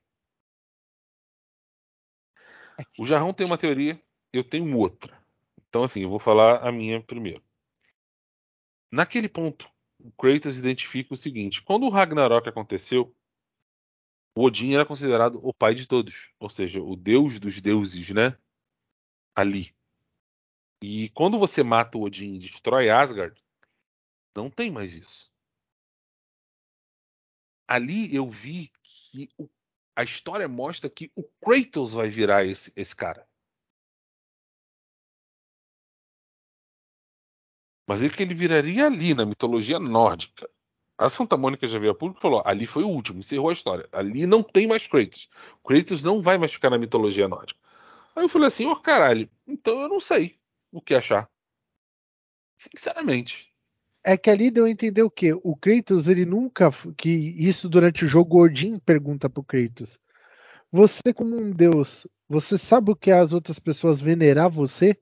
[2.99, 5.17] O Jarrão tem uma teoria, eu tenho outra.
[5.69, 7.41] Então, assim, eu vou falar a minha primeiro.
[8.93, 13.17] Naquele ponto, o Kratos identifica o seguinte: quando o Ragnarok aconteceu,
[14.37, 18.37] o Odin era considerado o pai de todos, ou seja, o deus dos deuses, né?
[19.35, 19.75] Ali.
[20.83, 23.43] E quando você mata o Odin e destrói Asgard,
[24.37, 25.33] não tem mais isso.
[27.67, 29.49] Ali eu vi que o,
[29.97, 33.27] a história mostra que o Kratos vai virar esse, esse cara.
[37.93, 40.49] Mas ele que ele viraria ali na mitologia nórdica.
[40.97, 43.53] A Santa Mônica já veio a público e falou: ali foi o último, encerrou a
[43.53, 43.87] história.
[43.93, 45.29] Ali não tem mais Kratos.
[45.63, 47.61] Kratos não vai mais ficar na mitologia nórdica.
[48.17, 50.39] Aí eu falei assim: ó, oh, caralho, então eu não sei
[50.73, 51.29] o que achar.
[52.57, 53.53] Sinceramente.
[54.03, 55.35] É que ali deu a entender o quê?
[55.45, 56.71] O Kratos, ele nunca.
[56.97, 60.01] que Isso durante o jogo, Odin pergunta pro Kratos.
[60.71, 64.97] Você, como um deus, você sabe o que as outras pessoas venerar você?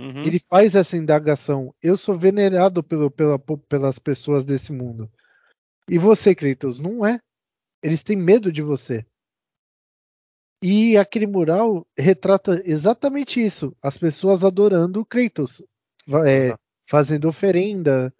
[0.00, 0.22] Uhum.
[0.22, 1.74] Ele faz essa indagação.
[1.82, 5.10] Eu sou venerado pelo, pela, pelas pessoas desse mundo.
[5.86, 7.20] E você, Kratos, não é.
[7.82, 9.04] Eles têm medo de você.
[10.62, 15.62] E aquele mural retrata exatamente isso: as pessoas adorando Kratos,
[16.26, 16.54] é,
[16.88, 18.14] fazendo oferenda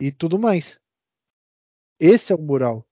[0.00, 0.78] e tudo mais.
[1.98, 2.86] Esse é o mural.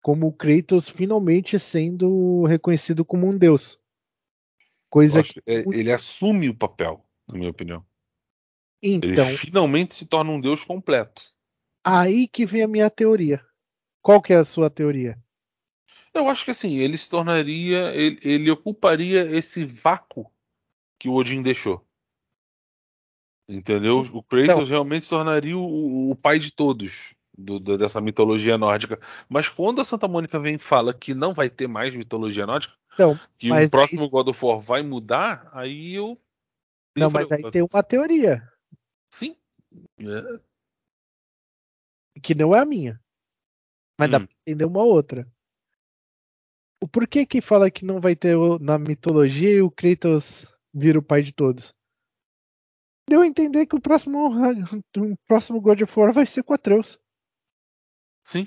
[0.00, 3.80] Como o Kratos finalmente sendo reconhecido como um deus.
[4.88, 5.40] Coisa que...
[5.44, 7.84] É, ele assume o papel, na minha opinião.
[8.82, 11.22] Então, ele finalmente se torna um deus completo.
[11.84, 13.44] Aí que vem a minha teoria.
[14.02, 15.18] Qual que é a sua teoria?
[16.14, 17.94] Eu acho que assim, ele se tornaria.
[17.94, 20.30] Ele, ele ocuparia esse vácuo
[20.98, 21.84] que o Odin deixou.
[23.48, 24.00] Entendeu?
[24.12, 28.58] O Kratos então, realmente se tornaria o, o pai de todos do, do, dessa mitologia
[28.58, 29.00] nórdica.
[29.28, 32.74] Mas quando a Santa Mônica vem e fala que não vai ter mais mitologia nórdica,
[32.92, 34.08] então, que o próximo.
[34.10, 36.20] God of War vai mudar, aí eu.
[36.98, 38.42] Não, mas aí tem uma teoria.
[39.10, 39.36] Sim.
[40.00, 40.40] É.
[42.22, 43.00] Que não é a minha.
[43.98, 44.12] Mas hum.
[44.12, 45.26] dá pra entender uma outra.
[46.80, 51.02] O porquê que fala que não vai ter na mitologia e o Kratos vira o
[51.02, 51.74] pai de todos?
[53.08, 57.00] Deu a entender que o próximo, o próximo God of War vai ser com Atreus.
[58.24, 58.46] Sim.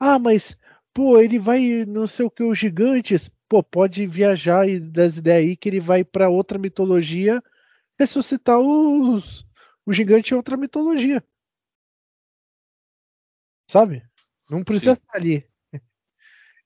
[0.00, 0.56] Ah, mas,
[0.94, 3.28] pô, ele vai não sei o que, os gigantes.
[3.54, 7.40] Pô, pode viajar e das ideias aí que ele vai para outra mitologia
[7.96, 9.46] ressuscitar os,
[9.86, 11.22] o gigante em outra mitologia.
[13.70, 14.04] Sabe?
[14.50, 15.00] Não precisa Sim.
[15.00, 15.48] estar ali.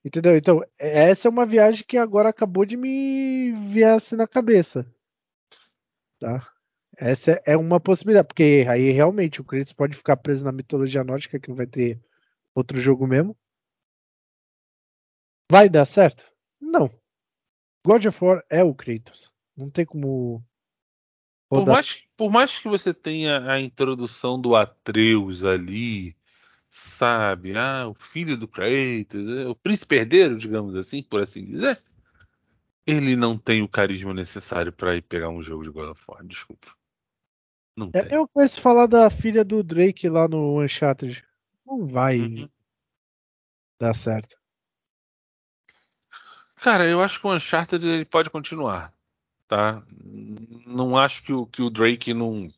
[0.03, 0.35] Entendeu?
[0.35, 4.91] Então, essa é uma viagem que agora acabou de me vier assim na cabeça.
[6.17, 6.51] Tá?
[6.97, 11.39] Essa é uma possibilidade, porque aí realmente o Kratos pode ficar preso na mitologia nórdica,
[11.39, 12.01] que não vai ter
[12.55, 13.37] outro jogo mesmo.
[15.51, 16.38] Vai dar certo?
[16.59, 16.89] Não.
[17.85, 19.33] God of War é o Kratos.
[19.55, 20.43] Não tem como.
[21.49, 26.15] Por mais, por mais que você tenha a introdução do Atreus ali,
[26.69, 27.57] sabe?
[27.57, 31.81] Ah, o filho do Kratos, é, o príncipe herdeiro, digamos assim, por assim dizer.
[32.85, 36.25] Ele não tem o carisma necessário para ir pegar um jogo de God of War,
[36.25, 36.67] desculpa.
[37.75, 38.17] Não é, tem.
[38.17, 41.23] Eu conheço falar da filha do Drake lá no Uncharted.
[41.65, 42.49] Não vai uhum.
[43.79, 44.37] dar certo.
[46.61, 48.93] Cara, eu acho que o Uncharted ele pode continuar,
[49.47, 49.81] tá?
[50.65, 52.49] Não acho que o, que o Drake não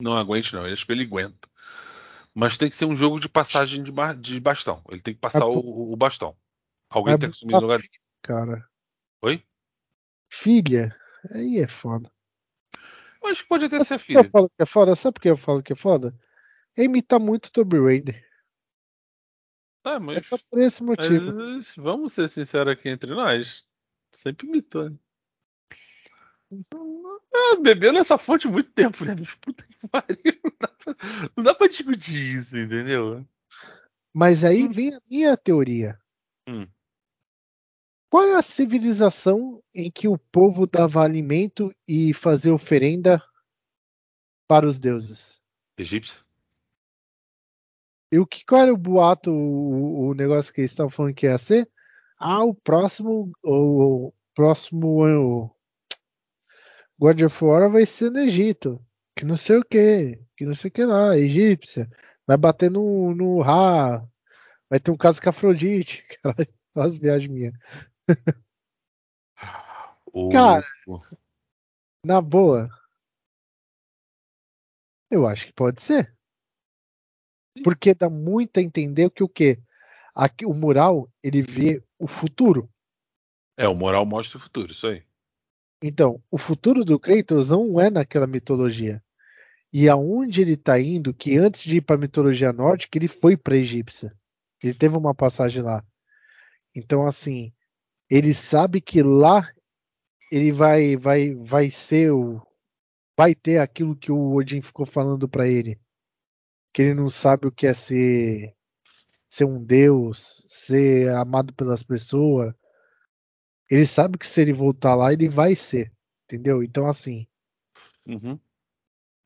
[0.00, 0.66] não aguente, não.
[0.66, 1.48] Eu acho que ele aguenta.
[2.34, 4.82] Mas tem que ser um jogo de passagem de, ba de bastão.
[4.88, 6.34] Ele tem que passar o, o, bastão.
[6.88, 7.80] Alguém tem que assumir o lugar.
[8.22, 8.66] Cara.
[9.22, 9.42] Oi?
[10.28, 10.96] Filha.
[11.32, 12.10] Aí é foda.
[13.22, 14.20] Eu acho que pode até ser filha.
[14.20, 14.94] Eu falo que é foda.
[14.94, 16.14] Sabe por que eu falo que é foda?
[16.76, 18.24] É imitar muito Tomb Raider.
[19.90, 20.18] Tá, mas.
[20.18, 21.34] É só por esse motivo.
[21.34, 23.66] Mas, vamos ser sinceros aqui entre nós.
[24.12, 24.98] Sempre imitando.
[27.34, 29.16] Ah, bebendo essa fonte muito tempo, né?
[29.40, 30.40] Puta que pariu.
[30.44, 30.96] Não dá, pra,
[31.36, 33.26] não dá pra discutir isso, entendeu?
[34.12, 34.70] Mas aí hum.
[34.70, 36.00] vem a minha teoria.
[36.48, 36.66] Hum.
[38.08, 43.22] Qual é a civilização em que o povo dava alimento e fazia oferenda
[44.48, 45.40] para os deuses?
[45.76, 46.24] Egípcio.
[48.12, 51.26] E o que qual era o boato, o, o negócio que eles estavam falando que
[51.26, 51.68] ia ser?
[52.18, 55.50] Ah, o próximo, o, o próximo o,
[57.00, 58.84] God of War vai ser no Egito.
[59.16, 60.22] Que não sei o que.
[60.36, 61.16] Que não sei o que lá.
[61.16, 61.88] Egípcia.
[62.26, 64.06] Vai bater no, no Ra.
[64.68, 66.04] Vai ter um caso com a Afrodite.
[66.74, 67.54] As viagens minhas.
[70.32, 70.66] Cara,
[72.04, 72.68] na boa.
[75.10, 76.14] Eu acho que pode ser.
[77.64, 79.58] Porque dá muito a entender que o que
[80.14, 82.68] Aqui, o mural ele vê o futuro.
[83.56, 85.02] É, o mural mostra o futuro, isso aí.
[85.82, 89.02] Então, o futuro do Kratos não é naquela mitologia.
[89.72, 93.36] E aonde ele está indo, que antes de ir para a mitologia nórdica, ele foi
[93.36, 94.12] para a egípcia.
[94.62, 95.84] Ele teve uma passagem lá.
[96.74, 97.52] Então, assim,
[98.10, 99.48] ele sabe que lá
[100.30, 102.42] ele vai vai vai ser o
[103.16, 105.80] vai ter aquilo que o Odin ficou falando para ele,
[106.72, 108.54] que ele não sabe o que é ser
[109.28, 112.52] ser um deus, ser amado pelas pessoas,
[113.70, 115.92] ele sabe que se ele voltar lá, ele vai ser.
[116.24, 116.62] Entendeu?
[116.62, 117.26] Então, assim.
[118.06, 118.38] Uhum.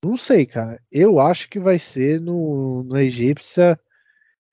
[0.05, 0.83] Não sei, cara.
[0.93, 3.81] Eu acho que vai ser no, no Egípcia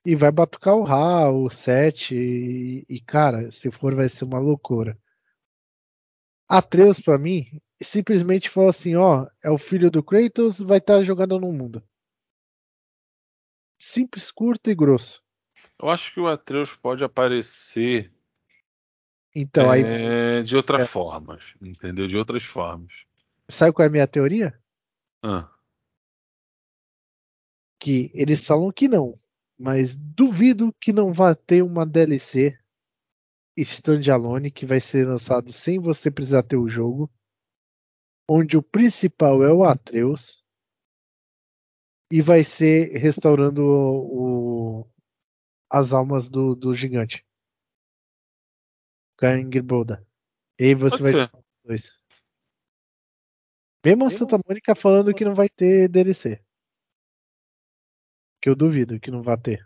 [0.05, 2.15] e vai batucar o Ra, o 7.
[2.15, 4.97] E, e, cara, se for, vai ser uma loucura.
[6.47, 11.03] Atreus, para mim, simplesmente falou assim: ó, é o filho do Kratos, vai estar tá
[11.03, 11.83] jogando no mundo.
[13.81, 15.23] Simples, curto e grosso.
[15.81, 18.13] Eu acho que o Atreus pode aparecer
[19.33, 19.81] então, aí.
[19.83, 20.85] É, de outras é.
[20.85, 22.07] formas, entendeu?
[22.07, 22.93] De outras formas.
[23.49, 24.57] Sabe qual é a minha teoria?
[25.23, 25.49] Ah.
[27.79, 29.15] Que eles falam que não,
[29.57, 32.55] mas duvido que não vá ter uma DLC
[33.57, 37.11] standalone que vai ser lançado sem você precisar ter o jogo,
[38.29, 40.40] onde o principal é o Atreus
[42.11, 44.91] e vai ser restaurando o, o,
[45.69, 47.25] as almas do, do gigante.
[49.17, 50.05] Gangboda.
[50.59, 51.31] E aí você Pode vai ser.
[51.63, 52.01] dois.
[53.85, 56.43] Mesmo a Santa Mônica falando que não vai ter DLC.
[58.41, 59.65] Que eu duvido que não vai ter.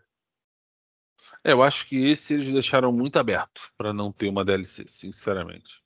[1.43, 5.81] É, eu acho que esse eles deixaram muito aberto para não ter uma DLC, sinceramente.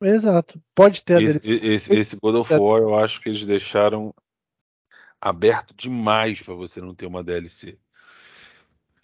[0.00, 0.62] Exato.
[0.74, 1.66] Pode ter a esse, DLC.
[1.66, 4.14] Esse, esse God of War eu acho que eles deixaram
[5.20, 7.78] aberto demais para você não ter uma DLC.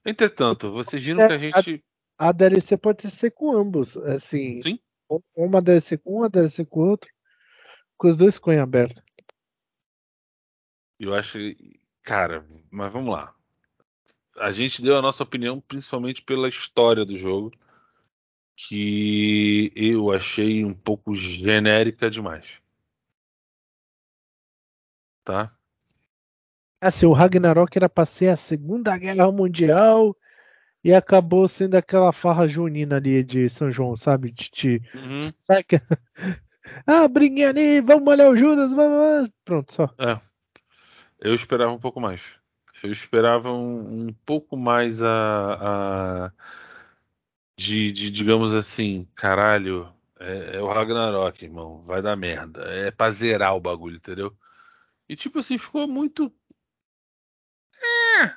[0.04, 1.84] Entretanto, vocês viram que a gente
[2.18, 4.62] a DLC pode ser com ambos, assim.
[4.62, 4.78] Sim.
[5.34, 7.12] Uma DLC com um, uma DLC com outro,
[7.96, 9.02] com os dois ficam em aberto.
[11.00, 11.36] Eu acho,
[12.02, 13.34] cara, mas vamos lá.
[14.36, 17.50] A gente deu a nossa opinião principalmente pela história do jogo,
[18.54, 22.62] que eu achei um pouco genérica demais.
[25.24, 25.52] Tá?
[26.82, 30.16] Assim, o Ragnarok era para ser a Segunda Guerra Mundial
[30.82, 34.32] e acabou sendo aquela farra junina ali de São João, sabe?
[34.32, 34.82] Titi.
[34.92, 35.32] Uhum.
[35.36, 35.80] Saca?
[36.84, 39.30] ah, briguinha ali, vamos molhar o Judas, vamos.
[39.44, 39.94] Pronto, só.
[39.96, 40.18] É.
[41.20, 42.20] Eu esperava um pouco mais.
[42.82, 46.32] Eu esperava um, um pouco mais a, a
[47.56, 52.62] de, de, digamos assim, caralho, é, é, o Ragnarok, irmão, vai dar merda.
[52.64, 54.36] É pra zerar o bagulho, entendeu?
[55.08, 56.32] E tipo assim, ficou muito.
[57.80, 58.34] É.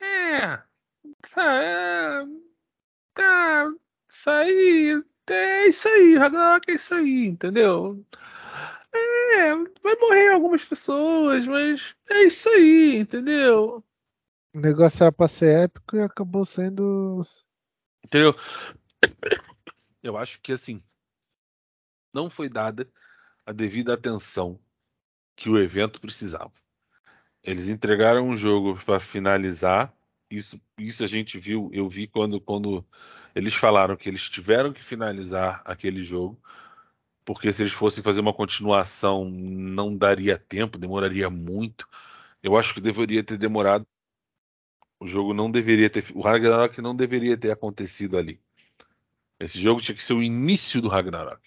[0.00, 0.62] É.
[1.36, 2.24] É.
[3.14, 3.70] Tá.
[4.08, 5.02] Isso aí.
[5.30, 8.02] É isso aí, Ragnarok é isso aí, entendeu?
[8.94, 13.84] É, vai morrer algumas pessoas, mas é isso aí, entendeu?
[14.54, 17.20] O negócio era pra ser épico e acabou sendo.
[18.02, 18.34] Entendeu?
[20.02, 20.82] Eu acho que assim.
[22.14, 22.90] Não foi dada
[23.44, 24.58] a devida atenção
[25.36, 26.52] que o evento precisava.
[27.42, 29.94] Eles entregaram um jogo para finalizar.
[30.30, 32.84] Isso, isso a gente viu, eu vi quando, quando
[33.34, 36.38] eles falaram que eles tiveram que finalizar aquele jogo,
[37.24, 41.88] porque se eles fossem fazer uma continuação não daria tempo, demoraria muito.
[42.42, 43.86] Eu acho que deveria ter demorado.
[45.00, 48.40] O jogo não deveria ter, o Ragnarok não deveria ter acontecido ali.
[49.40, 51.42] Esse jogo tinha que ser o início do Ragnarok.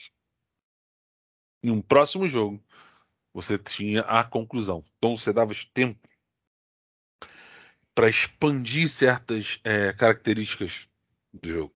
[1.64, 2.64] Em um próximo jogo,
[3.34, 4.84] você tinha a conclusão.
[4.98, 6.00] Então você dava tempo
[7.94, 10.88] para expandir certas é, características
[11.34, 11.76] do jogo.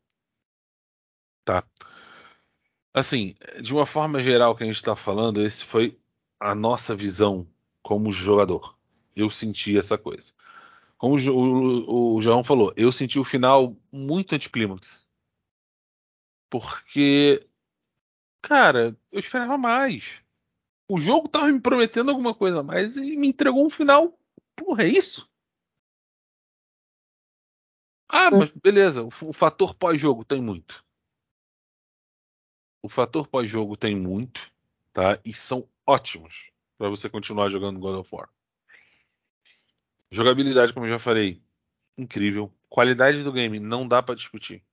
[1.43, 1.63] Tá?
[2.93, 5.99] Assim, de uma forma geral que a gente está falando, esse foi
[6.39, 7.47] a nossa visão
[7.83, 8.77] como jogador.
[9.15, 10.33] Eu senti essa coisa.
[10.97, 15.05] Como o, o, João falou, eu senti o final muito anticlímax.
[16.49, 17.45] Porque,
[18.41, 20.13] cara, eu esperava mais.
[20.87, 24.17] O jogo tava me prometendo alguma coisa a mais e me entregou um final.
[24.55, 25.29] Porra, é isso?
[28.17, 30.85] Ah, mas beleza, o, o fator pós-jogo tem muito.
[32.81, 34.49] O fator pós-jogo tem muito,
[34.93, 35.19] tá?
[35.25, 38.29] E são ótimos para você continuar jogando God of War.
[40.09, 41.43] Jogabilidade, como eu já falei,
[41.97, 42.49] incrível.
[42.69, 44.63] Qualidade do game não dá para discutir.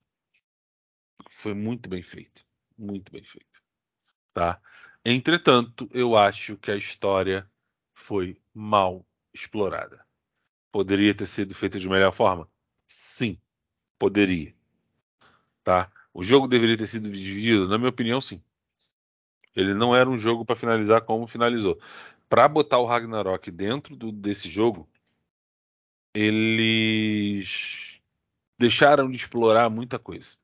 [1.31, 2.45] Foi muito bem feito,
[2.77, 3.61] muito bem feito,
[4.33, 4.61] tá?
[5.03, 7.45] Entretanto, eu acho que a história
[7.93, 10.07] foi mal explorada.
[10.71, 12.49] Poderia ter sido feita de melhor forma?
[12.93, 13.39] Sim,
[13.97, 14.53] poderia.
[15.63, 15.91] Tá?
[16.13, 17.67] O jogo deveria ter sido dividido?
[17.67, 18.39] Na minha opinião, sim.
[19.55, 21.79] Ele não era um jogo para finalizar como finalizou.
[22.29, 24.87] Para botar o Ragnarok dentro do, desse jogo,
[26.13, 27.99] eles
[28.59, 30.37] deixaram de explorar muita coisa.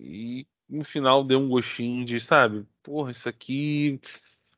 [0.00, 4.00] E no final deu um gostinho de, sabe, porra, isso aqui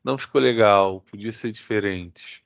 [0.03, 2.43] não ficou legal, podia ser diferente.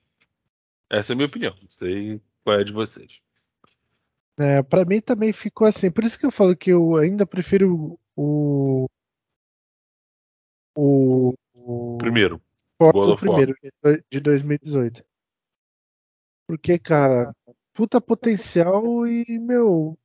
[0.90, 3.25] Essa é a minha opinião, não sei qual é a de vocês.
[4.38, 7.98] É, para mim também ficou assim, por isso que eu falo que eu ainda prefiro
[8.14, 8.86] o
[10.76, 12.40] o, o primeiro,
[12.78, 13.54] o, o primeiro
[14.10, 15.02] de 2018.
[16.46, 17.32] Porque, cara,
[17.72, 19.98] puta potencial e, meu,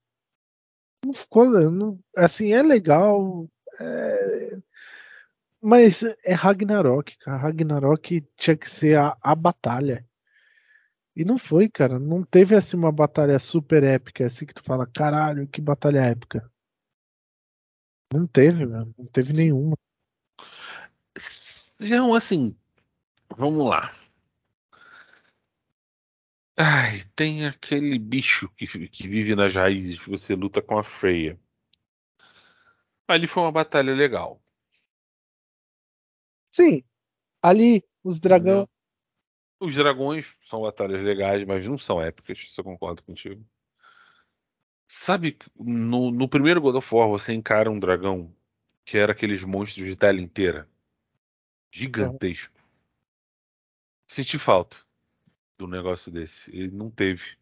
[1.05, 1.45] não ficou.
[1.69, 3.47] Não, assim, é legal.
[3.79, 4.57] É,
[5.61, 7.37] mas é Ragnarok, cara.
[7.37, 10.07] Ragnarok tinha que ser a, a batalha.
[11.21, 11.99] E não foi, cara.
[11.99, 16.51] Não teve assim uma batalha super épica, assim que tu fala, caralho, que batalha épica.
[18.11, 18.91] Não teve, mano.
[18.97, 19.77] Não teve nenhuma.
[21.79, 22.57] João, assim,
[23.37, 23.93] vamos lá.
[26.57, 31.39] Ai, tem aquele bicho que, que vive nas raízes, você luta com a Freya.
[33.07, 34.41] Ali foi uma batalha legal.
[36.51, 36.83] Sim,
[37.43, 38.67] ali os dragões.
[39.61, 43.45] Os dragões são batalhas legais, mas não são épicas, se eu concordo contigo.
[44.87, 48.35] Sabe, no, no, primeiro God of War você encara um dragão
[48.83, 50.67] que era aqueles monstros de tela inteira.
[51.71, 52.59] Gigantesco.
[54.07, 54.77] Senti falta
[55.59, 56.49] do negócio desse.
[56.49, 57.37] Ele não teve.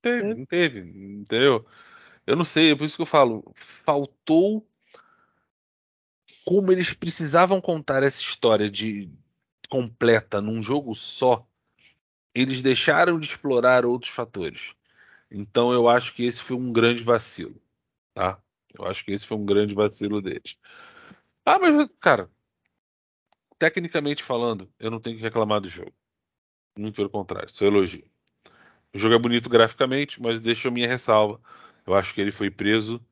[0.00, 0.34] Teve, é.
[0.34, 1.66] não teve, entendeu?
[2.24, 3.52] Eu não sei, é por isso que eu falo.
[3.84, 4.64] Faltou
[6.46, 9.10] como eles precisavam contar essa história de
[9.70, 11.46] completa num jogo só.
[12.34, 14.74] Eles deixaram de explorar outros fatores.
[15.30, 17.60] Então eu acho que esse foi um grande vacilo,
[18.12, 18.42] tá?
[18.74, 20.56] Eu acho que esse foi um grande vacilo deles.
[21.44, 22.30] Ah, mas cara,
[23.58, 25.92] tecnicamente falando, eu não tenho que reclamar do jogo.
[26.76, 28.04] Muito pelo contrário, só elogio.
[28.92, 31.40] O jogo é bonito graficamente, mas deixa a minha ressalva.
[31.86, 33.04] Eu acho que ele foi preso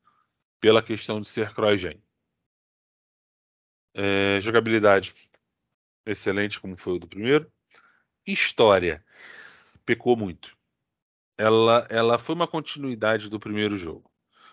[0.60, 2.02] pela questão de ser CrossGen.
[3.94, 5.14] É, jogabilidade
[6.10, 7.50] excelente, como foi o do primeiro.
[8.26, 9.04] História
[9.84, 10.56] pecou muito.
[11.38, 14.10] ela, ela foi uma continuidade do primeiro jogo.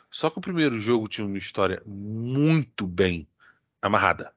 [0.10, 3.28] Só que o primeiro jogo tinha uma história muito bem
[3.82, 4.34] amarrada.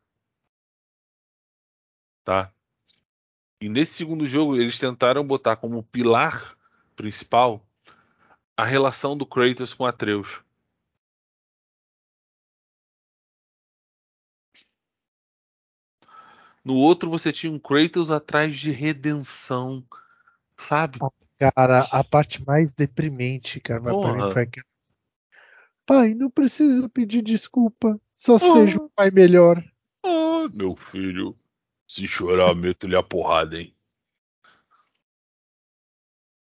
[2.24, 2.52] Tá?
[3.60, 6.56] E nesse segundo jogo eles tentaram botar como pilar
[6.96, 7.64] principal
[8.56, 10.40] a relação do Kratos com Atreus.
[16.68, 19.82] No outro você tinha um Kratos atrás de redenção,
[20.54, 20.98] sabe?
[21.38, 24.66] Cara, a parte mais deprimente, cara, pra mim foi aquela.
[25.86, 27.98] Pai, não precisa pedir desculpa.
[28.14, 28.38] Só oh.
[28.38, 29.64] seja um pai melhor.
[30.04, 31.34] Ah, meu filho.
[31.86, 33.74] Se chorar, meto-lhe a porrada, hein?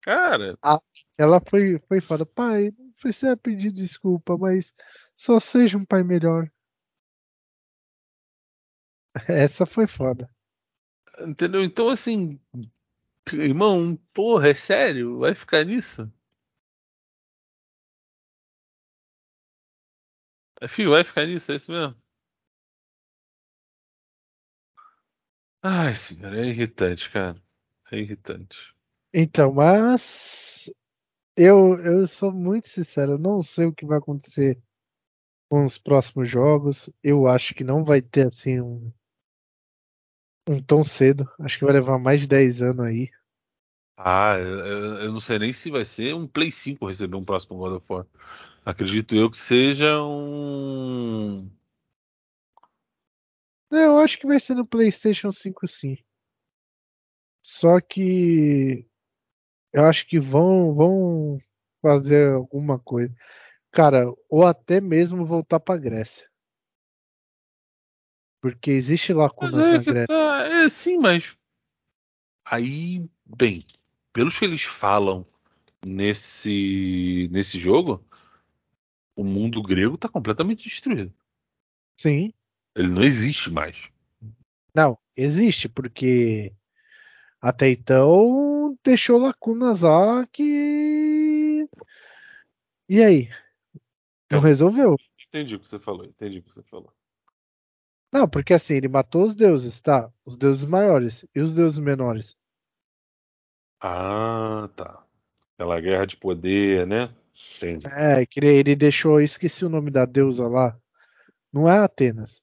[0.01, 0.55] Cara.
[0.61, 0.79] Ah,
[1.17, 2.23] ela foi, foi foda.
[2.23, 4.75] Pai, não precisa pedir desculpa, mas
[5.15, 6.52] só seja um pai melhor.
[9.27, 10.29] Essa foi foda.
[11.19, 11.63] Entendeu?
[11.63, 12.39] Então, assim,
[13.33, 15.19] Irmão, porra, é sério?
[15.19, 16.11] Vai ficar nisso?
[20.61, 21.95] É, filho, vai ficar nisso, é isso mesmo?
[25.61, 27.41] Ai, senhora, é irritante, cara.
[27.91, 28.73] É irritante.
[29.13, 30.69] Então, mas
[31.37, 34.61] eu, eu sou muito sincero, eu não sei o que vai acontecer
[35.49, 36.89] com os próximos jogos.
[37.03, 38.91] Eu acho que não vai ter assim um
[40.47, 41.29] um tão cedo.
[41.39, 43.09] Acho que vai levar mais de 10 anos aí.
[43.97, 44.59] Ah, eu,
[45.01, 47.85] eu, não sei nem se vai ser um Play 5 receber um próximo God of
[47.87, 48.05] War.
[48.65, 51.49] Acredito eu que seja um.
[53.71, 55.97] É, eu acho que vai ser no PlayStation 5 sim.
[57.41, 58.87] Só que
[59.73, 61.37] eu acho que vão vão
[61.81, 63.13] fazer alguma coisa.
[63.71, 66.29] Cara, ou até mesmo voltar pra Grécia.
[68.43, 70.05] Porque existe lacunas é na Grécia.
[70.05, 71.33] Tá, é, sim, mas.
[72.43, 73.65] Aí, bem,
[74.11, 75.25] pelos que eles falam
[75.85, 78.05] nesse, nesse jogo,
[79.15, 81.13] o mundo grego está completamente destruído.
[81.97, 82.33] Sim.
[82.75, 83.89] Ele não existe mais.
[84.75, 86.53] Não, existe, porque
[87.39, 91.65] até então deixou lacunas lá que.
[92.89, 93.29] E aí?
[94.29, 94.97] Não resolveu.
[95.29, 96.93] Entendi o que você falou, entendi o que você falou.
[98.13, 100.07] Não, porque assim, ele matou os deuses, tá?
[100.23, 101.25] Os deuses maiores.
[101.33, 102.37] E os deuses menores?
[103.81, 105.03] Ah, tá.
[105.55, 107.11] Aquela guerra de poder, né?
[107.57, 107.87] Entendi.
[107.91, 109.19] É, ele deixou.
[109.19, 110.79] Esqueci o nome da deusa lá.
[111.51, 112.39] Não é Atenas.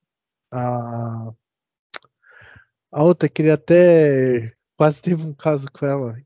[0.53, 1.33] A.
[2.93, 4.53] A outra queria até.
[4.77, 6.21] Quase teve um caso com ela.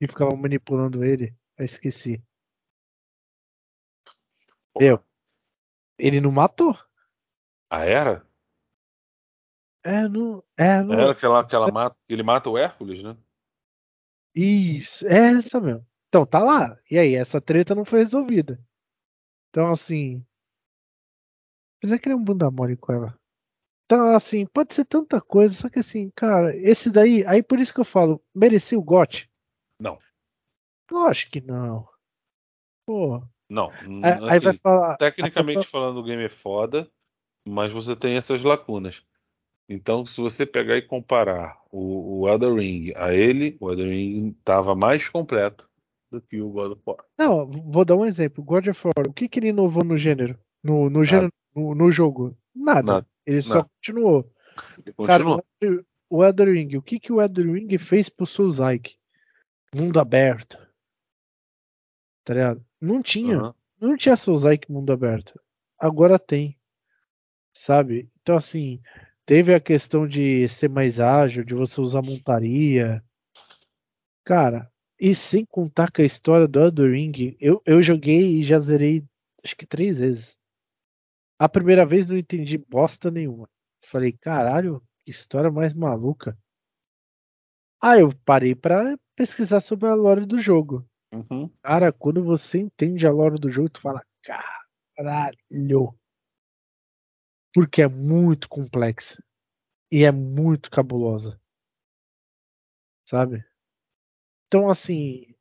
[0.00, 1.36] E ficava manipulando ele.
[1.58, 2.24] Eu esqueci.
[4.80, 5.04] Eu.
[5.98, 6.74] Ele não matou.
[7.68, 8.25] Ah, era?
[9.86, 10.42] É, não.
[10.58, 10.94] É, não...
[10.94, 13.16] Era aquela, aquela mata, ele mata o Hércules, né?
[14.34, 15.86] Isso, é essa mesmo.
[16.08, 16.76] Então, tá lá.
[16.90, 18.60] E aí, essa treta não foi resolvida.
[19.48, 20.26] Então, assim.
[21.78, 23.16] Apesar que ele é um bunda mole com ela.
[23.84, 27.72] Então, assim, pode ser tanta coisa, só que assim, cara, esse daí, aí por isso
[27.72, 29.30] que eu falo, merecia o GOT?
[29.80, 29.96] Não.
[30.90, 31.86] Lógico que não.
[32.84, 33.22] Pô.
[33.48, 33.70] Não.
[33.70, 34.96] Aí, assim, aí vai falar.
[34.96, 36.90] Tecnicamente falando, o game é foda,
[37.46, 39.06] mas você tem essas lacunas.
[39.68, 44.28] Então, se você pegar e comparar o, o Elder Ring a ele, o Elder Ring
[44.38, 45.68] estava mais completo
[46.10, 47.04] do que o God of War.
[47.18, 48.44] Não, vou dar um exemplo.
[48.44, 50.38] God of War, o que, que ele inovou no gênero?
[50.62, 52.36] No, no, gênero, no, no jogo?
[52.54, 52.82] Nada.
[52.82, 53.06] Nada.
[53.26, 53.48] Ele Nada.
[53.48, 54.32] só continuou.
[54.78, 55.42] Ele continuou.
[55.60, 58.96] Cara, o Elder Ring, o que, que o Elder Ring fez pro Souls Like?
[59.74, 60.58] Mundo aberto.
[62.24, 62.64] Tá ligado?
[62.80, 63.42] Não tinha.
[63.42, 63.54] Uhum.
[63.80, 65.40] Não tinha Souls Like mundo aberto.
[65.78, 66.56] Agora tem.
[67.52, 68.08] Sabe?
[68.20, 68.80] Então, assim,
[69.26, 73.04] Teve a questão de ser mais ágil, de você usar montaria.
[74.24, 74.70] Cara,
[75.00, 79.04] e sem contar que a história do Elden Ring, eu, eu joguei e já zerei
[79.42, 80.36] acho que três vezes.
[81.38, 83.48] A primeira vez não entendi bosta nenhuma.
[83.84, 86.38] Falei, caralho, que história mais maluca.
[87.82, 90.88] Aí eu parei pra pesquisar sobre a lore do jogo.
[91.12, 91.50] Uhum.
[91.62, 94.02] Cara, quando você entende a lore do jogo, tu fala,
[94.96, 95.36] caralho
[97.56, 99.24] porque é muito complexa
[99.90, 101.40] e é muito cabulosa,
[103.08, 103.42] sabe?
[104.46, 105.34] Então, assim,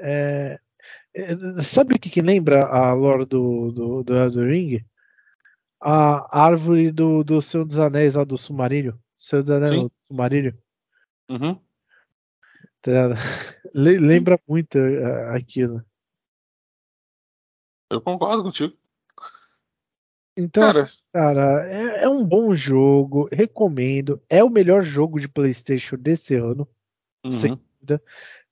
[0.00, 0.58] é,
[1.14, 4.86] é, sabe o que, que, lembra a lore do, do, do Elden Ring?
[5.78, 8.98] A árvore do, do Senhor dos Anéis lá do Submarino.
[9.18, 10.58] Senhor dos Anéis do Submarino.
[11.28, 11.60] Uhum.
[12.80, 13.10] Tá
[13.74, 14.42] lembra Sim.
[14.48, 15.84] muito é, aquilo.
[17.92, 18.85] Eu concordo contigo.
[20.36, 24.20] Então, cara, assim, cara é, é, um bom jogo, recomendo.
[24.28, 26.68] É o melhor jogo de PlayStation desse ano,
[27.24, 27.32] uhum.
[27.32, 28.02] sem dúvida.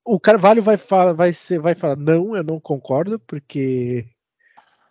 [0.04, 0.78] o Carvalho vai,
[1.14, 4.06] vai, ser, vai falar, não, eu não concordo, porque.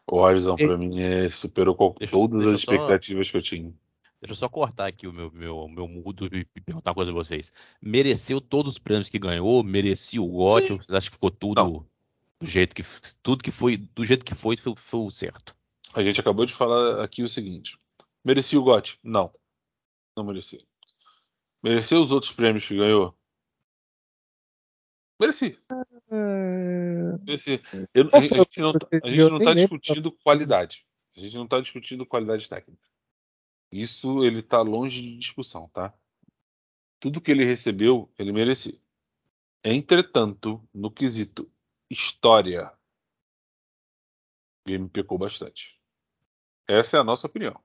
[0.06, 3.74] O Horizon, pra mim, é, superou deixa, todas deixa as expectativas só, que eu tinha.
[4.22, 7.14] Deixa eu só cortar aqui o meu, meu, meu mudo e perguntar uma coisa a
[7.14, 7.52] vocês.
[7.82, 9.64] Mereceu todos os prêmios que ganhou?
[9.64, 10.74] Merecia o GOT?
[10.74, 11.86] Vocês acham que ficou tudo não.
[12.40, 12.84] do jeito que
[13.22, 15.56] tudo que foi do jeito que foi foi, foi certo?
[15.94, 17.78] A gente acabou de falar aqui o seguinte:
[18.24, 19.00] merecia o GOT?
[19.04, 19.32] Não,
[20.18, 20.66] não merecia.
[21.62, 23.16] Mereceu os outros prêmios que ganhou?
[25.20, 25.58] Mereci.
[26.12, 27.18] É...
[27.24, 27.62] Mereci.
[27.94, 30.86] Eu, a, gente não, tá, a gente não está discutindo qualidade.
[31.16, 32.84] A gente não está discutindo qualidade técnica.
[33.72, 35.94] Isso ele está longe de discussão, tá?
[37.00, 38.80] Tudo que ele recebeu, ele merecia.
[39.64, 41.50] Entretanto, no quesito
[41.90, 42.72] história,
[44.66, 45.80] ele me pecou bastante.
[46.68, 47.60] Essa é a nossa opinião.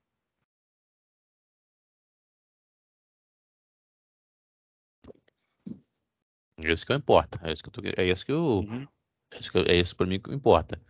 [6.61, 7.41] É isso que importa.
[7.43, 8.87] É isso que eu, tô, é isso que eu, uhum.
[9.33, 10.81] é isso, que, é isso para mim que importa.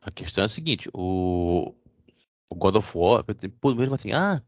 [0.00, 1.74] A questão é a seguinte: o,
[2.48, 3.24] o God of War,
[3.60, 4.42] por mesmo assim, ah,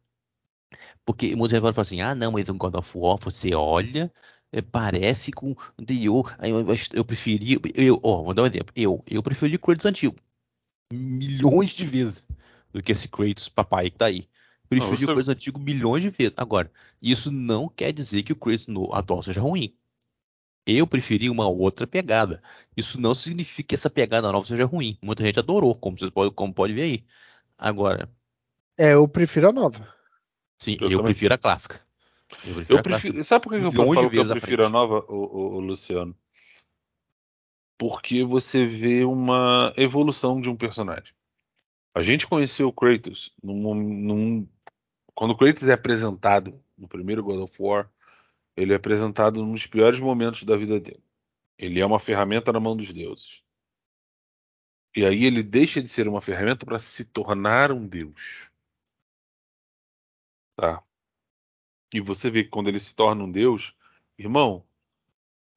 [1.05, 4.13] porque muitos falam assim, ah, não, mas o God of War, você olha,
[4.53, 5.55] é, parece com
[5.89, 10.17] eu, eu, eu preferi, eu, ó, vou dar um exemplo, eu, eu preferi Kratos antigo,
[10.93, 12.27] milhões de vezes,
[12.75, 14.29] do que esse Kratos papai que tá aí.
[14.69, 16.35] Preferi não, o Kratos antigo milhões de vezes.
[16.37, 16.71] Agora,
[17.01, 19.73] isso não quer dizer que o Kratos no atual seja ruim.
[20.67, 22.43] Eu preferi uma outra pegada.
[22.77, 24.99] Isso não significa que essa pegada nova seja ruim.
[25.01, 27.05] Muita gente adorou, como você pode, como pode ver aí.
[27.57, 28.11] Agora.
[28.77, 29.95] É, eu prefiro a nova.
[30.59, 31.81] Sim, eu, eu prefiro a clássica.
[32.45, 35.15] Eu prefiro, eu prefiro Sabe por que eu falo que eu prefiro a nova, o,
[35.15, 36.17] o, o, Luciano?
[37.79, 41.13] Porque você vê uma evolução de um personagem.
[41.95, 44.49] A gente conheceu o Kratos num, num,
[45.15, 47.89] quando o Kratos é apresentado no primeiro God of War,
[48.57, 51.03] ele é apresentado nos piores momentos da vida dele.
[51.57, 53.43] Ele é uma ferramenta na mão dos deuses.
[54.97, 58.51] E aí ele deixa de ser uma ferramenta para se tornar um deus.
[60.57, 60.83] Tá?
[61.93, 63.73] E você vê que quando ele se torna um deus,
[64.19, 64.67] irmão,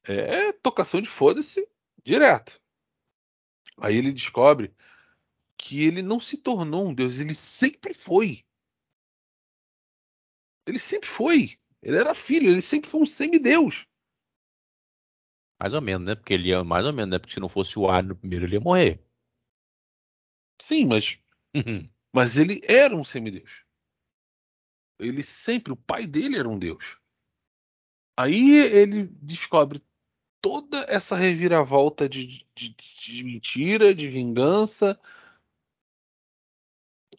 [0.03, 1.67] é tocação de foda-se
[2.03, 2.61] direto.
[3.79, 4.73] Aí ele descobre
[5.57, 8.45] que ele não se tornou um deus, ele sempre foi.
[10.65, 11.57] Ele sempre foi.
[11.81, 13.87] Ele era filho, ele sempre foi um semideus.
[15.59, 16.15] Mais ou menos, né?
[16.15, 17.19] Porque ele ia mais ou menos, né?
[17.19, 19.03] Porque se não fosse o ar no primeiro, ele ia morrer.
[20.61, 21.17] Sim, mas.
[21.55, 21.89] Uhum.
[22.13, 23.63] Mas ele era um semideus.
[24.99, 26.97] Ele sempre, o pai dele era um deus.
[28.15, 29.81] Aí ele descobre
[30.41, 34.99] toda essa reviravolta de, de, de mentira, de vingança,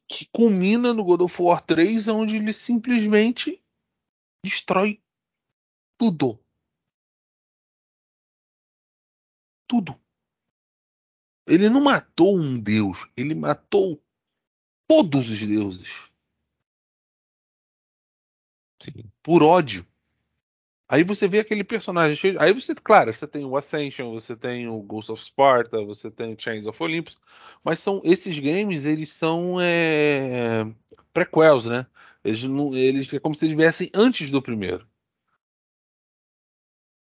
[0.08, 3.62] que culmina no God of War 3, onde ele simplesmente
[4.42, 5.02] destrói
[5.98, 6.42] tudo.
[9.68, 10.00] Tudo.
[11.46, 14.02] Ele não matou um deus, ele matou
[14.86, 16.10] todos os deuses.
[18.82, 19.10] Sim.
[19.22, 19.87] Por ódio.
[20.88, 22.40] Aí você vê aquele personagem cheio.
[22.40, 26.32] Aí você, claro, você tem o Ascension, você tem o Ghost of Sparta, você tem
[26.34, 27.18] o Chains of Olympus,
[27.62, 30.64] mas são esses games, eles são é,
[31.12, 31.86] prequels, né?
[32.24, 34.86] Eles, não, eles é como se eles viessem antes do primeiro.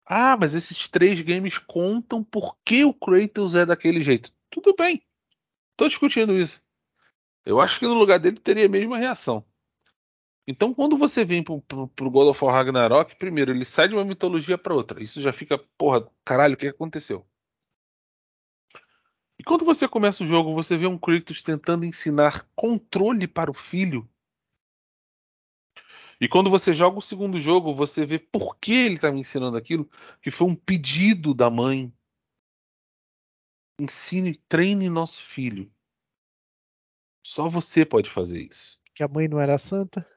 [0.04, 4.32] Ah, mas esses três games contam porque o Kratos é daquele jeito.
[4.50, 5.02] Tudo bem.
[5.76, 6.62] Tô discutindo isso.
[7.44, 9.44] Eu acho que no lugar dele teria a mesma reação.
[10.46, 13.94] Então, quando você vem pro, pro, pro God of War Ragnarok, primeiro, ele sai de
[13.94, 15.02] uma mitologia para outra.
[15.02, 17.26] Isso já fica, porra, caralho, o que aconteceu?
[19.38, 23.54] E quando você começa o jogo, você vê um Kratos tentando ensinar controle para o
[23.54, 24.08] filho.
[26.20, 29.90] E quando você joga o segundo jogo, você vê por que ele estava ensinando aquilo,
[30.22, 31.92] que foi um pedido da mãe.
[33.78, 35.70] Ensine, treine nosso filho.
[37.22, 38.80] Só você pode fazer isso.
[38.94, 40.08] Que a mãe não era santa?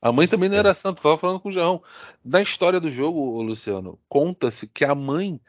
[0.00, 1.82] A mãe também não era santa, estava falando com o João.
[2.24, 5.40] Na história do jogo, Luciano, conta-se que a mãe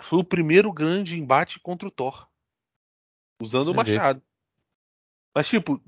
[0.00, 2.28] foi o primeiro grande embate contra o Thor.
[3.40, 4.22] Usando o machado.
[5.34, 5.82] Mas, tipo,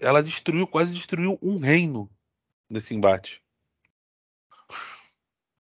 [0.00, 2.10] ela destruiu, quase destruiu um reino
[2.68, 3.42] nesse embate.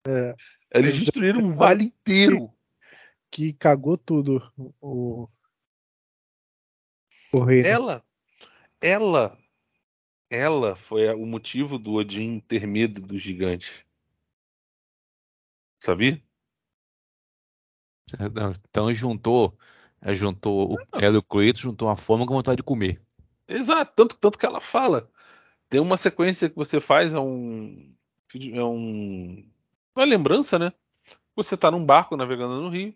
[0.07, 0.35] É,
[0.73, 2.53] Eles destruíram um vale inteiro.
[3.31, 4.41] Que cagou tudo.
[4.81, 5.27] O,
[7.31, 7.67] o reino.
[7.67, 8.05] Ela,
[8.81, 9.37] ela,
[10.29, 13.85] ela foi o motivo do Odin ter medo do gigante.
[15.79, 16.21] Sabia?
[18.69, 19.57] Então juntou,
[20.07, 23.01] juntou o ela e o Kratos, juntou a fome com a vontade de comer.
[23.47, 25.09] Exato, tanto, tanto que ela fala.
[25.69, 27.93] Tem uma sequência que você faz, é um.
[28.53, 29.47] É um.
[29.95, 30.73] Uma lembrança, né?
[31.35, 32.93] Você tá num barco navegando no rio.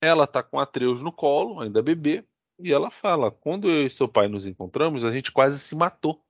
[0.00, 2.24] Ela tá com Atreus no colo, ainda bebê,
[2.58, 6.23] e ela fala: "Quando eu e seu pai nos encontramos, a gente quase se matou".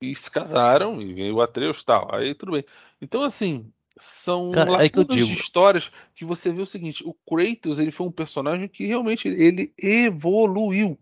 [0.00, 2.14] e se casaram e veio o Atreus tal.
[2.14, 2.64] Aí tudo bem.
[3.00, 7.90] Então assim, são Cara, é de histórias que você vê o seguinte, o Kratos, ele
[7.90, 10.98] foi um personagem que realmente ele evoluiu.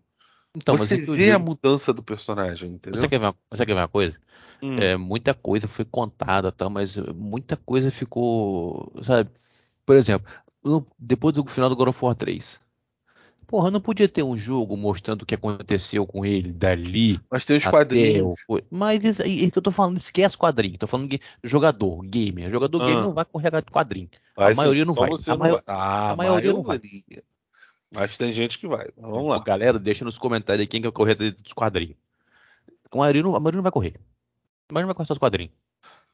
[0.55, 3.01] Então, você é vê a mudança do personagem, entendeu?
[3.01, 4.17] Você quer ver uma, você quer ver uma coisa?
[4.63, 6.69] Hum, É, muita coisa foi contada, tá?
[6.69, 9.29] Mas muita coisa ficou, sabe?
[9.85, 10.31] Por exemplo,
[10.97, 12.61] depois do final do God of War 3.
[13.47, 17.57] Porra, não podia ter um jogo mostrando o que aconteceu com ele dali Mas tem
[17.57, 18.35] os quadrinhos.
[18.47, 18.59] o.
[18.71, 20.77] Mas isso que eu tô falando, esquece quadrinho.
[20.77, 21.09] Tô falando
[21.43, 22.49] jogador, gamer.
[22.49, 22.85] Jogador Ah.
[22.85, 24.09] gamer não vai correr de quadrinho.
[24.35, 25.09] Vai a sim, maioria não vai.
[25.09, 25.61] A, não vai.
[25.67, 26.81] Ah, a maioria não vai.
[27.91, 28.89] Mas tem gente que vai.
[28.97, 29.39] Vamos lá.
[29.39, 31.95] Galera, deixa nos comentários aí quem quer correr dos quadrinhos.
[32.91, 33.95] A maioria, não, a maioria não vai correr.
[34.69, 35.53] A maioria não vai correr dos quadrinhos.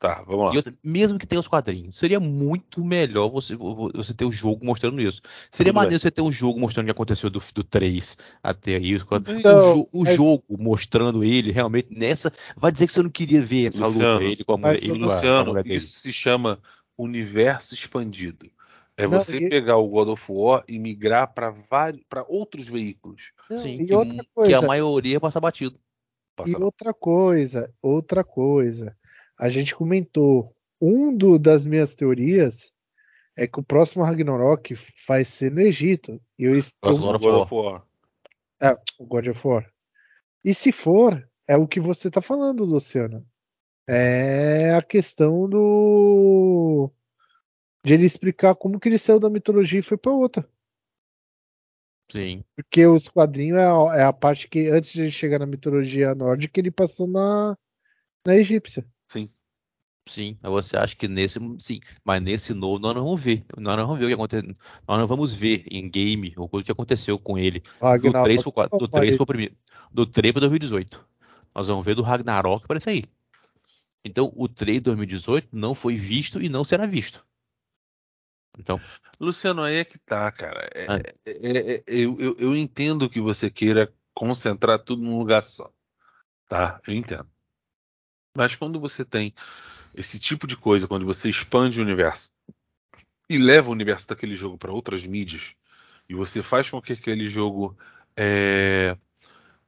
[0.01, 0.53] Tá, vamos lá.
[0.53, 4.65] E outra, mesmo que tenha os quadrinhos, seria muito melhor você, você ter o jogo
[4.65, 5.21] mostrando isso.
[5.51, 5.83] Seria Tudo bem.
[5.83, 9.05] maneiro você ter um jogo mostrando o que aconteceu do, do 3 até isso.
[9.11, 12.33] O, Então, jo- o mas- jogo mostrando ele realmente nessa.
[12.57, 14.91] Vai dizer que você não queria ver essa Luciano, luta, ele com a mulher, ele
[14.91, 15.75] a- a Luciano, mulher dele.
[15.75, 16.57] isso se chama
[16.97, 18.49] universo expandido.
[18.97, 22.67] É Não, você e- pegar o God of War e migrar para vários, para outros
[22.67, 23.31] veículos.
[23.49, 25.79] Não, Sim, e que, outra que a maioria passa batido.
[26.35, 28.95] Passa e outra coisa, outra coisa.
[29.41, 32.71] A gente comentou, um do- das minhas teorias
[33.35, 34.75] é que o próximo Ragnarok
[35.07, 36.21] vai ser no Egito.
[36.37, 37.83] E eu God espero of God of War.
[38.61, 39.67] É, o God of War.
[40.45, 43.25] E se for, é o que você tá falando, Luciano.
[43.89, 46.91] É a questão do.
[47.83, 50.47] de ele explicar como que ele saiu da mitologia e foi pra outra.
[52.11, 52.43] Sim.
[52.55, 56.13] Porque os quadrinhos é a, é a parte que, antes de ele chegar na mitologia
[56.13, 57.57] nórdica, ele passou na,
[58.25, 58.85] na egípcia.
[59.11, 59.29] Sim.
[60.07, 63.77] Sim, mas você acha que nesse, sim, mas nesse novo nós não vamos ver, nós
[63.77, 64.55] não vamos ver o que aconteceu,
[64.87, 68.51] nós não vamos ver em game o que aconteceu com ele do Ragnarok 3 pro
[68.51, 69.55] 4, do não, 3 mas- pro primeiro,
[69.91, 71.07] do 3 para 2018.
[71.53, 73.03] Nós vamos ver do Ragnarok para isso aí.
[74.03, 77.23] Então, o 3 de 2018 não foi visto e não será visto.
[78.57, 78.81] Então,
[79.19, 80.67] Luciano, aí é que tá, cara.
[80.73, 80.99] É- Ah.
[81.25, 85.71] é- é- eu, eu- eu entendo que você queira concentrar tudo num lugar só.
[86.47, 86.81] Tá?
[86.87, 87.29] Eu entendo.
[88.35, 89.33] Mas quando você tem
[89.93, 92.31] esse tipo de coisa, quando você expande o universo
[93.29, 95.55] e leva o universo daquele jogo para outras mídias,
[96.07, 97.77] e você faz com que aquele jogo
[98.15, 98.97] é,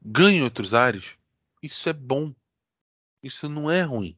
[0.02, 1.18] ganhe outros ares,
[1.62, 2.34] isso é bom.
[3.22, 4.18] Isso não é ruim.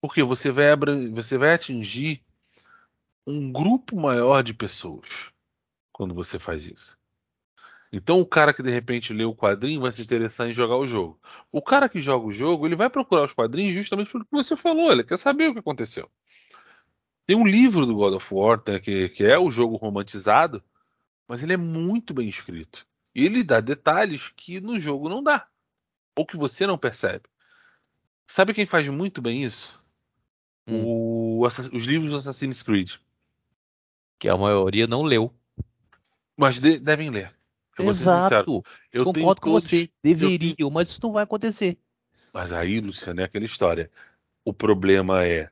[0.00, 0.74] Porque você vai,
[1.12, 2.24] você vai atingir
[3.26, 5.30] um grupo maior de pessoas
[5.92, 6.97] quando você faz isso.
[7.92, 10.86] Então o cara que de repente lê o quadrinho vai se interessar em jogar o
[10.86, 11.18] jogo.
[11.50, 14.56] O cara que joga o jogo, ele vai procurar os quadrinhos justamente pelo que você
[14.56, 16.10] falou, ele quer saber o que aconteceu.
[17.26, 20.62] Tem um livro do God of War, né, que, que é o jogo romantizado,
[21.26, 22.86] mas ele é muito bem escrito.
[23.14, 25.46] E ele dá detalhes que no jogo não dá,
[26.16, 27.24] ou que você não percebe.
[28.26, 29.82] Sabe quem faz muito bem isso?
[30.66, 30.84] Hum.
[30.84, 32.94] O os livros do Assassin's Creed.
[34.18, 35.32] que a maioria não leu.
[36.36, 37.37] Mas de- devem ler.
[37.78, 37.90] Eu.
[37.90, 38.64] Exato.
[38.92, 39.88] Eu Concordo com todos- você.
[40.02, 41.78] Deveriam, mas isso não vai acontecer.
[42.32, 43.90] Mas aí, Luciano, é aquela história.
[44.44, 45.50] O problema é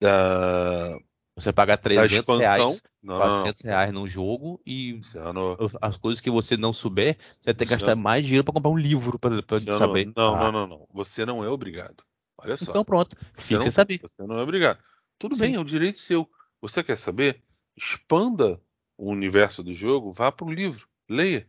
[0.00, 0.98] da,
[1.36, 2.38] Você paga da 300 expansão.
[2.38, 3.30] reais, Não, não, não.
[3.30, 7.64] 400 reais num jogo e Luciano, as coisas que você não souber, você vai ter
[7.64, 8.02] que gastar Luciano.
[8.02, 9.40] mais dinheiro para comprar um livro para
[9.76, 10.12] saber.
[10.16, 10.86] não, Ah, não, não, não.
[10.92, 12.02] Você não é obrigado.
[12.38, 12.70] Olha só.
[12.70, 14.00] Então pronto, você, fique sem saber.
[14.00, 14.78] você não é obrigado.
[15.18, 15.40] Tudo Sim.
[15.42, 16.28] bem, é um direito seu.
[16.62, 17.42] Você quer saber?
[17.76, 18.60] Expanda
[19.00, 21.46] o universo do jogo, vá para o livro, leia.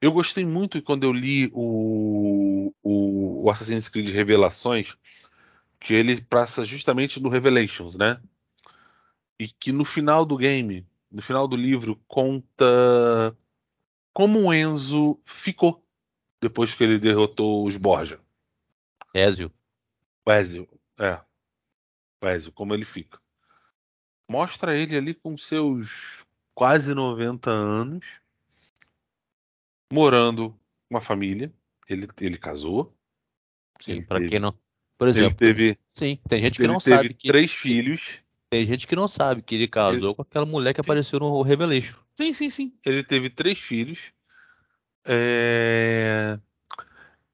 [0.00, 4.96] Eu gostei muito quando eu li o, o, o Assassin's Creed Revelações,
[5.80, 8.20] que ele passa justamente no Revelations, né?
[9.38, 13.36] E que no final do game, no final do livro, conta
[14.12, 15.84] como o Enzo ficou
[16.40, 18.20] depois que ele derrotou os Borgia.
[19.12, 19.52] Ezio.
[20.26, 20.68] Ezio,
[20.98, 21.20] é.
[22.22, 23.20] Ezio, como ele fica.
[24.28, 26.21] Mostra ele ali com seus
[26.54, 28.04] quase 90 anos,
[29.92, 30.58] morando
[30.90, 31.52] uma família.
[31.88, 32.96] Ele, ele casou.
[33.80, 34.52] Sim, Ele para quem não.
[34.96, 38.18] Por Ele exemplo, teve, sim, tem gente que ele não sabe que três filhos.
[38.48, 40.86] tem gente que não sabe que ele casou com aquela mulher que Sim.
[40.86, 41.98] apareceu no Revelation.
[42.14, 42.78] Sim, sim, sim.
[42.84, 44.12] Ele teve três filhos.
[45.04, 46.38] É,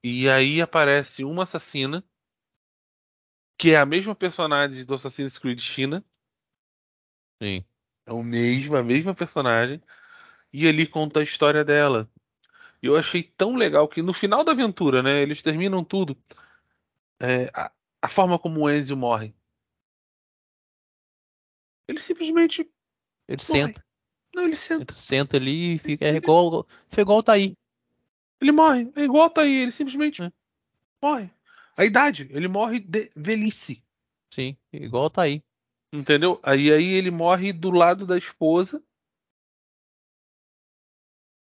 [0.02, 2.02] E aí aparece uma assassina,
[3.58, 6.04] que é a mesma personagem do Assassin's Creed China.
[7.42, 7.64] Sim.
[8.08, 9.82] É o mesmo, a mesma personagem.
[10.50, 12.10] E ele conta a história dela.
[12.82, 15.20] E eu achei tão legal que no final da aventura, né?
[15.20, 16.16] Eles terminam tudo.
[17.20, 17.70] é, a,
[18.00, 19.34] a, forma como o Enzo morre.
[21.86, 22.62] Ele simplesmente.
[23.28, 23.62] Ele morre.
[23.62, 23.84] senta.
[24.34, 24.90] Não, ele senta.
[24.90, 26.06] Ele senta ali e fica.
[26.06, 27.54] É igual, foi igual tá aí.
[28.40, 28.90] Ele morre.
[28.96, 29.54] É igual tá aí.
[29.54, 30.32] Ele simplesmente é.
[31.02, 31.30] morre.
[31.76, 32.26] A idade.
[32.30, 33.84] Ele morre de velhice.
[34.32, 35.42] Sim, igual tá aí.
[35.92, 36.38] Entendeu?
[36.42, 38.82] Aí, aí ele morre do lado da esposa.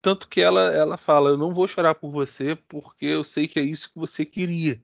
[0.02, 3.60] Tanto que ela, ela fala: Eu não vou chorar por você porque eu sei que
[3.60, 4.82] é isso que você queria.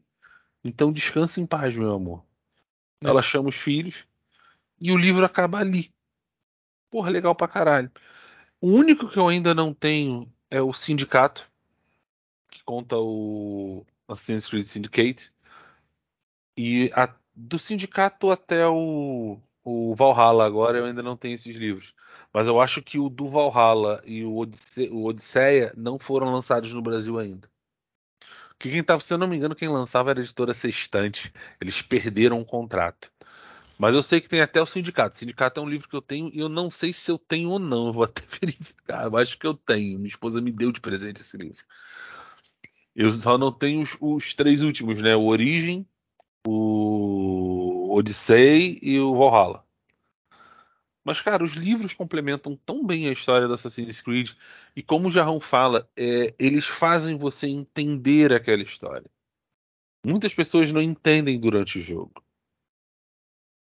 [0.64, 2.26] Então descanse em paz, meu amor.
[3.03, 3.07] É.
[3.07, 4.06] Ela chama os filhos
[4.80, 5.94] e o livro acaba ali.
[6.90, 7.91] Porra, legal pra caralho.
[8.60, 11.49] O único que eu ainda não tenho é o Sindicato,
[12.49, 15.32] que conta o Assassin's Creed Syndicate.
[16.56, 21.93] E a, do Sindicato até o, o Valhalla agora eu ainda não tenho esses livros.
[22.34, 26.73] Mas eu acho que o do Valhalla e o, Odisse, o Odisseia não foram lançados
[26.73, 27.47] no Brasil ainda.
[28.57, 31.31] Que quem tava, se eu não me engano, quem lançava era a editora Sextante.
[31.61, 33.11] Eles perderam o contrato.
[33.77, 35.15] Mas eu sei que tem até o Sindicato.
[35.15, 37.51] O Sindicato é um livro que eu tenho e eu não sei se eu tenho
[37.51, 37.88] ou não.
[37.88, 39.05] Eu vou até verificar.
[39.05, 39.99] Eu acho que eu tenho.
[39.99, 41.64] Minha esposa me deu de presente esse livro.
[42.95, 45.15] Eu só não tenho os, os três últimos, né?
[45.15, 45.88] O Origem,
[46.48, 49.65] o Odyssey e o Valhalla.
[51.03, 54.32] Mas, cara, os livros complementam tão bem a história do Assassin's Creed.
[54.76, 59.10] E como o Jarrão fala, é, eles fazem você entender aquela história.
[60.06, 62.24] Muitas pessoas não entendem durante o jogo.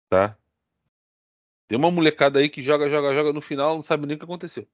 [0.09, 0.37] Tá?
[1.67, 4.25] Tem uma molecada aí que joga, joga, joga, no final não sabe nem o que
[4.25, 4.67] aconteceu.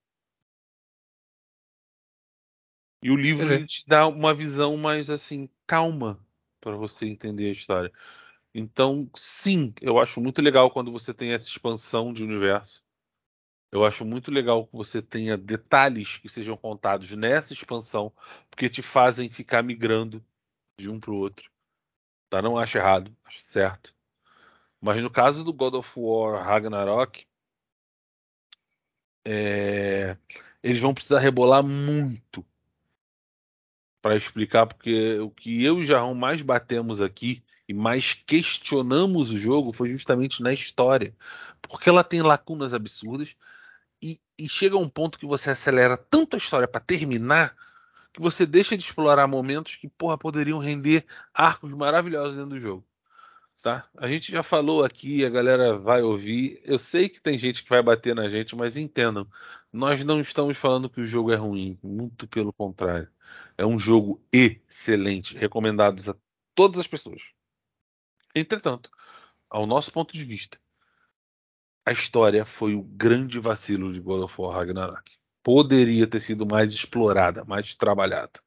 [3.03, 3.65] E o livro é.
[3.65, 6.23] te dá uma visão mais assim, calma
[6.61, 7.91] para você entender a história.
[8.53, 12.83] Então, sim, eu acho muito legal quando você tem essa expansão de universo.
[13.71, 18.13] Eu acho muito legal que você tenha detalhes que sejam contados nessa expansão,
[18.49, 20.23] porque te fazem ficar migrando
[20.77, 21.49] de um para o outro.
[22.29, 22.41] Tá?
[22.41, 23.95] Não acho errado, acho certo.
[24.81, 27.25] Mas no caso do God of War Ragnarok,
[29.25, 30.17] é...
[30.61, 32.45] eles vão precisar rebolar muito
[34.01, 39.31] para explicar, porque o que eu e o Jarrão mais batemos aqui e mais questionamos
[39.31, 41.15] o jogo foi justamente na história.
[41.61, 43.35] Porque ela tem lacunas absurdas
[44.01, 47.55] e, e chega um ponto que você acelera tanto a história para terminar
[48.11, 52.83] que você deixa de explorar momentos que porra, poderiam render arcos maravilhosos dentro do jogo.
[53.61, 53.85] Tá?
[53.95, 56.59] A gente já falou aqui, a galera vai ouvir.
[56.65, 59.27] Eu sei que tem gente que vai bater na gente, mas entendam,
[59.71, 63.07] nós não estamos falando que o jogo é ruim, muito pelo contrário.
[63.57, 66.15] É um jogo excelente, recomendado a
[66.55, 67.21] todas as pessoas.
[68.35, 68.89] Entretanto,
[69.49, 70.59] ao nosso ponto de vista,
[71.85, 75.11] a história foi o grande vacilo de God of War Ragnarok.
[75.43, 78.39] Poderia ter sido mais explorada, mais trabalhada.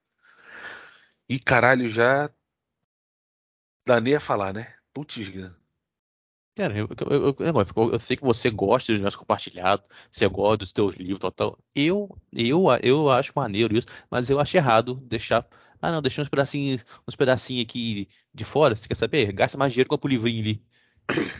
[1.28, 2.30] E caralho, já
[3.84, 4.74] dá nem a falar, né?
[4.92, 5.16] Putz,
[6.56, 10.72] Cara, eu, eu, eu, eu, sei que você gosta de negócio compartilhado, você gosta dos
[10.72, 11.58] teus livros, tal, tal.
[11.74, 15.44] Eu, eu, eu acho maneiro isso, mas eu acho errado deixar.
[15.82, 18.74] Ah, não, deixa uns pedacinhos, uns pedacinhos aqui de fora.
[18.74, 19.32] Você quer saber?
[19.32, 20.64] Gasta mais dinheiro com o livrinho ali.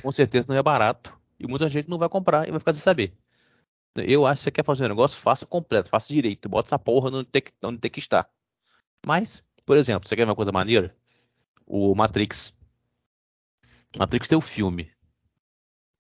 [0.03, 1.17] Com certeza não é barato.
[1.39, 3.17] E muita gente não vai comprar e vai ficar sem saber.
[3.97, 6.49] Eu acho que você quer fazer um negócio, faça completo, faça direito.
[6.49, 8.29] Bota essa porra onde tem, que, onde tem que estar.
[9.07, 10.95] Mas, por exemplo, você quer uma coisa maneira?
[11.67, 12.53] O Matrix.
[13.97, 14.94] Matrix tem o filme.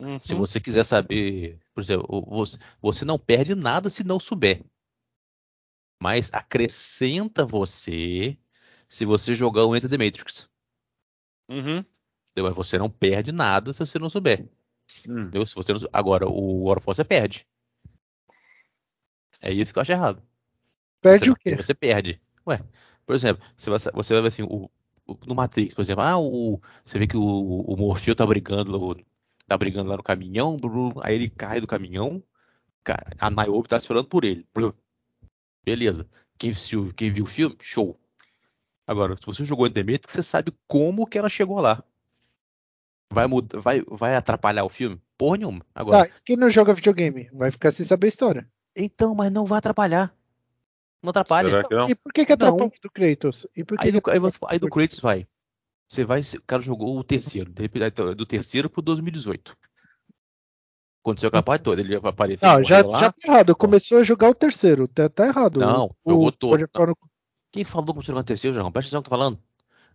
[0.04, 0.20] Uhum.
[0.20, 4.62] Se você quiser saber, por exemplo, você, você não perde nada se não souber.
[6.00, 8.36] Mas acrescenta você
[8.86, 10.46] se você jogar o Enter the Matrix.
[11.48, 11.82] Uhum.
[12.36, 14.46] Mas você não perde nada se você não souber.
[15.08, 15.30] Hum.
[15.46, 15.80] Se você não...
[15.90, 17.46] Agora, o War você perde.
[19.40, 20.22] É isso que eu acho errado.
[21.00, 21.56] Perde você, o quê?
[21.56, 22.20] Você perde.
[22.46, 22.60] Ué,
[23.06, 24.70] por exemplo, você vai, você vai ver assim, o,
[25.06, 28.72] o, no Matrix, por exemplo, ah, o, você vê que o, o Morfeu tá brigando
[29.46, 30.58] tá brigando lá no caminhão,
[31.02, 32.22] aí ele cai do caminhão,
[33.18, 34.46] a Niobe tá esperando por ele.
[35.64, 36.06] Beleza.
[36.38, 36.52] Quem,
[36.96, 37.98] quem viu o filme, show.
[38.86, 41.82] Agora, se você jogou Intermediate, você sabe como que ela chegou lá.
[43.10, 45.00] Vai, mudar, vai, vai atrapalhar o filme?
[45.16, 45.64] Porra nenhuma.
[45.74, 48.50] Agora, tá, quem não joga videogame vai ficar sem saber a história.
[48.76, 50.14] Então, mas não vai atrapalhar.
[51.02, 51.48] Não atrapalha.
[51.48, 51.88] Será que não?
[51.88, 53.46] E por que, que atrapalha do Kratos?
[53.56, 55.26] E por que aí, que do, aí, aí do Kratos vai.
[55.94, 56.20] Você vai.
[56.20, 57.52] O cara jogou o terceiro.
[58.16, 59.56] Do terceiro pro 2018.
[61.02, 61.80] Aconteceu aquela parte toda.
[61.80, 62.48] Ele apareceu.
[62.48, 63.00] Não, já, lá.
[63.00, 63.54] já tá errado.
[63.54, 64.88] Começou a jogar o terceiro.
[64.88, 65.60] Tá, tá errado.
[65.60, 66.60] Não, o, jogou todo.
[66.60, 66.94] Não.
[67.52, 68.72] Quem falou que começou a jogar o terceiro, João?
[68.72, 69.38] Presta atenção que eu tô falando.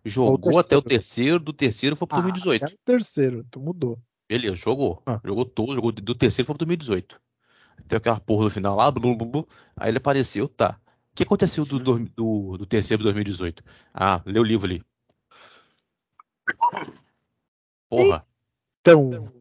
[0.02, 2.64] Jogou o até o terceiro, do terceiro foi pro ah, 2018.
[2.64, 3.98] É o terceiro, tu mudou.
[4.26, 5.02] Beleza, jogou.
[5.04, 5.20] Ah.
[5.22, 7.20] Jogou todo, jogou do terceiro foi pro 2018.
[7.86, 9.44] Tem aquela porra no final lá, blum, blum,
[9.76, 10.80] aí ele apareceu, tá.
[11.12, 13.62] O que aconteceu do, do, do, do terceiro de 2018?
[13.92, 14.82] Ah, lê o livro ali.
[17.88, 18.26] Porra.
[18.80, 19.32] Então.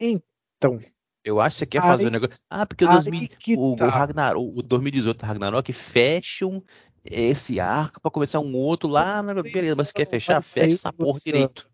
[0.00, 0.80] Então.
[1.24, 2.36] Eu acho que você quer fazer o um negócio.
[2.50, 3.86] Ah, porque o, 2000, o, tá.
[3.86, 6.62] o, Ragnar, o 2018 Ragnarok fecham
[7.04, 9.22] esse arco para começar um outro lá.
[9.22, 10.42] Beleza, mas você quer fechar?
[10.42, 11.70] Fecha essa porra direito.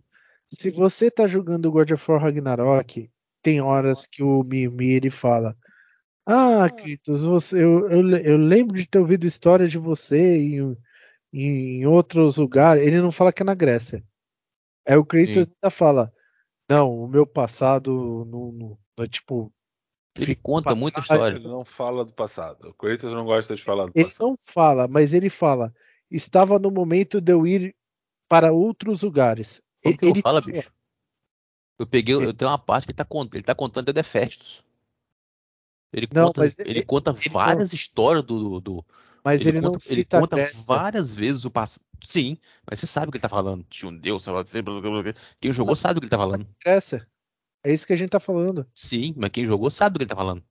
[0.50, 3.10] Se você tá jogando God of War Ragnarok,
[3.42, 5.56] tem horas que o Mimi ele fala.
[6.26, 10.76] Ah, Kratos, você, eu, eu, eu, lembro de ter ouvido história de você em,
[11.32, 12.84] em outros lugares.
[12.84, 14.04] Ele não fala que é na Grécia.
[14.88, 16.12] Aí o Kratos ainda fala:
[16.68, 19.52] Não, o meu passado não, não, não é tipo.
[20.16, 21.36] Ele conta muita história.
[21.36, 22.70] Ele não fala do passado.
[22.70, 24.22] O Kratos não gosta de falar do ele passado.
[24.22, 25.74] Ele não fala, mas ele fala:
[26.10, 27.76] Estava no momento de eu ir
[28.26, 29.62] para outros lugares.
[29.82, 30.72] Como que ele não fala, bicho?
[31.78, 34.64] Eu peguei, eu tenho uma parte que ele tá contando, ele tá contando de Defestos.
[35.92, 38.84] Ele não, conta, mas ele, ele conta ele várias não, histórias do, do
[39.28, 41.84] mas ele, ele não conta, ele cita conta várias vezes o passado.
[42.02, 42.38] Sim,
[42.68, 43.62] mas você sabe o que ele tá falando.
[43.68, 44.24] Tinha um Deus,
[45.38, 46.46] quem jogou sabe o que ele tá falando.
[46.64, 47.06] Grécia.
[47.62, 48.66] É isso que a gente tá falando.
[48.72, 50.42] Sim, mas quem jogou sabe do que ele tá falando.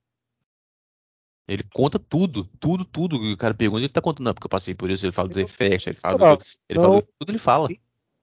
[1.48, 3.16] Ele conta tudo, tudo, tudo.
[3.16, 5.48] O cara pergunta, ele tá contando, não, porque eu passei por isso, ele fala dizer
[5.48, 7.68] fecha, ele fala, do, ele não, fala tudo, ele fala.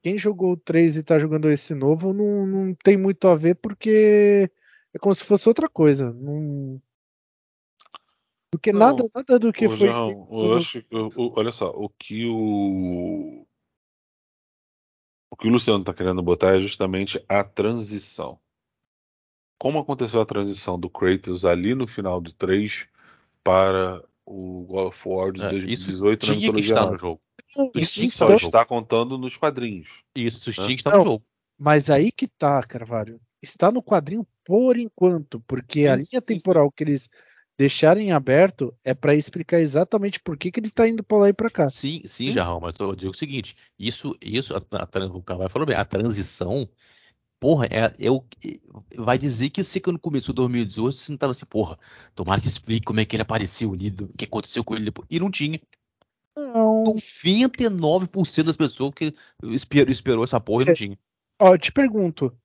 [0.01, 3.55] Quem jogou o 3 e tá jogando esse novo não, não tem muito a ver
[3.55, 4.49] porque
[4.93, 6.13] é como se fosse outra coisa.
[6.13, 6.81] Não...
[8.55, 10.33] Porque Não, nada, nada do que foi João, feito.
[10.45, 13.45] eu acho que- eu- eu- olha só, o que o
[15.29, 18.39] o que o Luciano está querendo botar é justamente a transição.
[19.59, 22.87] Como aconteceu a transição do Kratos ali no final do 3
[23.43, 27.21] para o God of War de É, 2018 isso na tinha que estar no jogo.
[27.75, 28.47] Isso Isso tinha que Só estar no jogo.
[28.47, 29.89] está contando nos quadrinhos.
[30.15, 30.65] Isso, isso Hã?
[30.65, 31.25] tinha que estar no jogo.
[31.57, 33.19] Mas aí que tá, Carvalho.
[33.41, 37.09] Está no quadrinho por enquanto, porque Sim, a linha temporal que eles
[37.57, 41.33] deixarem aberto é para explicar exatamente por que, que ele tá indo pra lá e
[41.33, 41.69] pra cá.
[41.69, 42.31] Sim, sim, Sim.
[42.31, 45.85] Jarrão, mas eu digo o seguinte: isso, isso a, a, o Carvalho falou bem, a
[45.85, 46.67] transição,
[47.39, 51.45] porra, é, é é- vai dizer que você quando começou 2018, você não tava assim,
[51.45, 51.77] porra,
[52.13, 55.07] tomara que explique como é que ele apareceu ali, o que aconteceu com ele depois.
[55.09, 55.59] E não tinha.
[56.37, 56.83] Não.
[56.83, 59.13] 99% das pessoas que
[59.43, 60.99] esperou, esperou essa porra e não tinha.
[61.39, 62.35] Ó, eu te pergunto.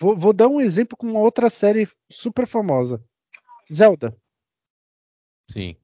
[0.00, 3.02] Vou, vou dar um exemplo com uma outra série super famosa.
[3.72, 4.16] Zelda.
[5.56, 5.76] Sim.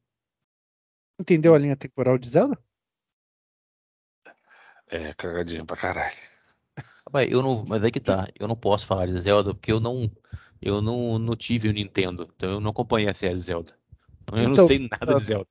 [1.19, 2.59] Entendeu a linha temporal de Zelda?
[4.89, 6.16] É, cagadinha pra caralho.
[7.07, 9.81] Rapaz, eu não, mas é que tá, eu não posso falar de Zelda porque eu
[9.81, 10.11] não,
[10.62, 13.74] eu não, não tive o Nintendo, então eu não acompanhei a série Zelda.
[14.35, 15.49] Eu não Então, sei nada de Zelda.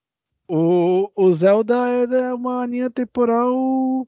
[0.47, 4.07] O, o Zelda é uma linha temporal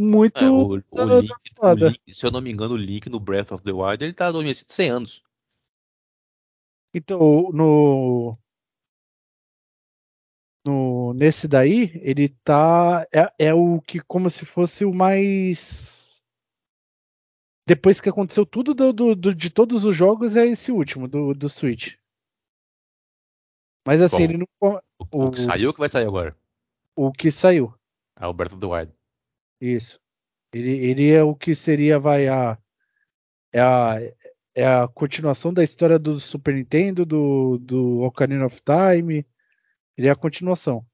[0.00, 1.74] muito É, o, o da- Link, o.
[1.74, 4.26] Link- se eu não me engano, o Link no Breath of the Wild, ele tá
[4.28, 5.22] adormecido 100 anos.
[6.94, 8.38] Então, no,
[10.64, 16.22] no nesse daí, ele tá é, é o que como se fosse o mais
[17.66, 21.32] depois que aconteceu tudo do, do- do- de todos os jogos é esse último do,
[21.34, 21.94] do Switch.
[23.86, 24.22] Mas assim, Bom.
[24.24, 24.80] ele não
[25.12, 26.36] O, o que saiu ou o que vai sair agora?
[26.96, 27.74] o que saiu.
[28.20, 28.92] O Breath of the Wild.
[29.60, 29.98] Isso.
[30.54, 32.58] Ele, ele é o que seria, vai, a,
[33.52, 33.96] é a,
[34.54, 39.26] é a continuação da história do Super Nintendo, do, do Ocarina of Time.
[39.96, 40.86] Ele é a continuação.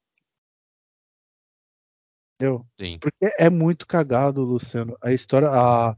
[2.37, 2.67] Entendeu?
[2.79, 2.99] Sim.
[3.01, 4.97] Porque é muito cagado, Luciano.
[5.03, 5.97] A história, a,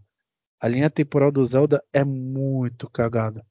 [0.60, 3.47] a linha temporal do Zelda é muito cagada.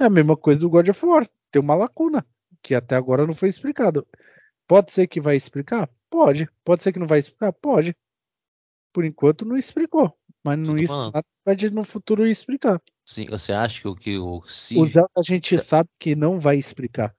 [0.00, 1.28] É a mesma coisa do God of War.
[1.50, 2.26] Tem uma lacuna
[2.62, 4.06] que até agora não foi explicado.
[4.66, 5.90] Pode ser que vai explicar?
[6.08, 6.48] Pode.
[6.64, 7.52] Pode ser que não vai explicar?
[7.52, 7.96] Pode.
[8.92, 10.16] Por enquanto não explicou.
[10.44, 11.12] Mas não isso
[11.44, 12.80] pode no futuro explicar.
[13.04, 16.14] Sim, você acha que o que o se O Zelda a gente se- sabe que
[16.14, 17.14] não vai explicar.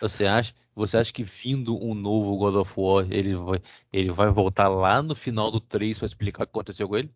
[0.00, 3.60] Você acha, você acha que vindo um novo God of War, ele vai,
[3.92, 7.14] ele vai voltar lá no final do 3 para explicar o que aconteceu com ele?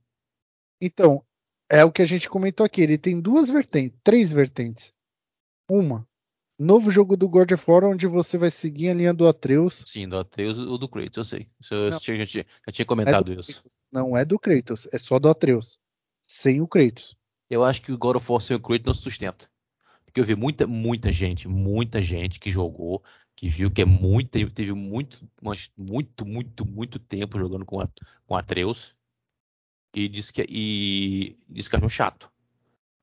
[0.80, 1.24] Então,
[1.70, 2.80] é o que a gente comentou aqui.
[2.80, 4.92] Ele tem duas vertentes, três vertentes.
[5.68, 6.06] Uma,
[6.60, 9.82] novo jogo do God of War, onde você vai seguir a linha do Atreus.
[9.86, 11.48] Sim, do Atreus e o do Kratos, eu sei.
[11.58, 12.42] Isso eu já, tinha, já
[12.72, 13.54] tinha É comentado do isso.
[13.54, 13.78] Kratos.
[13.90, 15.78] Não é do Kratos, é só do Atreus.
[16.28, 17.16] Sem o Kratos.
[17.48, 19.49] Eu acho que o God of War sem o Kratos não sustenta.
[20.11, 23.01] Porque eu vi muita, muita gente, muita gente que jogou,
[23.37, 25.24] que viu que é muito, teve muito,
[25.78, 27.89] muito, muito, muito tempo jogando com, a,
[28.27, 28.97] com Atreus.
[29.95, 32.28] E disse que, e disse que achou chato.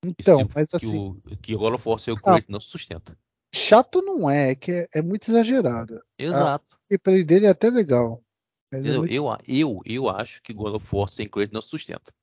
[0.04, 2.42] E Então, se- mas que, assim, o, que o God of War sem o Não.
[2.50, 3.18] Não sustenta.
[3.56, 6.02] chato não é, é que é, é muito exagerado.
[6.20, 6.76] Exato.
[6.76, 8.22] O gameplay dele é até legal.
[8.70, 9.00] Mas é Entendeu?
[9.00, 9.14] muito...
[9.14, 12.14] eu, eu, eu acho que God of War sem Kratos não sustenta.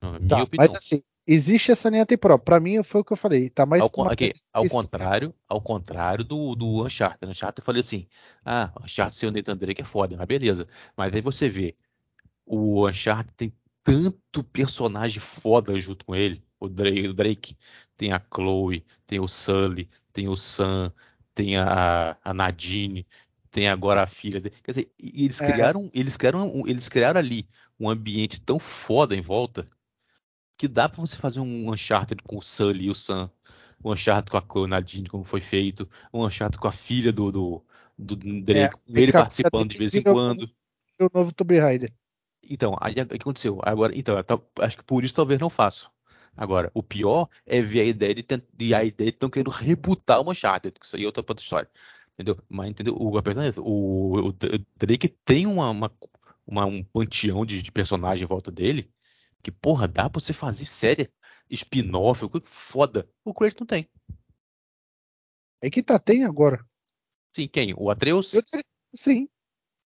[0.00, 0.68] Na minha Tá, opinião.
[0.68, 2.38] mas assim, existe essa linha temporal.
[2.38, 3.50] Pra mim foi o que eu falei.
[3.50, 7.30] Tá mais Ao, aqui, ao contrário, ao contrário do, do Uncharted.
[7.30, 8.06] Uncharted eu falei assim,
[8.44, 10.66] ah, Uncharted sem o Nathan Drake é foda, mas beleza.
[10.96, 11.74] Mas aí você vê
[12.46, 13.52] o Uncharted tem
[13.82, 16.42] tanto personagem foda junto com ele.
[16.58, 17.56] O Drake, o Drake
[17.96, 20.92] tem a Chloe, tem o Sully, tem o Sam,
[21.34, 23.06] tem a, a Nadine,
[23.50, 24.40] tem agora a filha.
[24.40, 25.52] Quer dizer, eles é.
[25.52, 27.46] criaram, eles criaram, eles criaram ali
[27.78, 29.66] um ambiente tão foda em volta
[30.56, 33.30] que dá para você fazer um Uncharted com o Sully e o Sam,
[33.84, 37.30] um Uncharted com a Chloe Nadine, como foi feito, um Uncharted com a filha do,
[37.30, 37.64] do,
[37.98, 40.48] do Drake, é, ele participando de vez em quando.
[41.00, 41.92] O novo Tomb Raider.
[42.48, 43.58] Então, aí o que aconteceu?
[43.62, 44.16] Agora, então,
[44.60, 45.90] acho que por isso talvez não faço.
[46.36, 50.20] Agora, o pior é ver a ideia de, de a ideia de estão querendo rebutar
[50.20, 51.70] o Uncharted, que isso aí é outra, outra história.
[52.14, 52.38] Entendeu?
[52.48, 52.94] Mas entendeu?
[52.94, 54.32] O, o, o
[54.76, 55.92] Drake tem uma, uma,
[56.46, 58.93] uma um panteão de, de personagem em volta dele
[59.44, 61.12] que, porra, dá pra você fazer série
[61.50, 63.06] spin-off, foda.
[63.22, 63.86] O Kratos não tem.
[65.60, 66.66] É que tá, tem agora.
[67.34, 67.74] Sim, quem?
[67.76, 68.32] O Atreus?
[68.32, 68.42] Eu,
[68.96, 69.28] sim.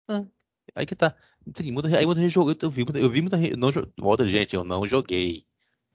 [0.07, 0.25] Ah,
[0.73, 1.13] aí que tá.
[1.55, 4.63] Sim, muita, aí muita gente jogou, eu vi, eu vi muita não, volta gente, eu
[4.63, 5.45] não joguei.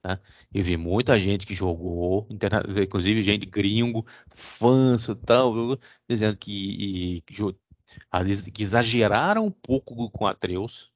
[0.01, 0.21] Tá?
[0.53, 4.05] Eu vi muita gente que jogou, inclusive gente gringo,
[4.35, 10.94] fãs e tal, dizendo que, que, que exageraram um pouco com Atreus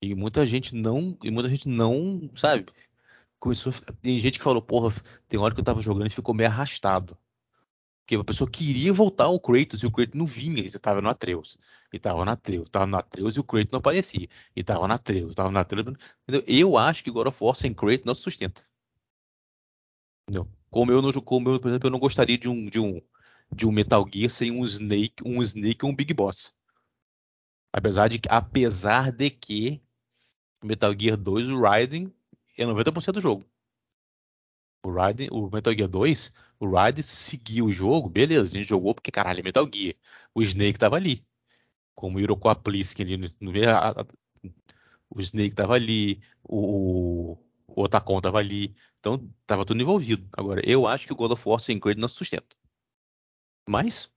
[0.00, 2.66] e muita gente não, e muita gente não, sabe?
[3.38, 3.72] Começou,
[4.02, 4.94] tem gente que falou, porra,
[5.28, 7.16] tem hora que eu tava jogando e ficou meio arrastado.
[8.00, 11.10] Porque a pessoa queria voltar ao Kratos e o Kratos não vinha, ele estava no
[11.10, 11.58] Atreus.
[11.92, 14.28] E tava no Atreus, tava no Atreus e o Kratos não aparecia.
[14.56, 15.94] E tava no Atreus, tava no Atreus.
[16.26, 16.42] Entendeu?
[16.46, 18.62] Eu acho que God of War sem Kratos não se sustenta.
[20.22, 20.50] Entendeu?
[20.70, 23.00] Como eu, não, como eu, por exemplo, eu não gostaria de um, de um,
[23.52, 26.54] de um Metal Gear sem um Snake, um Snake ou um Big Boss.
[27.72, 29.82] Apesar de, apesar de que
[30.62, 32.12] Metal Gear 2, o Raiden
[32.56, 33.44] é 90% do jogo.
[34.84, 38.94] O Raiden, o Metal Gear 2, o Raiden seguiu o jogo, beleza, a gente jogou
[38.94, 39.94] porque caralho, é Metal Gear.
[40.34, 41.24] O Snake tava ali.
[41.94, 43.52] Como o Iroquois Pliskin ali no, no
[45.10, 47.32] o Snake tava ali, o,
[47.66, 50.28] o Otacon tava ali, então tava tudo envolvido.
[50.32, 52.56] Agora, eu acho que o God of War sem Kratos não sustenta.
[53.66, 54.10] Mas,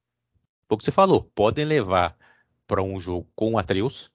[0.70, 2.18] o que você falou, podem levar
[2.68, 4.12] para um jogo com Atreus,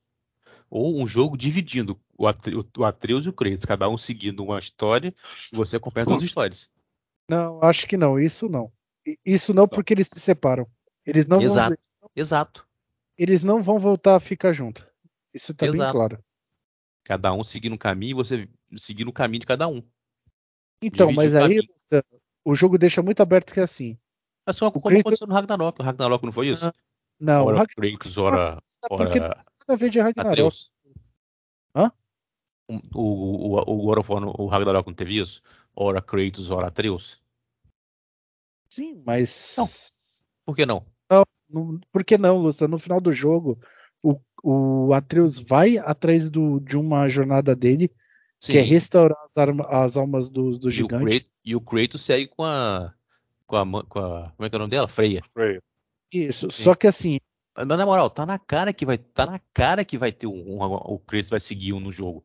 [0.70, 5.14] ou um jogo dividindo o, Atreus e o Kratos, cada um seguindo uma história,
[5.52, 6.70] e você acompanha duas histórias.
[7.28, 8.72] Não, acho que não, isso não.
[9.24, 10.66] Isso não porque eles se separam.
[11.04, 11.76] Eles não Exato.
[12.00, 12.10] Vão...
[12.14, 12.66] Exato.
[13.16, 14.86] Eles não vão voltar a ficar junto.
[15.32, 15.82] Isso tá Exato.
[15.82, 16.24] bem claro.
[17.04, 19.82] Cada um seguindo um caminho e você seguindo o caminho de cada um.
[20.82, 21.60] Então, Divide mas aí
[22.44, 23.98] o jogo deixa muito aberto que é assim.
[24.44, 25.00] Mas só como Kratos...
[25.00, 25.80] aconteceu no Ragnarok.
[25.80, 26.72] O Ragnarok não foi isso?
[27.18, 27.96] Não, ora Ragnarok...
[27.96, 30.32] Kratos, ora, ora nada a ver de Ragnarok.
[30.32, 30.72] Atreus.
[32.68, 35.42] O, o, o, God of War, o Ragnarok não teve isso?
[35.74, 37.20] Ora Kratos, ora Atreus?
[38.68, 39.54] Sim, mas.
[39.56, 39.66] Não.
[40.44, 40.84] Por que não?
[41.10, 42.66] Não, não por que não, Lúcia?
[42.66, 43.58] No final do jogo,
[44.02, 47.90] o, o Atreus vai atrás do, de uma jornada dele,
[48.40, 48.52] Sim.
[48.52, 51.24] que é restaurar as, arma, as almas dos do gigantes.
[51.44, 52.92] E o Kratos segue com a,
[53.46, 53.84] com a.
[53.84, 54.32] com a.
[54.36, 54.88] Como é que é o nome dela?
[54.88, 55.22] Freia.
[55.32, 55.62] Freia.
[56.12, 56.62] Isso, Sim.
[56.62, 57.18] só que assim,
[57.56, 60.62] mas na moral, tá na cara que vai, tá na cara que vai ter um,
[60.62, 62.24] um o Kratos vai seguir um no jogo.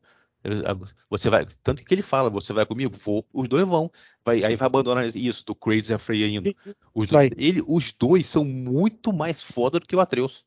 [1.10, 3.92] Você vai, tanto que ele fala, você vai comigo, vou, os dois vão,
[4.26, 6.56] vai, aí vai abandonar isso do Kratos e a Freya indo.
[6.96, 10.44] Os, dois, ele, os dois são muito mais foda do que o Atreus.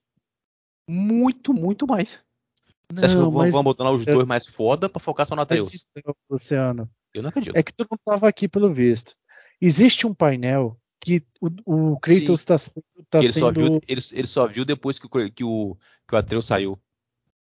[0.89, 2.21] Muito, muito mais.
[2.93, 4.15] Não, Você acha que vão, vão abandonar os eu...
[4.15, 5.71] dois mais foda pra focar só no Atreus?
[6.29, 6.91] Luciano.
[7.13, 7.57] Eu não acredito.
[7.57, 9.15] É que tu não tava aqui pelo visto.
[9.61, 12.59] Existe um painel que o, o Kratos está
[13.09, 13.41] tá ele sendo.
[13.41, 15.77] Só viu, ele, ele, só viu depois que, o, que o,
[16.09, 16.79] que o Atreus saiu.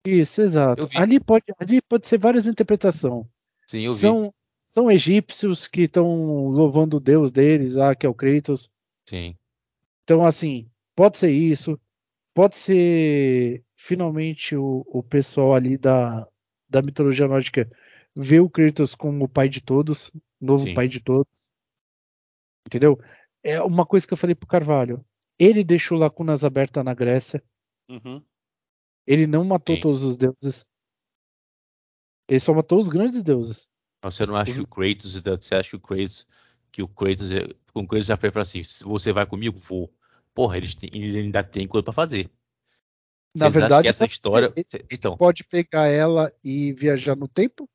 [0.05, 0.87] Isso, exato.
[0.95, 3.25] Ali pode, ali pode ser várias interpretações.
[3.67, 4.31] Sim, eu são, vi.
[4.59, 8.69] São egípcios que estão louvando o deus deles, ah, que é o Kratos.
[9.07, 9.35] Sim.
[10.03, 11.79] Então, assim, pode ser isso.
[12.33, 16.27] Pode ser finalmente o, o pessoal ali da,
[16.69, 17.69] da mitologia nórdica
[18.15, 20.73] ver o Kratos como o pai de todos, novo Sim.
[20.73, 21.31] pai de todos.
[22.67, 22.99] Entendeu?
[23.45, 25.05] é uma coisa que eu falei pro Carvalho.
[25.37, 27.43] Ele deixou lacunas abertas na Grécia.
[27.87, 28.21] Uhum.
[29.05, 29.81] Ele não matou Sim.
[29.81, 30.65] todos os deuses.
[32.27, 33.69] Ele só matou os grandes deuses.
[34.01, 36.27] Você não acha que o Kratos, você acha que o Kratos,
[36.71, 37.29] que o Kratos,
[37.73, 39.91] o Kratos já foi assim, se você vai comigo, vou.
[40.33, 42.29] Porra, eles, têm, eles ainda têm coisa para fazer.
[43.35, 47.69] Na Vocês verdade, essa história, ele, então, pode pegar ela e viajar no tempo?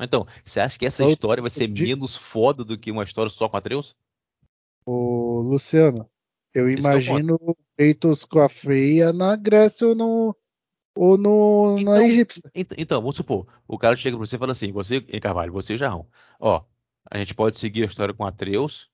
[0.00, 3.48] Então, você acha que essa história vai ser menos foda do que uma história só
[3.48, 3.96] com Atreus?
[4.84, 6.08] Ô, Luciano,
[6.54, 10.36] eu Esse imagino o Kratos com a Freia na Grécia ou no,
[10.96, 12.42] ou no, então, na Egípcia.
[12.54, 15.74] Então, vamos supor, o cara chega pra você e fala assim, você, em Carvalho, você
[15.74, 16.06] e Jarrão,
[16.40, 16.64] ó,
[17.10, 18.90] a gente pode seguir a história com Atreus,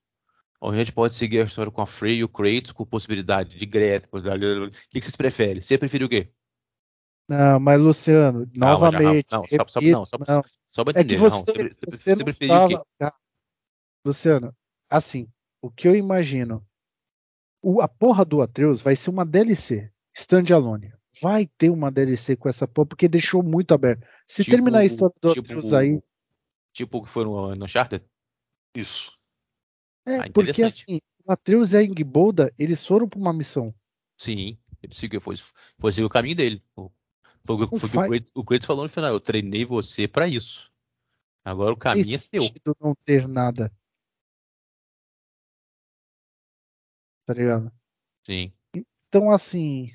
[0.59, 3.57] ou a gente pode seguir a história com a Freya e o Kratos com possibilidade
[3.57, 4.45] de Grécia, possibilidade...
[4.45, 5.61] o que, que vocês preferem?
[5.61, 6.31] Você prefere o quê?
[7.27, 9.27] Não, mas Luciano, novamente.
[9.31, 10.43] Não, só, só, repito, não, só, não.
[10.71, 11.17] só pra É que entender.
[11.17, 12.79] você, não, você, você, você preferiu o quê?
[12.99, 13.15] Cara,
[14.05, 14.55] Luciano,
[14.89, 15.27] assim,
[15.61, 16.65] o que eu imagino.
[17.63, 19.89] O, a porra do Atreus vai ser uma DLC.
[20.13, 20.91] Standalone.
[21.21, 24.05] Vai ter uma DLC com essa porra, porque deixou muito aberto.
[24.27, 26.01] Se Tipo- terminar a história do tipo Atreus aí.
[26.73, 28.03] Tipo o que foi no, no Uncharted?
[28.75, 29.11] Isso.
[30.05, 33.73] É, Ah, porque assim, o Atreus e a Ingbolda, eles foram pra uma missão.
[34.19, 35.35] Sim, ele seguiu, foi,
[35.79, 36.63] foi seguir o caminho dele.
[36.75, 36.85] Foi,
[37.55, 39.11] o que- Não foi o Kratos, falou no final.
[39.13, 40.71] Eu treinei você pra isso.
[41.45, 42.43] Agora o caminho é Faz seu.
[42.81, 43.71] não ter nada.
[47.25, 47.71] Tá ligado?
[48.25, 48.53] Sim.
[49.07, 49.91] Então, assim.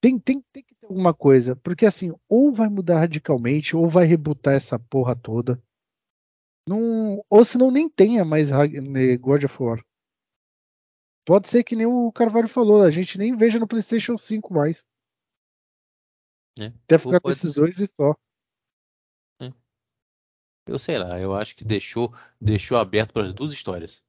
[0.00, 1.54] Tem, tem, tem que ter alguma coisa.
[1.56, 5.62] Porque, assim, ou vai mudar radicalmente, ou vai rebutar essa porra toda.
[6.66, 9.84] Não, ou senão nem tenha mais né, God of War.
[11.24, 14.84] Pode ser que nem o Carvalho falou, a gente nem veja no PlayStation 5 mais.
[16.58, 16.66] É.
[16.66, 18.14] Até ficar com esses ser- dois e só.
[20.66, 24.02] Eu sei lá, eu acho que deixou, deixou aberto para as duas histórias.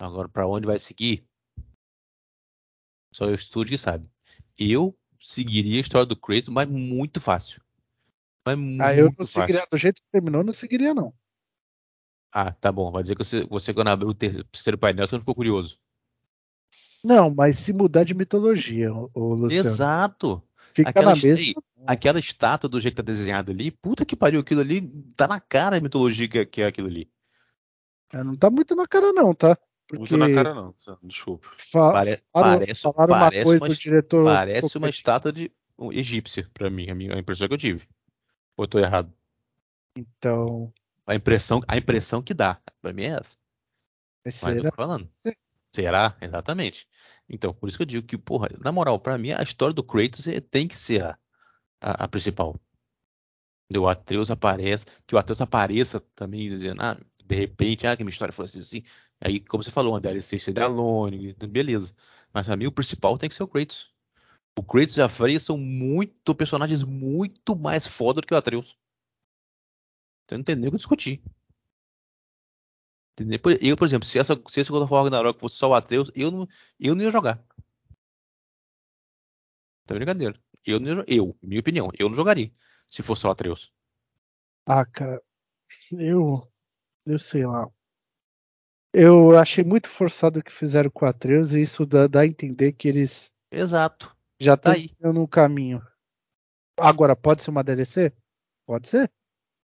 [0.00, 1.26] Agora, para onde vai seguir?
[3.12, 4.08] Só o estúdio que sabe.
[4.58, 7.62] Eu seguiria a história do Kratos, mas muito fácil.
[8.46, 9.42] Mas muito Ah, eu não fácil.
[9.42, 11.12] seguiria, do jeito que terminou, não seguiria, não.
[12.32, 12.90] Ah, tá bom.
[12.90, 15.78] Vai dizer que você, você quando abriu o terceiro, terceiro painel, você não ficou curioso.
[17.02, 20.42] Não, mas se mudar de mitologia, ô, Luciano, Exato.
[20.74, 21.54] fica Aquela, na mesa.
[21.86, 24.82] aquela estátua do jeito que tá desenhado ali, puta que pariu, aquilo ali
[25.16, 27.10] tá na cara a mitologia que, que é aquilo ali.
[28.12, 29.56] É, Não tá muito na cara, não, tá?
[29.90, 30.74] Porque Muito na cara, não.
[31.02, 31.48] Desculpa.
[31.58, 34.24] fa- Pare- falaram, parece falaram uma parece coisa uma, do diretor.
[34.24, 37.88] parece uma estátua de um egípcia, pra mim, a, minha, a impressão que eu tive.
[38.56, 39.12] Ou eu tô errado?
[39.96, 40.72] Então,
[41.06, 43.36] A impressão, a impressão que dá, pra mim é essa.
[44.24, 44.70] mas Mas eu será?
[44.70, 45.10] tô falando.
[45.16, 45.32] Sim.
[45.74, 46.16] Será?
[46.20, 46.88] Exatamente.
[47.28, 49.82] Então, por isso que eu digo que, porra, na moral, pra mim a história do
[49.84, 51.18] Kratos é- tem que ser a,
[51.80, 52.56] a, a principal.
[53.76, 56.96] O Atreus aparece, que o Atreus apareça também dizendo, ah,
[57.30, 58.82] de repente, ah, que minha história fosse assim.
[59.20, 61.94] Aí, como você falou, uma DLC seria Alone, beleza.
[62.32, 63.94] Mas pra mim o principal tem que ser o Kratos.
[64.58, 68.76] O Kratos e a Freya são muito personagens muito mais foda do que o Atreus.
[70.24, 71.22] Então não tem nem o que discutir.
[73.12, 73.38] Entendeu?
[73.60, 76.10] Eu, por exemplo, se, essa, se esse God of War Ragnarok fosse só o Atreus,
[76.16, 76.48] eu não,
[76.80, 77.40] eu não ia jogar.
[79.86, 80.40] Tá brincadeira.
[80.66, 82.52] Eu, não eu, minha opinião, eu não jogaria
[82.86, 83.72] se fosse só o Atreus.
[84.66, 85.22] Ah, cara,
[85.92, 86.49] eu,
[87.06, 87.68] eu sei lá.
[88.92, 92.26] Eu achei muito forçado o que fizeram com o Atreus e isso dá, dá a
[92.26, 94.16] entender que eles Exato.
[94.40, 95.14] já Tá estão aí.
[95.14, 95.80] no caminho.
[96.78, 98.12] Agora, pode ser uma DLC?
[98.66, 99.10] Pode ser.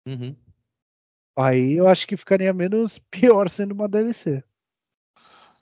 [0.07, 0.37] Uhum.
[1.39, 4.43] Aí eu acho que ficaria menos pior sendo uma DLC.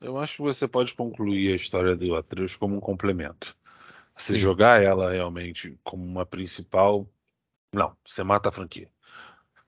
[0.01, 3.57] Eu acho que você pode concluir a história do Atreus como um complemento.
[4.17, 4.39] Se Sim.
[4.39, 7.09] jogar ela realmente como uma principal,
[7.73, 8.91] não, você mata a franquia.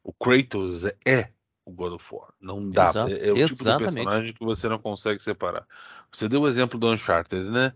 [0.03, 1.33] O Kratos é
[1.67, 2.29] o God of War.
[2.41, 2.93] Não dá.
[3.11, 3.95] É, é o tipo de exatamente.
[3.95, 5.67] personagem que você não consegue separar.
[6.13, 7.73] Você deu o exemplo do Uncharted, né?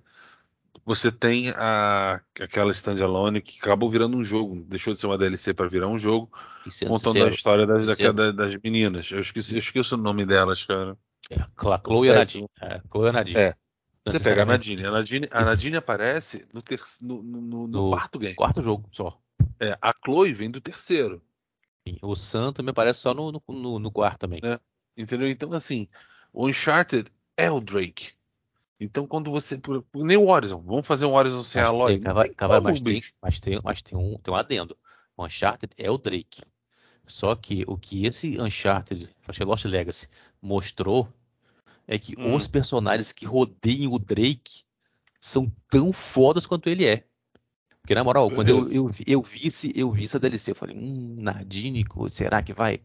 [0.86, 5.52] Você tem a, aquela standalone que acabou virando um jogo, deixou de ser uma DLC
[5.52, 6.30] para virar um jogo,
[6.86, 8.12] contando sincero, a história das, sincero.
[8.14, 9.10] das, das meninas.
[9.10, 10.96] Eu esqueci, eu esqueci o nome delas, cara.
[11.28, 11.36] é,
[11.84, 12.14] Chloe e a.
[12.14, 12.46] Nadine.
[12.62, 13.38] É, Chloe e a Nadine.
[13.38, 13.54] É.
[14.06, 14.84] Você pega a Nadine.
[14.86, 18.34] A Nadine, a Nadine aparece no, ter, no- no No- quarto game.
[18.34, 19.20] Quarto jogo só.
[19.58, 21.20] É, a Chloe vem do terceiro.
[22.02, 24.40] O Sam também aparece só no, no, no, quarto também.
[24.42, 24.58] É.
[24.96, 25.28] Entendeu?
[25.28, 25.88] Então, assim,
[26.32, 28.12] o Uncharted é o Drake.
[28.78, 29.60] Então, quando você.
[29.94, 30.60] Nem o Horizon.
[30.60, 33.98] Vamos fazer um Horizon sem Mas, Cava- Não Cavalo, mas, tem, mas, tem, mas tem,
[33.98, 34.76] um, tem um adendo.
[35.16, 36.42] O Uncharted é o Drake.
[37.06, 40.08] Só que o que esse Uncharted, acho que é Lost Legacy,
[40.40, 41.12] mostrou
[41.86, 42.34] é que Hum.
[42.34, 44.62] os personagens que rodeiam o Drake
[45.20, 47.04] são tão fodas quanto ele é.
[47.82, 50.54] Porque, na moral, quando eu, eu, vi- eu, vi esse, eu vi essa DLC, eu
[50.54, 51.16] falei, hum,
[51.92, 52.80] Chloe, será que vai?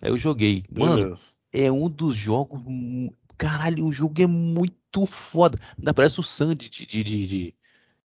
[0.00, 0.64] Aí eu joguei.
[0.70, 1.18] Mano,
[1.52, 2.60] é um dos jogos.
[3.36, 5.58] Caralho, o jogo é muito foda.
[5.76, 7.54] Ainda parece o Sandy de, de, de, de,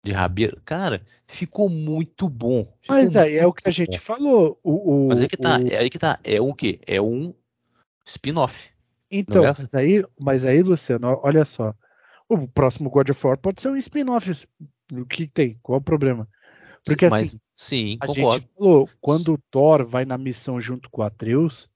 [0.04, 0.58] de rabeira.
[0.66, 2.66] Cara, ficou muito bom.
[2.82, 4.04] Ficou Mas aí é o que a gente bom.
[4.04, 4.60] falou.
[4.64, 6.20] O, o, Mas aí que tá, o- é aí que tá.
[6.24, 6.80] É um quê?
[6.86, 7.34] É um
[8.06, 8.70] spin-off.
[9.10, 9.54] Então, é?
[9.58, 11.74] mas aí, mas aí, Luciano, olha só.
[12.28, 14.48] O próximo God of War pode ser um spin-off.
[14.92, 15.56] O que tem?
[15.62, 16.28] Qual o problema?
[16.86, 18.42] Porque Mas, assim, sim, a concordo.
[18.42, 21.70] gente falou, quando o Thor vai na missão junto com o Atreus,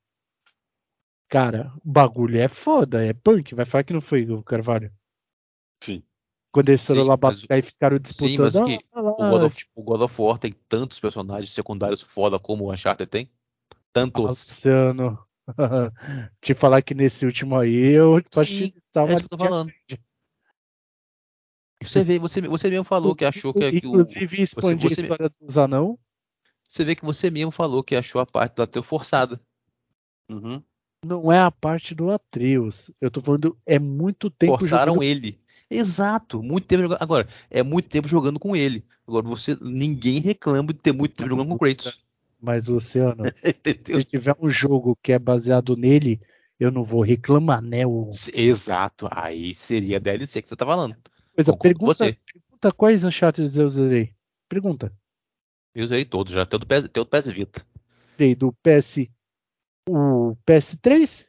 [1.30, 3.56] cara, o bagulho é foda, é punk.
[3.56, 4.92] Vai falar que não foi o Carvalho.
[5.84, 6.04] Sim.
[6.52, 8.40] Quando eles foram Sim, lá mas- batalhar e ficaram Sim, disputando.
[8.40, 8.80] mas o que?
[8.92, 12.66] ah, lá, O God, of, o God of War tem tantos personagens secundários foda como
[12.66, 13.32] o Uncharted tem?
[13.94, 14.24] Tantos.
[14.32, 15.26] Luciano.
[16.42, 19.38] Te falar que nesse último aí, eu acho Sim, que tava é isso que eu
[19.38, 19.72] tô falando.
[21.82, 23.90] Você vê, você, você mesmo falou que achou que, que o.
[23.92, 25.98] Inclusive, expandir você, a história dos anão.
[26.68, 29.40] Você vê que você mesmo falou que achou a parte do Atreus forçada.
[30.30, 30.62] Uhum.
[31.06, 32.92] Não é a parte do Atreus.
[33.00, 35.04] Eu tô falando, é muito tempo Forçaram jogando...
[35.08, 35.40] ele.
[35.70, 37.02] Exato, muito tempo jogando.
[37.02, 38.84] Agora, é muito tempo jogando com ele.
[39.08, 42.00] Agora, você ninguém reclama de ter muito tempo jogando com o Kratos.
[42.42, 43.24] Mas, Luciano,
[43.86, 46.20] se tiver um jogo que é baseado nele,
[46.60, 47.86] eu não vou reclamar, né?
[47.86, 48.10] O...
[48.34, 50.96] Exato, aí seria DLC que você tá falando.
[51.38, 52.18] Pois é, pergunta, você.
[52.34, 54.12] pergunta quais Uncharted eu zerei.
[54.50, 54.92] Pergunta.
[55.76, 57.68] Eu usei todos, já tem o do PS, o do PS Vita.
[58.16, 59.08] Usei do PS,
[59.88, 61.28] o PS3,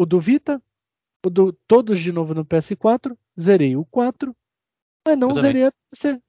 [0.00, 0.60] o do Vita,
[1.24, 4.36] o do, todos de novo no PS4, zerei o 4,
[5.06, 6.20] mas não zerei a PC.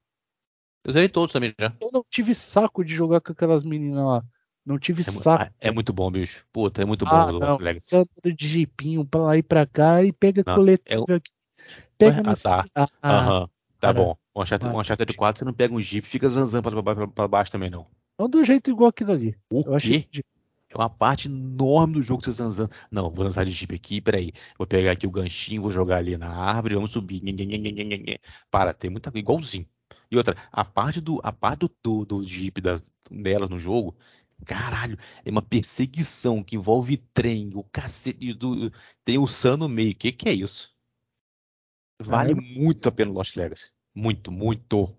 [0.84, 1.76] Eu zerei todos também já.
[1.82, 4.24] Eu não tive saco de jogar com aquelas meninas lá.
[4.64, 5.52] Não tive é, saco.
[5.60, 6.46] É muito bom, bicho.
[6.54, 7.96] Puta, é muito bom ah, o Lost Legacy.
[8.38, 11.16] de jipinho pra lá e pra cá e pega não, coletivo é...
[11.16, 11.35] aqui.
[11.98, 12.66] Pega ah, tá.
[12.76, 13.50] Ah, Aham.
[13.80, 14.18] Tá bom.
[14.34, 17.28] O Uncharted, Uncharted 4 você não pega um Jeep e fica zanzando pra, pra, pra,
[17.28, 17.88] baixo também, não.
[18.18, 19.38] Não do jeito igual aquilo ali.
[19.50, 20.06] O eu quê?
[20.70, 22.72] É uma parte enorme do jogo que você zanzando.
[22.90, 24.32] Não, vou lançar de Jeep aqui, peraí.
[24.58, 27.22] Vou pegar aqui o ganchinho, vou jogar ali na árvore, vamos subir.
[28.50, 29.22] Para, tem muita coisa.
[29.22, 29.68] Igualzinho.
[30.10, 33.96] E outra, a parte do, a parte do, do, Jeep das, delas no jogo,
[34.46, 38.72] caralho, é uma perseguição que envolve trem, o cacete, do,
[39.04, 39.92] tem o Sun no meio.
[39.92, 40.75] O que, que é isso?
[42.02, 42.36] Vale é.
[42.36, 43.72] muito a pena Lost Legacy.
[43.94, 44.96] Muito, muito.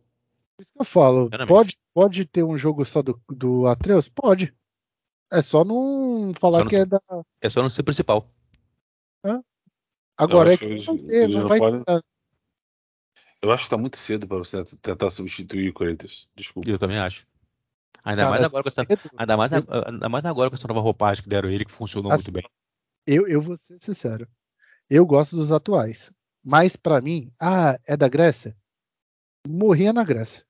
[0.58, 1.28] Isso que eu falo.
[1.46, 4.08] Pode, pode ter um jogo só do, do Atreus?
[4.08, 4.54] Pode.
[5.30, 7.00] É só não falar só não que é da.
[7.40, 8.30] É só não ser principal.
[9.24, 9.38] É?
[10.16, 11.82] Agora é que, eles, não, ter, não vai podem...
[13.42, 16.28] Eu acho que tá muito cedo para você tentar substituir o Kratos.
[16.34, 16.68] Desculpa.
[16.70, 17.26] Eu também acho.
[18.02, 18.86] Ainda, Cara, mais agora com essa,
[19.16, 22.22] ainda, mais, ainda mais agora com essa nova roupagem que deram ele, que funcionou assim,
[22.22, 22.50] muito bem.
[23.06, 24.28] Eu, eu vou ser sincero.
[24.88, 26.12] Eu gosto dos atuais.
[26.48, 28.56] Mas para mim, ah, é da Grécia?
[29.48, 30.44] Morria na Grécia.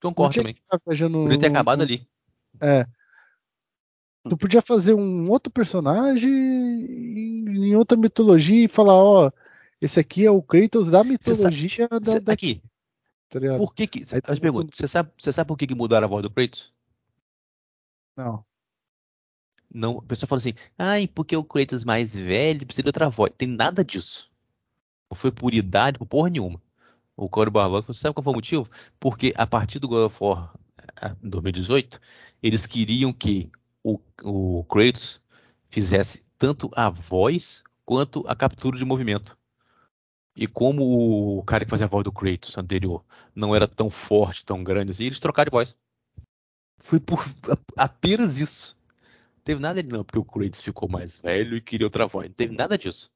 [0.00, 0.54] Concordo também.
[0.56, 2.08] Podia ter acabado ali.
[2.58, 2.86] É.
[4.26, 9.30] Tu podia fazer um outro personagem em outra mitologia e falar, ó,
[9.82, 12.32] esse aqui é o Kratos da mitologia cê da, cê, da...
[12.32, 12.62] Aqui.
[13.28, 13.98] Tá por que que.
[14.14, 16.72] Aí, as perguntas, você sabe, você sabe por que, que mudaram a voz do Kratos?
[18.16, 18.42] Não.
[19.70, 23.30] Não, a pessoa fala assim, ai, porque o Kratos mais velho precisa de outra voz.
[23.36, 24.28] Tem nada disso.
[25.10, 26.60] Não foi por idade, por porra nenhuma.
[27.16, 28.70] O Corey Barlog, sabe qual foi o motivo?
[29.00, 30.54] Porque a partir do God of War
[31.22, 32.00] 2018,
[32.42, 33.50] eles queriam que
[33.82, 35.20] o, o Kratos
[35.68, 39.36] fizesse tanto a voz quanto a captura de movimento.
[40.36, 43.04] E como o cara que fazia a voz do Kratos anterior
[43.34, 45.74] não era tão forte, tão grande assim, eles trocaram de voz.
[46.78, 47.24] Foi por
[47.76, 48.76] apenas isso.
[49.36, 52.28] Não teve nada de não, porque o Kratos ficou mais velho e queria outra voz.
[52.28, 53.10] Não teve nada disso.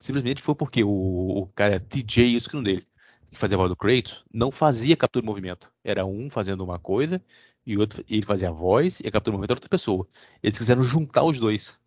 [0.00, 2.86] Simplesmente foi porque o, o cara TJ, isso que não dele,
[3.30, 5.70] que fazia a voz do Kratos, não fazia captura de movimento.
[5.84, 7.22] Era um fazendo uma coisa
[7.66, 10.08] e outro ele fazia a voz e a captura de movimento era outra pessoa.
[10.42, 11.78] Eles quiseram juntar os dois.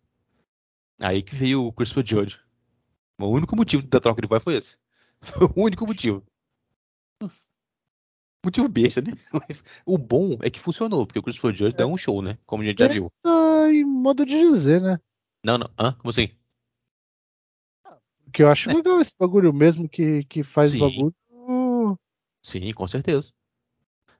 [1.00, 2.40] Aí que veio o Christopher Judge.
[3.20, 4.78] O único motivo da troca de voz foi esse.
[5.20, 6.24] Foi o único motivo.
[8.44, 9.12] Motivo besta, né?
[9.84, 11.78] O bom é que funcionou, porque o Christopher Judge é.
[11.78, 12.38] dá um show, né?
[12.46, 13.08] Como a gente já viu.
[13.70, 15.00] em modo de dizer, né?
[15.44, 15.68] Não, não.
[15.78, 15.92] Hã?
[15.92, 16.28] Como assim?
[18.34, 18.74] Que eu acho é.
[18.74, 20.80] legal esse bagulho, mesmo que, que faz Sim.
[20.80, 21.14] bagulho.
[22.42, 23.32] Sim, com certeza.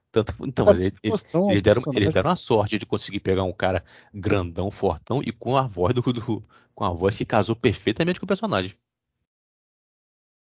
[0.09, 3.83] Tanto, então, mas eles, eles, deram, eles deram a sorte de conseguir pegar um cara
[4.13, 6.43] grandão, fortão e com a voz do, do,
[6.73, 8.73] com a voz que casou perfeitamente com o personagem.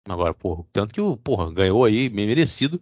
[0.09, 2.81] Agora, porra, tanto que o porra ganhou aí, bem merecido.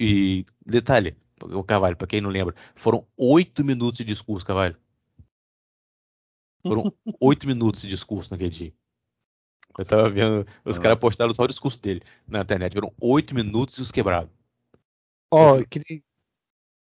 [0.00, 4.78] E detalhe, o Cavalho, para quem não lembra, foram oito minutos de discurso, Cavalho.
[6.62, 6.90] Foram
[7.20, 8.72] oito minutos de discurso naquele dia.
[9.78, 10.82] Eu tava vendo, os ah.
[10.82, 12.72] caras postaram só o discurso dele na internet.
[12.72, 14.32] Viram oito minutos e os quebrados.
[15.30, 16.02] Ó, oh, que...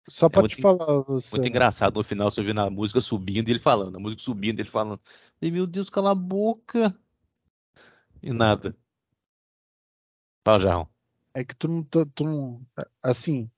[0.09, 1.03] só é pra é te falar.
[1.03, 1.37] Você...
[1.37, 3.97] Muito engraçado no final você ouvindo a música subindo e ele falando.
[3.97, 5.01] A música subindo ele falando.
[5.41, 6.97] E meu Deus, cala a boca.
[8.23, 8.75] E nada.
[10.45, 10.89] Fala, Jarrão.
[11.35, 11.83] É que tu não.
[11.83, 12.67] Tu, tu não
[13.03, 13.51] assim.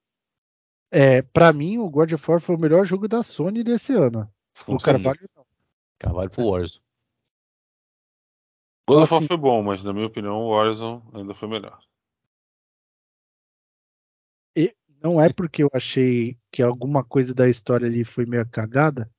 [0.91, 4.29] É, pra mim, o God of War foi o melhor jogo da Sony desse ano.
[4.67, 5.47] o Carvalho não.
[5.99, 6.90] Carvalho pro Warzone.
[8.91, 11.81] God of War foi bom, mas na minha opinião o Horizon ainda foi melhor.
[14.57, 19.11] E não é porque eu achei que alguma coisa da história ali foi meio cagada.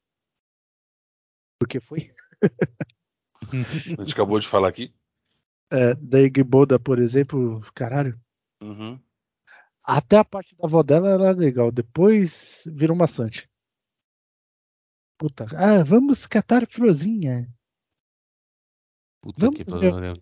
[1.59, 2.09] Porque foi.
[3.97, 4.93] A gente acabou de falar aqui.
[5.71, 8.19] É, da Igboda, por exemplo, caralho.
[8.61, 8.99] Uhum.
[9.83, 11.71] Até a parte da avó dela era legal.
[11.71, 13.49] Depois virou maçante.
[15.17, 15.45] Puta.
[15.55, 17.47] Ah, vamos catar florzinha.
[19.21, 20.13] Puta Vamos que pariu,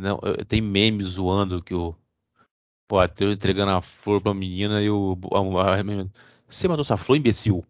[0.00, 1.94] Não, tem memes zoando que o
[2.88, 5.16] pô, Atreus entregando a flor pra menina e o.
[5.32, 5.82] A, a,
[6.48, 7.64] você matou essa flor, imbecil?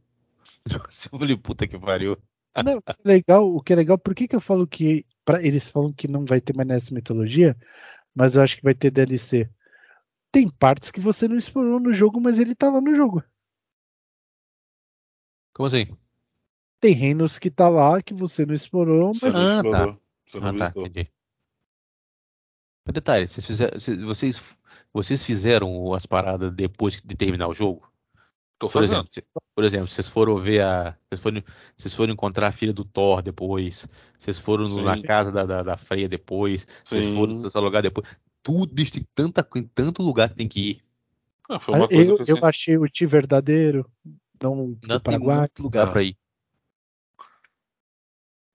[1.13, 2.17] Eu falei, puta que pariu.
[2.65, 5.07] Não, o que é legal, o que é legal, por que, que eu falo que.
[5.25, 7.57] Pra, eles falam que não vai ter mais nessa mitologia,
[8.15, 9.49] mas eu acho que vai ter DLC.
[10.33, 13.23] Tem partes que você não explorou no jogo, mas ele tá lá no jogo.
[15.55, 15.87] Como assim?
[16.81, 19.19] Tem reinos que tá lá que você não explorou, mas.
[19.21, 20.01] Você não Ah, explorou, tá.
[20.27, 21.09] Você não Ah, tá, entendi.
[22.87, 24.57] Mas detalhe, vocês fizeram, vocês,
[24.93, 27.89] vocês fizeram as paradas depois de terminar o jogo?
[28.59, 29.07] Tô Por fazendo.
[29.07, 30.97] exemplo, por exemplo, vocês foram ver a.
[31.11, 31.43] Vocês foram,
[31.77, 33.87] vocês foram encontrar a filha do Thor depois.
[34.19, 35.03] Vocês foram no- na Sim.
[35.03, 36.67] casa da, da, da Freya depois.
[36.85, 37.15] Vocês Sim.
[37.15, 38.07] foram nesse lugar depois.
[38.43, 40.81] Tudo, bicho, tem tanta, em tanto lugar que tem que ir.
[41.49, 43.91] Ah, foi uma coisa eu, que eu eu achei o Ti verdadeiro,
[44.43, 45.91] não Não tem muito lugar Ah.
[45.91, 46.17] pra ir.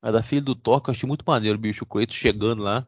[0.05, 1.83] A da filha do Thor, que eu achei muito maneiro, bicho.
[1.83, 2.87] O Kratos chegando lá.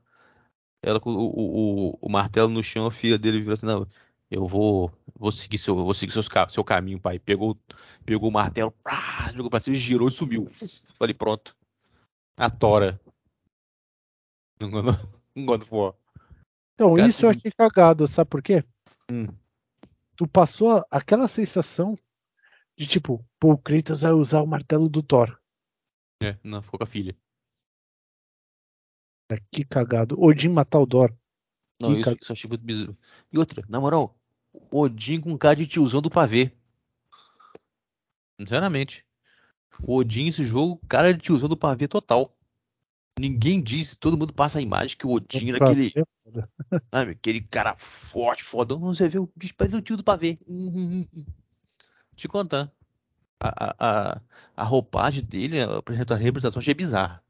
[0.84, 3.88] Ela com o, o, o, martelo no chão, a filha dele virou assim, não,
[4.30, 7.18] eu vou, vou seguir seu, vou seguir seus, seu caminho, pai.
[7.18, 7.58] Pegou,
[8.06, 10.46] pegou o martelo, pá, jogou pra cima, girou e sumiu.
[10.94, 11.58] Falei, pronto.
[12.38, 13.02] A Tora.
[14.60, 14.70] Não
[15.72, 15.96] War.
[16.76, 18.64] Então, Cara, isso eu achei cagado, sabe por quê?
[19.12, 19.26] Hum.
[20.16, 21.96] Tu passou aquela sensação
[22.78, 25.36] de tipo, pô, o Kratos vai usar o martelo do Thor.
[26.22, 27.16] É, não, ficou com a filha.
[29.30, 30.20] Cara, Que cagado.
[30.22, 31.14] Odin matar o Thor.
[31.80, 32.96] Não, Que isso, ca- isso eu achei muito bizarro.
[33.32, 34.18] E outra, na moral,
[34.72, 36.52] Odin com cara de tiozão do pavê.
[38.40, 39.06] Sinceramente.
[39.84, 42.36] O Odin, esse jogo, cara de tiozão do pavê total.
[43.20, 45.94] Ninguém disse, todo mundo passa a imagem que o Odin era aquele,
[46.94, 48.80] sabe, aquele cara forte, fodão.
[48.80, 50.38] Você vê o bicho, parece o tio do pavê.
[50.48, 51.26] Hum, hum, hum.
[52.16, 52.72] Te contar.
[53.40, 53.76] A,
[54.16, 54.22] a,
[54.56, 57.24] a, roupagem dele, a apresenta- a representação, achei bizarra.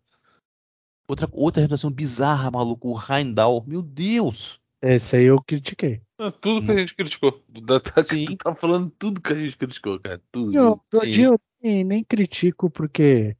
[1.08, 3.64] Outra, outra representação bizarra, maluco, o Heimdall.
[3.68, 4.62] Meu Deus!
[4.82, 6.02] Esse aí eu critiquei.
[6.20, 7.44] Ah, tudo que a gente criticou.
[7.50, 8.38] Da, tá, Sim.
[8.38, 10.22] Tá falando tudo que a gente criticou, cara.
[10.32, 10.56] Tudo.
[10.56, 13.36] Eu, eu nem, nem critico porque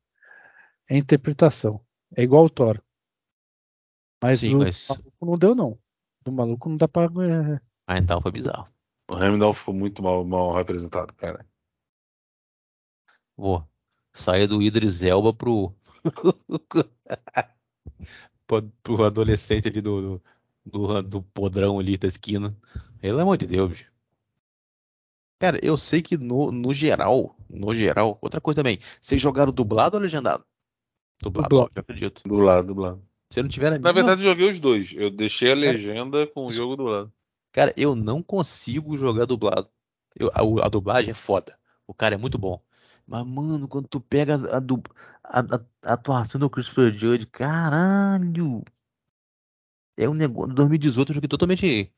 [0.90, 1.80] é interpretação.
[2.16, 2.82] É igual o Thor.
[4.22, 5.80] Mas Sim, o mas- maluco não deu, não.
[6.28, 7.04] O maluco não dá pra.
[7.04, 8.68] é, Heimdall foi bizarro.
[9.10, 11.46] O Heimdall ficou muito mal, mal representado, cara.
[13.38, 13.64] Pô,
[14.12, 15.74] saia do Idris Elba pro.
[18.48, 20.22] pro, pro adolescente ali do, do,
[20.66, 22.50] do, do podrão ali da esquina.
[23.00, 23.92] Pelo amor de Deus, bicho.
[25.40, 29.96] Cara, eu sei que no, no geral, no geral, outra coisa também, vocês jogaram dublado
[29.96, 30.44] ou legendado?
[31.22, 31.66] Dublado, Dublado.
[31.68, 32.24] óbvio, acredito.
[32.28, 33.04] Do lado, do lado.
[33.30, 34.94] Se eu não tiver Na mínima- verdade, eu joguei os dois.
[34.96, 37.14] Eu deixei a legenda com o jogo do lado.
[37.52, 39.70] Cara, eu não consigo jogar dublado.
[40.16, 41.56] Eu- a, a dublagem é foda.
[41.86, 42.60] O cara é muito bom.
[43.08, 48.64] Mas, mano, quando tu pega a, a- a- a atuação do Christopher Judge, caralho!
[49.98, 50.52] É um negócio.
[50.52, 51.92] Em 2018 eu joguei totalmente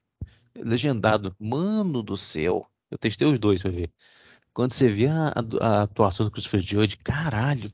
[0.56, 1.36] legendado.
[1.40, 2.70] Mano do céu.
[2.92, 3.92] Eu testei os dois pra ver.
[4.54, 7.72] Quando você vê a, a- atuação do Christopher Judge, caralho.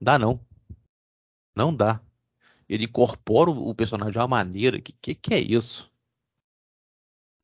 [0.00, 0.40] Dá não.
[1.56, 2.00] Não dá.
[2.68, 5.90] Ele incorpora o, o personagem de uma maneira que que, que é isso?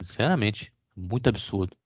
[0.02, 1.76] Sinceramente, muito absurdo.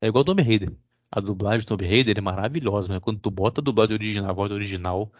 [0.00, 0.72] É igual o Tomb Raider.
[1.14, 4.32] A dublagem do Tomb Raider é maravilhosa, mas quando tu bota a dublagem original, a
[4.32, 5.12] voz original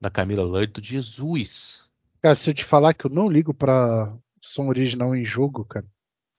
[0.00, 1.86] da Camila Ludd, tu, Jesus.
[2.22, 5.86] Cara, se eu te falar que eu não ligo pra som original em jogo, cara.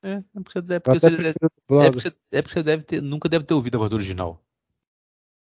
[0.02, 2.84] É, é porque você deve, Eu porque você, é porque você- é porque você deve
[2.84, 4.44] ter, nunca deve ter ouvido a voz original.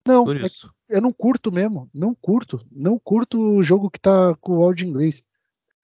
[0.08, 0.48] Não, é
[0.90, 1.90] eu não curto mesmo.
[1.94, 2.66] Não curto.
[2.72, 5.24] Não curto o jogo que tá com o áudio em inglês.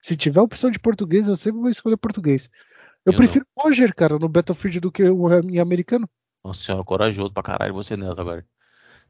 [0.00, 2.48] Se tiver opção de português, eu sempre vou escolher português.
[3.04, 6.08] Eu, Eu prefiro Roger, cara, no Battlefield do que o em americano.
[6.44, 8.46] Nossa senhora, corajoso pra caralho você nessa agora.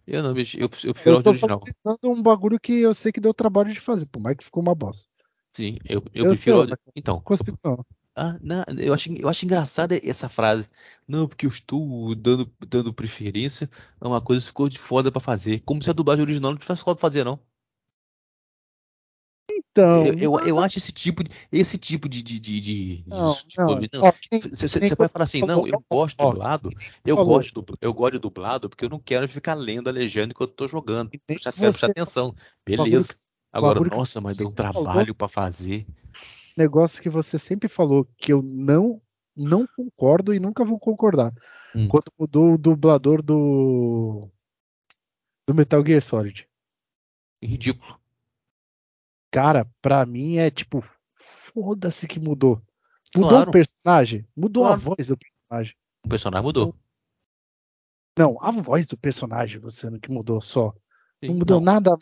[0.07, 1.61] Eu não, bicho, eu, eu prefiro Eu tô original.
[1.61, 4.63] valorizando um bagulho que eu sei que deu trabalho de fazer, por mais que ficou
[4.63, 5.09] uma bosta.
[5.53, 6.67] Sim, eu, eu Eu prefiro.
[6.67, 7.85] sei, Então, Não consigo, não.
[8.17, 10.69] Ah, não, eu acho, eu acho engraçada essa frase.
[11.09, 13.69] Não, porque eu estou dando, dando preferência
[14.01, 15.61] a uma coisa que ficou de foda pra fazer.
[15.65, 17.41] Como se a dublagem original não tivesse foda pra fazer, não.
[19.77, 23.05] Então, Eu, eu, eu acho esse tipo de, esse tipo de, de, de, de, de
[23.09, 23.89] não, escolha-
[24.31, 26.71] quem- Você, vai falar assim, não, eu gosto Ó, dublado,
[27.05, 27.35] eu falou.
[27.39, 30.51] gosto, du- eu gosto de dublado porque eu não quero ficar lendo a legenda enquanto
[30.51, 31.11] eu tô jogando.
[31.13, 32.33] E nem Já quero prestar atenção.
[32.65, 33.17] Beleza.
[33.53, 35.85] Agora, nossa, mas deu um trabalho pra fazer.
[36.57, 39.03] negócio que você sempre falou que eu não
[39.37, 41.33] não concordo e nunca vou concordar.
[41.75, 41.89] Hum.
[41.89, 44.29] Quando mudou o dublador do
[45.49, 46.47] do Metal Gear Solid.
[47.43, 47.99] Ridículo.
[49.35, 50.85] Cara, pra mim é tipo,
[51.17, 52.63] foda-se que mudou.
[53.17, 53.49] Mudou Claro.
[53.49, 54.75] o personagem, mudou Claro.
[54.81, 55.75] a voz do personagem.
[56.07, 56.75] O personagem mudou.
[58.17, 60.73] Não, a voz do personagem, você que mudou só.
[61.21, 61.65] Sim, não mudou não.
[61.65, 61.99] nada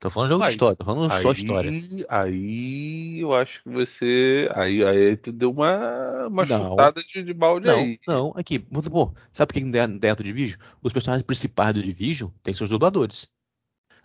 [0.00, 1.70] Tô falando jogo de história, tô falando aí, só história.
[2.08, 4.50] Aí eu acho que você.
[4.54, 7.98] Aí, aí tu deu uma, uma não, chutada de, de balde não, aí.
[8.08, 8.58] Não, aqui.
[8.58, 10.58] Pô, sabe por que dentro de Division?
[10.82, 13.30] Os personagens principais do Division têm seus dubladores.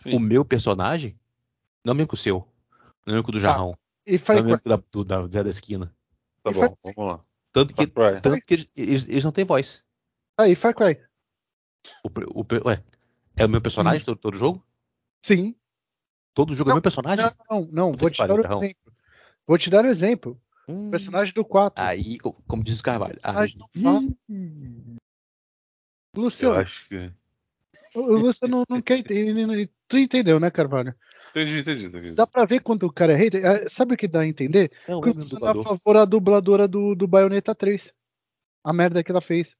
[0.00, 0.14] Sim.
[0.14, 1.18] O meu personagem
[1.82, 2.46] não é o mesmo que o seu.
[3.06, 3.74] Não é o mesmo que o do Jarrão.
[3.74, 5.96] Ah, e não é o mesmo que o da, do, da Zé da Esquina.
[6.42, 7.24] Tá e bom, vamos lá.
[7.52, 9.82] Tanto que, tanto que eles, eles, eles, não têm voz.
[10.36, 11.00] Aí, Far Cry.
[12.04, 12.84] O, o, ué,
[13.34, 14.62] é o meu personagem todo, todo jogo?
[15.24, 15.56] Sim.
[16.36, 17.24] Todo jogo não, é meu personagem?
[17.24, 17.32] Não,
[17.62, 17.92] não, não.
[17.92, 18.58] Vou te dar um então.
[18.58, 18.92] exemplo.
[19.46, 20.40] Vou te dar um exemplo.
[20.68, 21.82] Hum, personagem do 4.
[21.82, 23.18] Aí, como diz o Carvalho.
[23.22, 24.14] Aí, não
[26.14, 26.56] Luciano.
[26.56, 27.10] Eu acho que.
[27.94, 29.70] O Luciano não, não quer entender.
[29.88, 30.94] Tu entendeu, né, Carvalho?
[31.30, 32.12] Entendi, entendi, entendi.
[32.12, 33.42] Dá pra ver quando o cara é hater.
[33.42, 34.70] É, sabe o que dá a entender?
[34.86, 37.94] Não, que você tá a favor da dubladora do, do Bayonetta 3.
[38.62, 39.56] A merda que ela fez.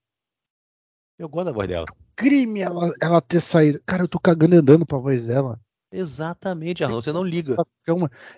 [1.19, 1.87] Eu gosto da voz dela.
[2.15, 3.81] Crime ela, ela ter saído.
[3.87, 5.59] Cara, eu tô cagando e andando pra voz dela.
[5.91, 7.57] Exatamente, Arlan, você não liga.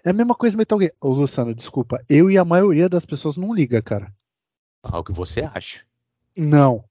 [0.04, 0.92] É a mesma coisa Metal Gear.
[1.00, 2.02] Ô, Luciano, desculpa.
[2.08, 4.12] Eu e a maioria das pessoas não liga, cara.
[4.82, 5.84] Ah, o que você acha?
[6.36, 6.84] Não.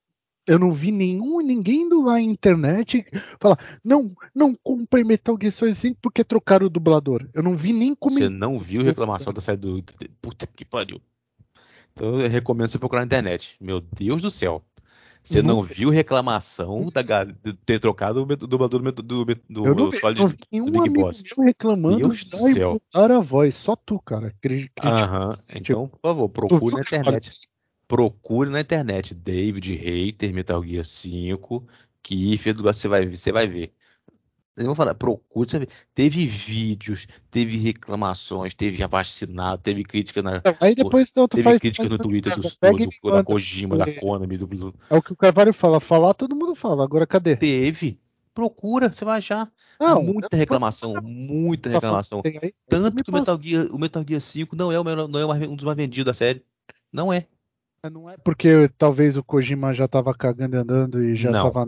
[0.47, 3.05] Eu não vi nenhum ninguém indo lá na internet
[3.37, 7.27] falar, não, não comprei Metal Gear Solid 5 porque trocaram o dublador.
[7.33, 8.15] Eu não vi nem como.
[8.15, 9.83] Você não viu reclamação da saída do.
[10.21, 11.01] Puta que pariu.
[11.91, 13.57] Então eu recomendo você procurar na internet.
[13.59, 14.63] Meu Deus do céu.
[15.27, 19.75] Você não, viu reclamação da, de ter trocado o dublador do, do, do, do, eu
[19.75, 21.21] não vi, não vi nenhum do Big Boss.
[21.37, 22.81] reclamando Deus do céu.
[22.93, 24.33] a voz, só tu, cara.
[24.81, 25.31] Aham.
[25.53, 27.31] Então, por favor, procure na internet.
[27.85, 31.67] Procure na internet David Hater, Metal Gear 5,
[32.01, 33.73] que você vai, você vai ver.
[34.57, 35.69] Eu vou falar, procure, sabe?
[35.93, 40.41] Teve vídeos, teve reclamações, teve abastinado, teve crítica na.
[40.59, 44.35] Aí depois então, teve faz, crítica no Twitter do, do, do, da Kojima, da Konami,
[44.35, 44.73] do, do.
[44.89, 47.35] É o que o Carvalho fala, falar todo mundo fala, agora cadê?
[47.35, 47.99] Teve.
[48.33, 49.51] Procura, você vai achar.
[49.79, 52.23] Não, muita reclamação, muita tá reclamação.
[52.67, 55.47] Tanto que o Metal, Gear, o Metal Gear 5 não é, o melhor, não é
[55.47, 56.43] um dos mais vendidos da série.
[56.91, 57.27] Não é.
[57.91, 61.51] Não é porque talvez o Kojima já tava cagando e andando e já não.
[61.51, 61.65] tava.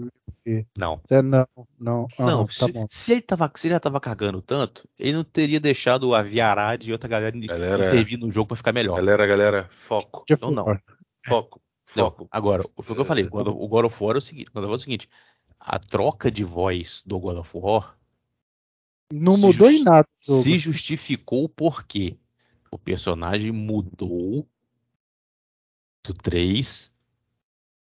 [0.77, 1.01] Não.
[1.09, 1.47] É, não,
[1.79, 2.07] não.
[2.17, 5.23] Ah, não, tá se, se, ele tava, se ele já tava cagando tanto, ele não
[5.23, 8.95] teria deixado a Viarad e outra galera, galera intervir no jogo pra ficar melhor.
[8.95, 10.23] Galera, galera, foco.
[10.29, 10.65] Então, não.
[11.25, 11.61] Foco.
[11.85, 12.27] Foco.
[12.31, 14.77] Agora, foi o que eu falei, o God of War é o seguinte, é o
[14.77, 15.09] seguinte
[15.59, 17.97] a troca de voz do God of War
[19.11, 20.07] não mudou em nada.
[20.21, 22.17] Se justificou porque
[22.71, 24.47] o personagem mudou
[26.03, 26.91] do 3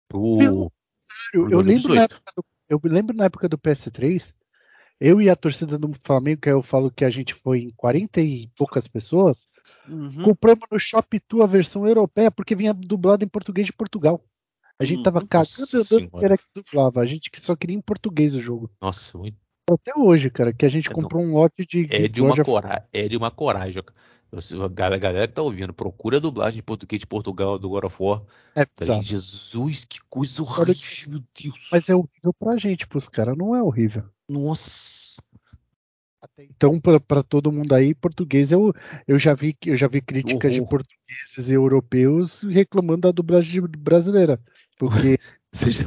[0.09, 0.39] pro.
[0.39, 0.73] Pelo,
[1.33, 4.35] pro eu, lembro na época do, eu lembro na época do PS3,
[5.01, 8.21] eu e a torcida do Flamengo, que eu falo que a gente foi em 40
[8.21, 9.47] e poucas pessoas,
[9.89, 10.23] uhum.
[10.23, 14.23] compramos no Shop a versão europeia, porque vinha dublado em português de Portugal.
[14.79, 15.27] A gente tava uhum.
[15.27, 17.01] cagando andando que era que dublava.
[17.01, 18.71] A gente só queria em português o jogo.
[18.81, 19.37] Nossa, muito.
[19.71, 21.31] Até hoje, cara, que a gente é, comprou não.
[21.31, 21.87] um lote de.
[21.91, 22.87] É de, uma cora...
[22.93, 23.83] é de uma coragem.
[24.65, 27.97] A galera que tá ouvindo, procura a dublagem de português de Portugal do God of
[28.01, 28.23] War.
[28.55, 31.69] É, tá Jesus, que coisa horrível, meu Deus.
[31.71, 34.05] Mas é horrível pra gente, pros caras, não é horrível.
[34.29, 35.23] Nossa.
[36.39, 38.73] Então, para todo mundo aí, português eu,
[39.07, 40.63] eu já vi eu já vi críticas uhum.
[40.63, 44.41] de portugueses e europeus reclamando da dublagem brasileira,
[44.79, 45.19] porque
[45.53, 45.85] você já,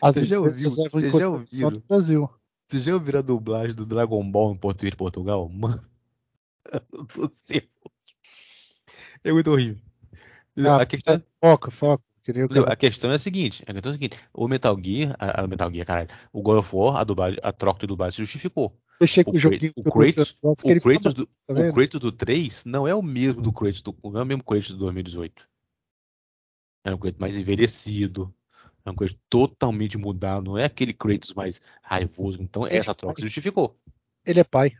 [0.00, 2.30] as você já ouviu, você já ouviu do Brasil.
[2.68, 5.48] Você já ouviu a dublagem do Dragon Ball em português de Portugal?
[5.48, 5.82] Mano,
[6.92, 7.62] do céu.
[9.24, 9.80] É muito horrível.
[10.58, 11.22] Ah, a questão é...
[11.40, 12.04] Foca, foca.
[12.68, 15.46] A questão é a seguinte, a questão é a seguinte, o Metal Gear, a, a
[15.48, 18.78] Metal Gear, caralho, o God of War, a, dublagem, a troca de dublagem se justificou.
[19.00, 19.72] Deixei o, joguinho.
[19.74, 23.50] O Kratos, o Kratos, do, tá o Kratos do 3 não é o mesmo do
[23.50, 25.48] Kratos do, não é o mesmo Kratos do 2018.
[26.84, 28.32] É um Kratos mais envelhecido,
[28.84, 32.42] é um Kratos totalmente mudado, não é aquele Kratos mais raivoso.
[32.42, 33.80] Então ele essa troca se justificou.
[34.24, 34.72] Ele é pai.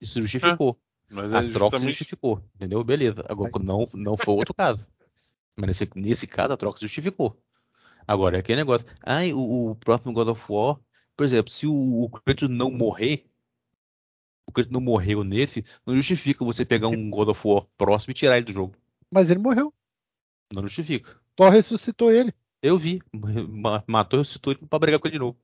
[0.00, 0.78] Isso justificou.
[1.10, 1.80] É, mas a é troca justamente...
[1.80, 2.82] se justificou, entendeu?
[2.84, 3.24] Beleza.
[3.28, 4.86] Agora não, não foi outro caso.
[5.56, 7.36] Mas nesse, nesse caso a troca se justificou.
[8.06, 8.86] Agora é aquele negócio.
[9.04, 10.78] Ai, o, o próximo God of War
[11.18, 13.28] por exemplo, se o, o Kratos não morrer,
[14.46, 18.14] o Kratos não morreu nesse, não justifica você pegar um God of War próximo e
[18.14, 18.76] tirar ele do jogo.
[19.12, 19.74] Mas ele morreu.
[20.54, 21.20] Não justifica.
[21.34, 22.32] Thor ressuscitou ele.
[22.62, 23.02] Eu vi.
[23.88, 25.36] Matou e ressuscitou ele pra brigar com ele de novo.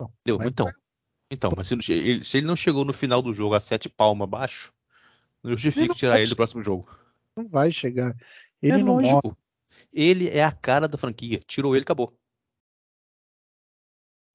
[0.00, 0.70] Não, Deu, então.
[1.30, 4.24] Então, mas se, ele, se ele não chegou no final do jogo a sete palmas
[4.24, 4.72] abaixo,
[5.42, 6.88] não justifica tirar ele do próximo jogo.
[7.36, 8.16] Não vai chegar.
[8.62, 9.20] Ele é não lógico.
[9.24, 9.36] Morre.
[9.92, 11.40] Ele é a cara da franquia.
[11.46, 12.18] Tirou ele, acabou.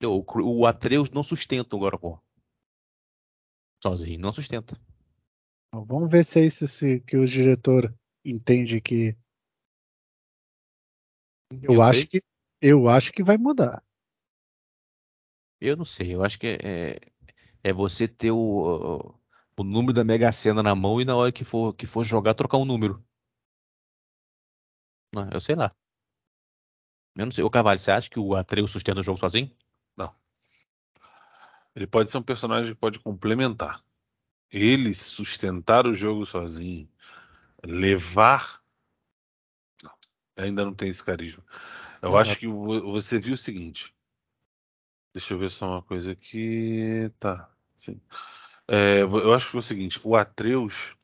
[0.03, 2.21] O, o Atreus não sustenta o God of War.
[3.81, 4.79] Sozinho, não sustenta.
[5.73, 7.93] Vamos ver se é isso se, que o diretor
[8.23, 9.17] entende que.
[11.51, 12.23] Eu, eu acho que
[12.61, 13.83] eu acho que vai mudar.
[15.65, 16.99] Eu não sei, eu acho que é,
[17.63, 19.17] é você ter o,
[19.57, 22.33] o número da Mega Sena na mão e na hora que for, que for jogar,
[22.33, 23.01] trocar um número.
[25.15, 25.73] Não, eu sei lá.
[27.15, 27.45] Eu não sei.
[27.45, 29.49] Ô Carvalho, você acha que o Atreus sustenta o jogo sozinho?
[29.95, 30.13] Não.
[31.73, 33.81] Ele pode ser um personagem que pode complementar.
[34.51, 36.89] Ele sustentar o jogo sozinho,
[37.65, 38.61] levar.
[39.81, 39.93] Não,
[40.35, 41.41] ainda não tem esse carisma.
[42.01, 43.95] Eu acho que você viu o seguinte.
[45.13, 47.11] Deixa eu ver só uma coisa aqui.
[47.19, 47.49] Tá.
[47.75, 48.01] Sim.
[48.67, 50.95] É, eu acho que é o seguinte: o Atreus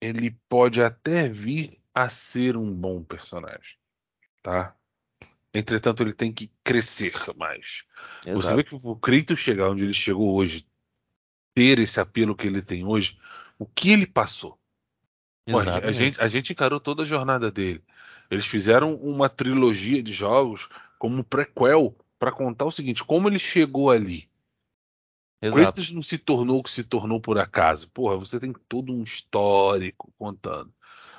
[0.00, 3.76] ele pode até vir a ser um bom personagem,
[4.42, 4.74] tá?
[5.52, 7.84] Entretanto, ele tem que crescer mais.
[8.24, 8.40] Exato.
[8.40, 10.66] Você vê que o Kratos chegar onde ele chegou hoje,
[11.54, 13.18] ter esse apelo que ele tem hoje,
[13.58, 14.58] o que ele passou?
[15.82, 17.82] a, gente, a gente encarou toda a jornada dele.
[18.30, 20.68] Eles fizeram uma trilogia de jogos
[20.98, 24.28] como um prequel para contar o seguinte: como ele chegou ali.
[25.40, 25.62] Exato.
[25.62, 27.88] Kratos não se tornou o que se tornou por acaso.
[27.90, 30.72] Porra, você tem todo um histórico contando.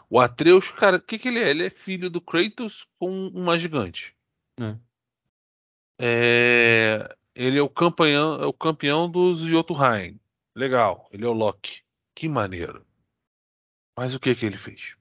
[0.10, 1.50] O Atreus, cara, o que, que ele é?
[1.50, 4.16] Ele é filho do Kratos com uma gigante.
[4.60, 4.76] É.
[6.02, 10.20] É, ele é o campeão, é o campeão dos Jotunheim.
[10.56, 11.82] Legal, ele é o Loki.
[12.16, 12.86] Que maneiro.
[13.96, 14.96] Mas o que que ele fez?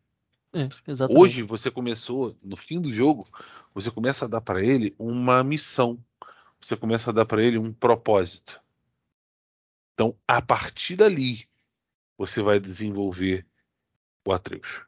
[0.52, 0.68] É,
[1.10, 3.26] Hoje você começou, no fim do jogo,
[3.74, 6.02] você começa a dar para ele uma missão.
[6.60, 8.60] Você começa a dar para ele um propósito.
[9.94, 11.46] Então, a partir dali,
[12.16, 13.46] você vai desenvolver
[14.26, 14.84] o Atreus.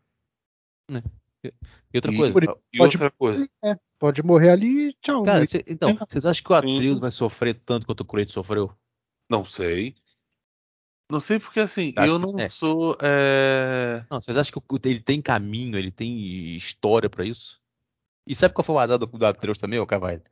[0.91, 1.53] É.
[1.93, 2.39] E outra coisa.
[2.73, 3.49] E pode, outra coisa.
[3.63, 5.23] É, pode morrer ali e tchau.
[5.23, 8.73] Cara, cê, então, vocês acham que o Atreus vai sofrer tanto quanto o Kratos sofreu?
[9.29, 9.95] Não sei.
[11.11, 12.49] Não sei porque assim, eu não é.
[12.49, 12.97] sou.
[13.03, 14.05] É...
[14.09, 17.61] Não, vocês acham que ele tem caminho, ele tem história para isso?
[18.27, 20.23] E sabe qual foi o azar do, do Atreus também, ô Carvalho?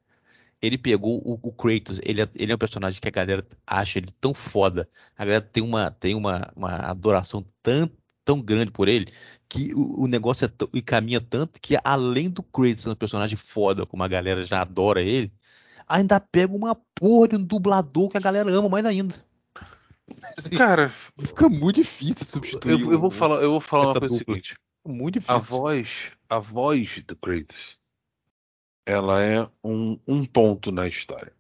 [0.63, 3.99] Ele pegou o, o Kratos, ele é, ele é um personagem que a galera acha
[3.99, 4.89] ele tão foda.
[5.17, 7.91] A galera tem uma, tem uma, uma adoração tão,
[8.25, 9.07] tão grande por ele
[9.49, 13.37] que o, o negócio é e caminha tanto que além do Kratos ser um personagem
[13.37, 15.33] foda, como a galera já adora ele,
[15.89, 19.15] ainda pega uma porra de um dublador que a galera ama mais ainda.
[20.37, 22.81] Assim, Cara, fica muito difícil substituir.
[22.81, 24.35] Eu, eu vou falar, eu vou falar uma coisa dupla.
[24.35, 24.57] seguinte.
[24.87, 25.35] Muito difícil.
[25.35, 27.79] A voz, a voz do Kratos,
[28.87, 31.35] ela é um, um ponto na história,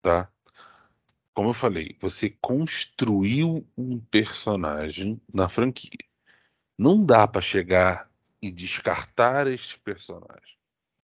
[0.00, 0.30] tá?
[1.34, 5.90] Como eu falei, você construiu um personagem na franquia.
[6.78, 8.10] Não dá para chegar
[8.40, 10.56] e descartar este personagem.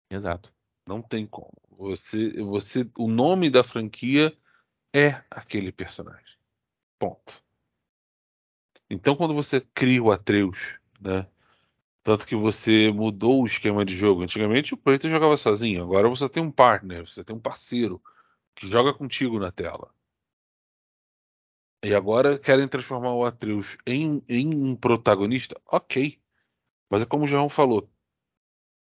[0.09, 0.53] Exato.
[0.87, 1.53] Não tem como.
[1.69, 4.35] Você, você, o nome da franquia
[4.93, 6.37] é aquele personagem.
[7.01, 7.43] Ponto.
[8.87, 11.25] Então, quando você cria o Atreus, né?
[12.03, 14.21] Tanto que você mudou o esquema de jogo.
[14.21, 15.81] Antigamente o Preto jogava sozinho.
[15.81, 17.99] Agora você tem um partner, você tem um parceiro
[18.53, 19.91] que joga contigo na tela.
[21.83, 25.59] E agora querem transformar o Atreus em, em um protagonista?
[25.65, 26.21] Ok.
[26.87, 27.89] Mas é como o João falou.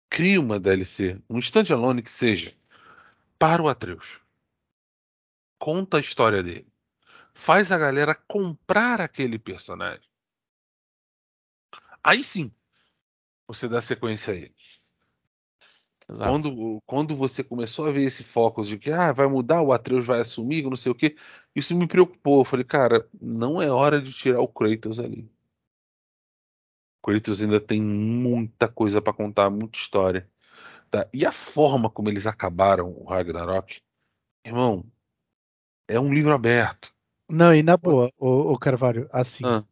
[0.09, 2.55] Crie uma DLC, um standalone que seja,
[3.37, 4.21] para o Atreus.
[5.59, 6.74] Conta a história dele.
[7.35, 10.09] Faz a galera comprar aquele personagem.
[12.03, 12.51] Aí sim,
[13.47, 14.55] você dá sequência a ele.
[16.07, 20.05] Quando, quando você começou a ver esse foco de que ah, vai mudar, o Atreus
[20.05, 21.15] vai assumir, não sei o que,
[21.55, 22.41] isso me preocupou.
[22.41, 25.29] Eu falei, cara, não é hora de tirar o Kratos ali.
[27.01, 30.29] O Kratos ainda tem muita coisa para contar, muita história.
[30.91, 31.09] Tá?
[31.11, 33.81] E a forma como eles acabaram o Ragnarok,
[34.45, 34.85] irmão,
[35.87, 36.94] é um livro aberto.
[37.30, 39.43] Não, e na boa, o, o Carvalho, assim.
[39.45, 39.64] Ah.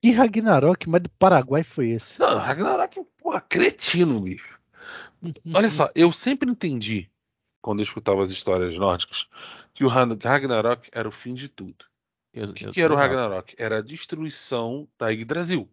[0.00, 2.20] Que Ragnarok, mas do Paraguai foi esse?
[2.20, 4.58] Não, Ragnarok, porra, cretino, bicho.
[5.54, 7.10] Olha só, eu sempre entendi,
[7.60, 9.28] quando eu escutava as histórias nórdicas,
[9.74, 11.84] que o Ragnarok era o fim de tudo.
[12.34, 13.54] O que, que era o Ragnarok?
[13.58, 15.68] Era a destruição da Yggdrasil.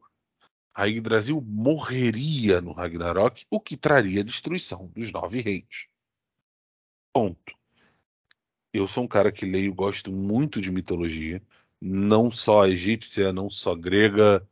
[0.73, 5.87] A Yggdrasil morreria no Ragnarok, o que traria a destruição dos nove reinos.
[7.13, 7.55] Ponto.
[8.77, 11.41] Eu sou um cara que leio, gosto muito de mitologia,
[11.79, 14.45] não só egípcia, não só grega,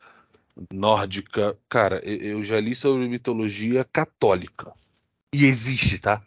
[0.72, 1.60] nórdica.
[1.68, 4.74] Cara, eu já li sobre mitologia católica.
[5.36, 6.26] E existe, tá?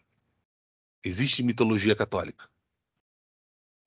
[1.02, 2.47] Existe mitologia católica.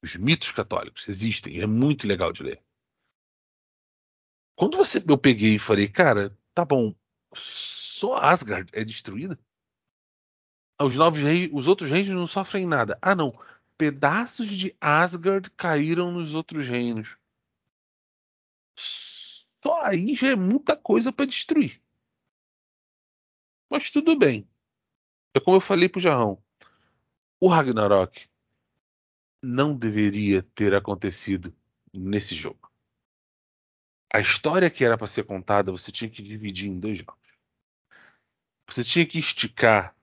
[0.03, 2.63] Os mitos católicos existem, é muito legal de ler.
[4.55, 6.95] Quando você, eu peguei e falei, cara, tá bom,
[7.31, 9.37] só Asgard é destruída?
[10.81, 12.97] Os novos reis, os outros reinos não sofrem nada.
[13.01, 13.31] Ah, não.
[13.79, 17.15] Pedaços de Asgard caíram nos outros reinos.
[18.77, 21.81] Só aí já é muita coisa para destruir.
[23.69, 24.45] Mas tudo bem.
[25.33, 26.43] É como eu falei pro Jarrão.
[27.39, 28.29] O Ragnarok
[29.41, 31.55] não deveria ter acontecido
[31.93, 32.69] nesse jogo.
[34.13, 37.15] A história que era para ser contada, você tinha que dividir em dois jogos.
[38.67, 39.95] Você tinha que esticar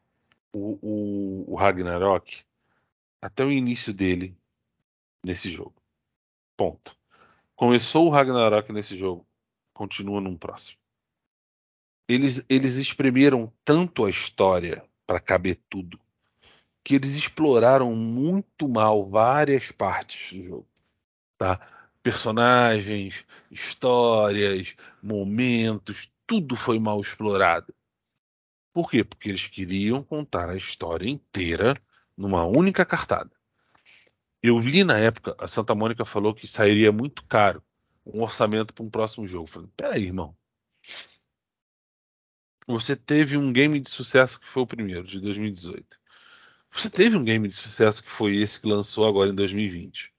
[0.50, 2.46] o, o, o Ragnarok
[3.26, 4.36] até o início dele
[5.22, 5.74] nesse jogo.
[6.56, 6.96] Ponto.
[7.56, 9.26] Começou o Ragnarok nesse jogo,
[9.74, 10.78] continua num próximo.
[12.08, 15.98] Eles, eles espremeram tanto a história para caber tudo.
[16.84, 20.68] Que eles exploraram muito mal várias partes do jogo,
[21.36, 21.58] tá?
[22.00, 27.74] Personagens, histórias, momentos, tudo foi mal explorado.
[28.72, 29.02] Por quê?
[29.02, 31.76] Porque eles queriam contar a história inteira
[32.16, 33.30] numa única cartada.
[34.42, 37.62] Eu vi na época, a Santa Mônica falou que sairia muito caro
[38.04, 39.44] um orçamento para um próximo jogo.
[39.44, 40.36] Eu falei, peraí, irmão
[42.66, 46.00] você teve um game de sucesso que foi o primeiro, de 2018.
[46.72, 50.08] Você teve um game de sucesso que foi esse que lançou agora em 2020.
[50.08, 50.12] O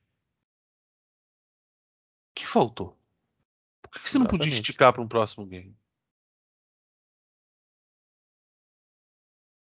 [2.34, 2.98] que faltou?
[3.82, 4.32] Por que você Exatamente.
[4.32, 5.76] não podia esticar para um próximo game?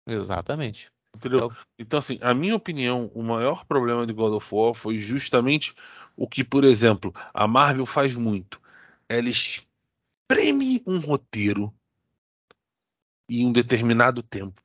[0.06, 0.90] Exatamente.
[1.16, 1.46] Entendeu?
[1.46, 5.74] Então, então, assim, a minha opinião, o maior problema de God of War foi justamente
[6.16, 8.60] o que, por exemplo, a Marvel faz muito.
[9.08, 11.74] Ela espreme um roteiro
[13.28, 14.62] em um determinado tempo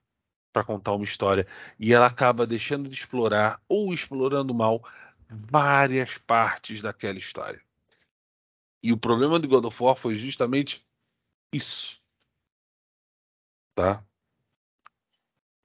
[0.52, 1.46] para contar uma história
[1.78, 4.84] e ela acaba deixando de explorar ou explorando mal
[5.30, 7.62] várias partes daquela história.
[8.82, 10.86] E o problema de God of War foi justamente
[11.54, 12.00] isso.
[13.76, 14.06] Tá?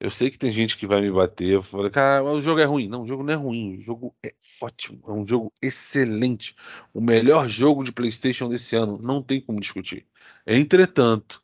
[0.01, 2.65] Eu sei que tem gente que vai me bater, eu falo, cara, o jogo é
[2.65, 2.89] ruim.
[2.89, 6.57] Não, o jogo não é ruim, o jogo é ótimo, é um jogo excelente.
[6.95, 10.07] O melhor jogo de PlayStation desse ano, não tem como discutir.
[10.47, 11.43] Entretanto,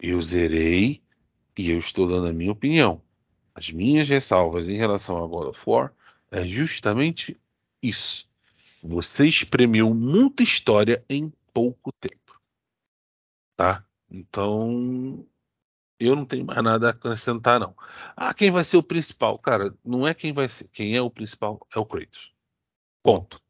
[0.00, 1.00] eu zerei
[1.56, 3.00] e eu estou dando a minha opinião.
[3.54, 5.92] As minhas ressalvas em relação a God of War
[6.28, 7.40] é justamente
[7.80, 8.28] isso.
[8.82, 12.40] Você espremeu muita história em pouco tempo.
[13.56, 13.84] Tá?
[14.10, 15.24] Então,
[16.06, 17.74] eu não tenho mais nada a acrescentar, não.
[18.16, 19.38] Ah, quem vai ser o principal?
[19.38, 20.68] Cara, não é quem vai ser.
[20.68, 22.32] Quem é o principal é o Kratos.
[23.02, 23.40] Ponto.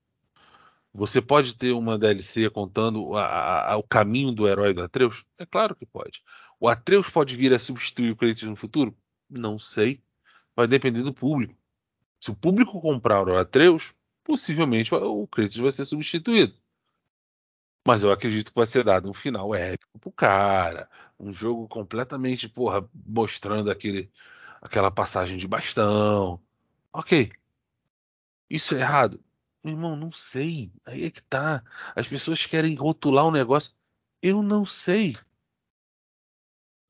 [0.94, 5.24] Você pode ter uma DLC contando a, a, o caminho do herói do Atreus?
[5.38, 6.22] É claro que pode.
[6.60, 8.96] O Atreus pode vir a substituir o Kratos no futuro?
[9.28, 10.02] Não sei.
[10.54, 11.54] Vai depender do público.
[12.20, 16.54] Se o público comprar o Atreus, possivelmente o Kratos vai ser substituído.
[17.86, 20.88] Mas eu acredito que vai ser dado um final épico pro cara.
[21.18, 24.10] Um jogo completamente, porra, mostrando aquele,
[24.60, 26.40] aquela passagem de bastão.
[26.92, 27.32] Ok.
[28.48, 29.22] Isso é errado?
[29.64, 30.72] Meu irmão, não sei.
[30.84, 31.62] Aí é que tá.
[31.94, 33.72] As pessoas querem rotular um negócio.
[34.20, 35.16] Eu não sei.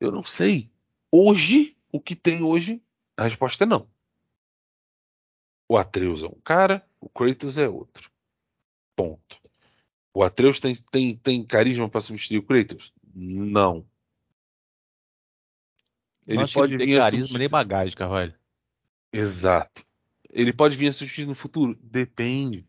[0.01, 0.71] Eu não sei.
[1.11, 2.83] Hoje, o que tem hoje,
[3.17, 3.89] a resposta é não.
[5.69, 8.11] O Atreus é um cara, o Kratos é outro.
[8.97, 9.42] Ponto.
[10.15, 12.93] O Atreus tem, tem, tem carisma para substituir o Kratos?
[13.15, 13.87] Não.
[16.27, 18.35] Ele pode vir carisma nem bagagem, Carvalho.
[19.13, 19.85] Exato.
[20.31, 21.77] Ele pode vir a substituir no futuro?
[21.83, 22.67] Depende.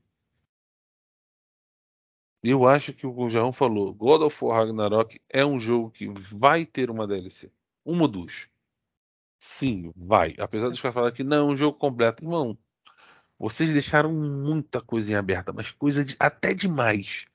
[2.42, 6.66] Eu acho que o João falou, God of War Ragnarok é um jogo que vai
[6.66, 7.50] ter uma DLC.
[7.86, 8.50] Uma ou duas.
[9.40, 10.36] Sim, vai.
[10.38, 12.24] Apesar dos caras falarem que não, é um jogo completo.
[12.24, 12.58] Irmão,
[13.40, 17.26] vocês deixaram muita coisa em aberta, mas coisa de, até demais.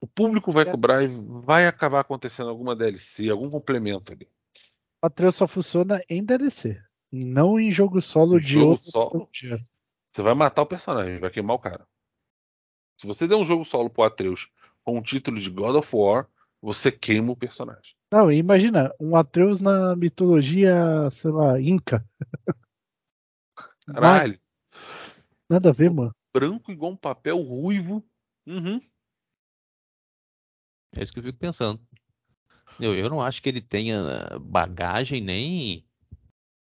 [0.00, 4.28] O público vai cobrar e vai acabar acontecendo alguma DLC, algum complemento ali.
[5.02, 6.80] A trail só funciona em DLC,
[7.10, 9.28] não em jogo solo Em de jogo outro solo?
[9.32, 9.64] dia.
[10.12, 11.86] Você vai matar o personagem, vai queimar o cara.
[13.00, 14.50] Se você der um jogo solo pro Atreus
[14.84, 16.28] com o título de God of War,
[16.60, 17.94] você queima o personagem.
[18.10, 22.04] Não, imagina, um Atreus na mitologia, sei lá, Inca.
[23.86, 24.38] Caralho,
[25.48, 26.14] Nada a ver, mano.
[26.34, 28.04] branco igual um papel ruivo.
[28.46, 28.80] Uhum.
[30.98, 31.80] É isso que eu fico pensando.
[32.80, 34.02] Eu, eu não acho que ele tenha
[34.40, 35.84] bagagem nem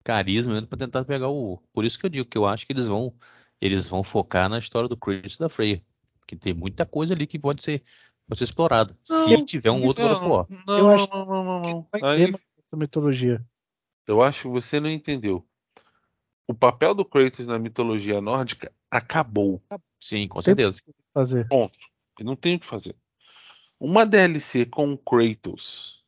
[0.03, 1.57] carisma para tentar pegar o.
[1.73, 3.13] Por isso que eu digo que eu acho que eles vão
[3.59, 5.83] eles vão focar na história do Kratos e da Freya,
[6.27, 7.81] que tem muita coisa ali que pode ser
[8.27, 8.95] pode ser explorada.
[9.03, 10.45] Se Não, tiver um outro War.
[10.67, 11.87] Não, Eu acho não, não, não, não.
[11.91, 13.43] Vai Aí, ter essa mitologia.
[14.07, 15.43] eu acho que você não entendeu.
[16.47, 19.63] O papel do Kratos na mitologia nórdica acabou.
[19.99, 20.79] Sim, com certeza.
[21.11, 21.47] fazer.
[21.47, 21.77] Ponto.
[22.19, 22.95] E não tem o que fazer.
[23.83, 26.05] Uma DLC com o Kratos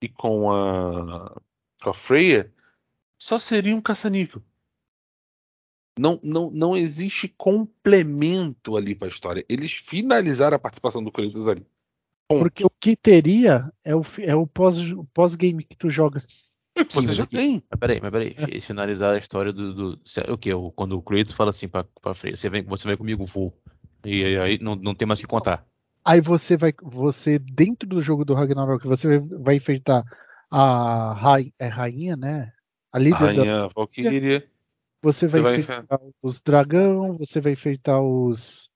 [0.00, 1.36] e com a,
[1.82, 2.52] com a Freya
[3.18, 4.40] só seria um caça-níquel.
[5.98, 9.44] Não, não, não existe complemento ali para a história.
[9.48, 11.66] Eles finalizaram a participação do Kratos ali.
[12.28, 12.40] Ponto.
[12.42, 16.20] Porque o que teria é o, é o pós- pós-game que tu joga.
[16.88, 17.60] Você mas já tem.
[17.68, 18.36] Mas peraí, mas peraí.
[18.38, 19.74] Eles finalizaram a história do.
[19.96, 20.54] do o quê?
[20.54, 23.52] O- Quando o Kratos fala assim pra, pra Freya, você vem, você vem comigo, vou.
[24.04, 25.66] E aí não, não tem mais o que contar.
[26.04, 30.02] Aí você vai, você dentro do jogo do Ragnarok, você vai, vai enfrentar
[30.50, 32.52] a rai- é rainha, né?
[32.92, 34.50] A líder da, Rainha Valkyria.
[35.02, 38.70] você vai, você vai enfrentar os dragão, você vai enfrentar os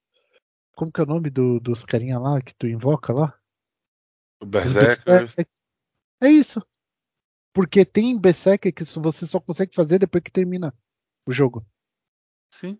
[0.74, 3.38] como que é o nome do- dos carinha lá que tu invoca lá?
[4.40, 4.46] O.
[4.46, 5.46] Berserker.
[6.20, 6.60] É isso.
[7.54, 10.74] Porque tem Berserker que você só consegue fazer depois que termina
[11.26, 11.64] o jogo.
[12.50, 12.78] Sim.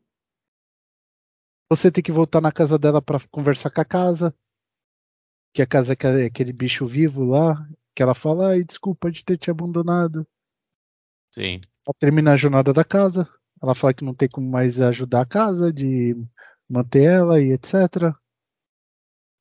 [1.74, 4.35] Você tem que voltar na casa dela pra conversar com a casa.
[5.55, 7.66] Que a casa é aquele, aquele bicho vivo lá.
[7.94, 10.28] Que ela fala, ai, desculpa de ter te abandonado.
[11.35, 11.62] Sim.
[11.86, 13.27] Ela termina a jornada da casa.
[13.62, 16.15] Ela fala que não tem como mais ajudar a casa, de
[16.69, 18.15] manter ela e etc.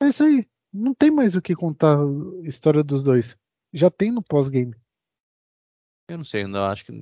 [0.02, 0.48] É isso aí.
[0.72, 3.38] Não tem mais o que contar a história dos dois.
[3.74, 4.74] Já tem no pós-game.
[6.08, 6.94] Eu não sei, eu acho que.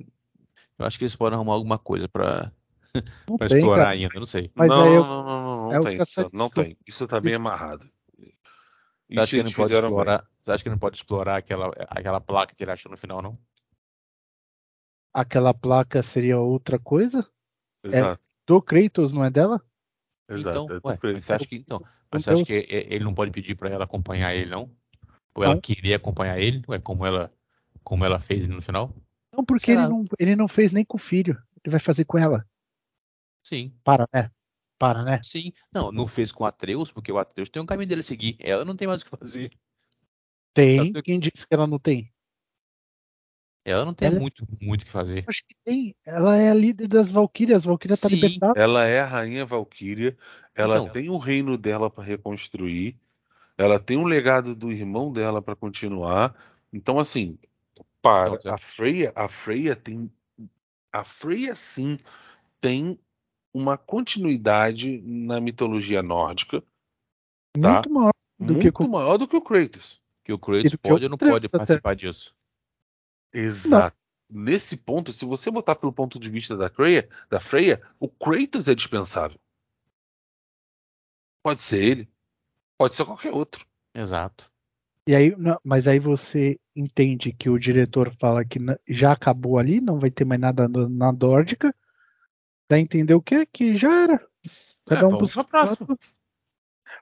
[0.76, 2.52] Eu acho que eles podem arrumar alguma coisa pra,
[2.92, 3.88] Tem, explorar cara.
[3.90, 4.50] ainda, não sei.
[4.54, 5.98] Mas não, eu- não, não, não, não, é tem.
[5.98, 6.76] caçador- Não tem.
[6.86, 7.88] Isso tá bem amarrado.
[8.16, 8.32] Você
[9.10, 9.82] Isso acha que não pode bem.
[9.84, 10.26] explorar?
[10.38, 13.38] Você acha que não pode explorar aquela, aquela placa que ele achou no final, não?
[15.12, 17.26] Aquela placa seria outra coisa?
[17.84, 18.22] Exato.
[18.46, 19.60] Do Kratos, não é dela?
[20.28, 20.58] Exato.
[20.64, 21.24] Então, é ué, Kratos.
[21.24, 21.82] você acha que então?
[22.10, 24.70] Mas você acha que ele não pode pedir pra ela acompanhar ele, não?
[25.34, 25.60] Ou ela Não.
[25.60, 26.62] queria acompanhar ele?
[26.68, 27.32] Ué, como ela,
[27.82, 28.94] como ela fez no final?
[29.32, 31.40] Não, porque ele não, ele não fez nem com o filho.
[31.64, 32.44] Ele vai fazer com ela.
[33.50, 34.30] Sim, Para, né?
[34.78, 35.20] Para, né?
[35.24, 35.52] sim.
[35.74, 38.36] Não, não fez com o Atreus, porque o Atreus tem um caminho dele a seguir.
[38.38, 39.50] Ela não tem mais o que fazer.
[40.54, 40.92] Tem.
[40.92, 42.14] Tá- Quem disse que ela não tem?
[43.64, 45.24] Ela não tem Ela- muito, muito o que fazer.
[45.26, 45.96] Acho que tem.
[46.06, 47.62] Ela é a líder das Valkyrias.
[47.62, 48.14] As Valkyrias tá Sim.
[48.14, 48.52] libertada.
[48.60, 50.16] Ela é a rainha Valkyria.
[50.54, 50.92] Ela Então.
[50.92, 52.96] tem o reino dela para reconstruir.
[53.58, 56.36] Ela tem um legado do irmão dela para continuar.
[56.72, 57.36] Então, assim,
[58.00, 60.08] para Então, a Freya, a Freya tem,
[60.92, 61.98] a Freya sim
[62.60, 62.96] tem
[63.52, 66.62] uma continuidade na mitologia nórdica
[67.52, 67.74] tá.
[67.74, 70.00] Muito maior do que muito com maior do que o Kratos.
[70.24, 71.58] Que o Kratos que pode ou não pode até.
[71.58, 72.34] participar disso.
[73.32, 73.96] Exato.
[74.28, 78.68] Nesse ponto, se você botar pelo ponto de vista da Freya, da Freya, o Kratos
[78.68, 79.38] é dispensável.
[81.42, 82.08] Pode ser ele,
[82.78, 83.66] pode ser qualquer outro.
[83.94, 84.50] Exato.
[85.08, 89.80] E aí, não, mas aí você entende que o diretor fala que já acabou ali,
[89.80, 91.74] não vai ter mais nada na, na nórdica.
[92.70, 93.44] Dá a entender o quê?
[93.52, 94.26] Que já era.
[94.86, 95.86] Cada É, um vamos pro pra seu próxima.
[95.90, 95.98] lado.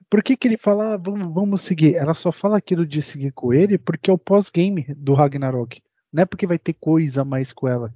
[0.09, 1.95] Por que, que ele fala, ah, vamos, vamos seguir?
[1.95, 5.83] Ela só fala aquilo de seguir com ele porque é o pós-game do Ragnarok.
[6.11, 7.93] Não é porque vai ter coisa a mais com ela.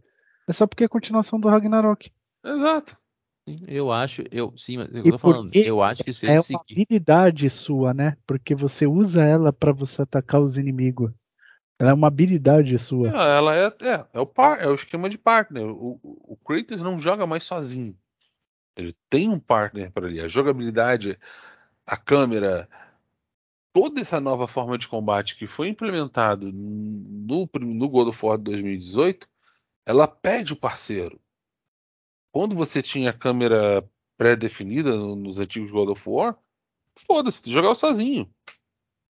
[0.47, 2.11] É só porque é a continuação do Ragnarok.
[2.44, 2.94] Exato.
[3.66, 6.43] Eu acho, eu sim, mas eu tô falando, eu acho que se É ele uma
[6.44, 6.61] seguir.
[6.61, 8.16] habilidade sua, né?
[8.27, 11.11] Porque você usa ela pra você atacar os inimigos.
[11.83, 13.09] Ela é uma habilidade sua.
[13.09, 15.67] É, ela é, é, é o par, é o esquema de partner.
[15.67, 17.99] O, o, Kratos não joga mais sozinho.
[18.77, 20.21] Ele tem um partner para ali.
[20.21, 21.19] A jogabilidade,
[21.85, 22.69] a câmera,
[23.73, 29.29] toda essa nova forma de combate que foi implementado no, no God of War 2018,
[29.85, 31.21] ela pede o parceiro.
[32.31, 33.85] Quando você tinha a câmera
[34.17, 36.39] pré-definida no- nos antigos God of War,
[36.95, 38.33] foda-se, jogava sozinho.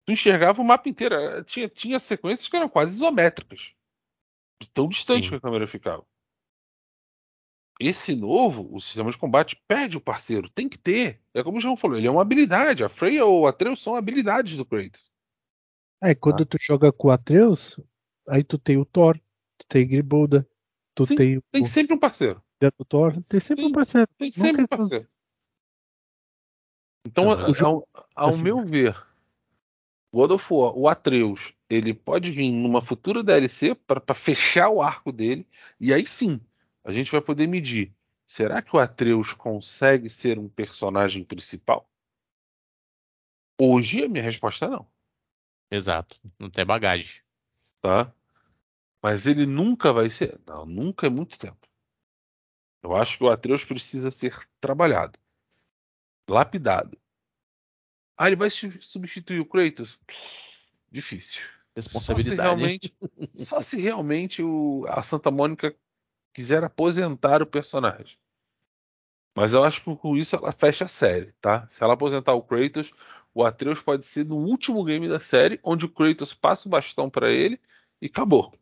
[0.05, 1.43] Tu enxergava o mapa inteiro.
[1.45, 3.73] Tinha, tinha sequências que eram quase isométricas.
[4.61, 5.29] De tão distante Sim.
[5.29, 6.05] que a câmera ficava.
[7.79, 10.49] Esse novo, o sistema de combate, pede o parceiro.
[10.49, 11.19] Tem que ter.
[11.33, 12.83] É como o João falou, ele é uma habilidade.
[12.83, 15.11] A Freya ou o Atreus são habilidades do Kratos.
[16.03, 16.45] É, quando ah.
[16.45, 17.79] tu joga com o Atreus,
[18.27, 19.19] aí tu tem o Thor,
[19.57, 20.47] tu tem Gribolda,
[20.95, 21.41] tu Sim, tem.
[21.51, 22.41] Tem sempre um parceiro.
[22.59, 24.07] Do Thor, tem sempre Sim, um parceiro.
[24.17, 25.07] Tem sempre Nunca um parceiro.
[27.05, 28.95] Então, ao, ao assim, meu ver,
[30.13, 35.11] God of War, o Atreus, ele pode vir numa futura DLC para fechar o arco
[35.11, 35.47] dele,
[35.79, 36.39] e aí sim,
[36.83, 37.93] a gente vai poder medir.
[38.27, 41.89] Será que o Atreus consegue ser um personagem principal?
[43.59, 44.87] Hoje a minha resposta é não.
[45.69, 47.21] Exato, não tem bagagem.
[47.81, 48.13] Tá?
[49.01, 50.39] Mas ele nunca vai ser.
[50.45, 51.67] Não, nunca é muito tempo.
[52.83, 55.17] Eu acho que o Atreus precisa ser trabalhado,
[56.29, 56.97] lapidado.
[58.21, 59.99] Ah, ele vai substituir o Kratos?
[60.91, 61.41] Difícil.
[61.75, 62.37] Responsabilidade.
[62.37, 62.95] Só se realmente,
[63.35, 65.75] só se realmente o, a Santa Mônica
[66.31, 68.15] quiser aposentar o personagem.
[69.35, 71.65] Mas eu acho que com isso ela fecha a série, tá?
[71.67, 72.93] Se ela aposentar o Kratos,
[73.33, 77.09] o Atreus pode ser no último game da série, onde o Kratos passa o bastão
[77.09, 77.59] para ele
[77.99, 78.53] e acabou.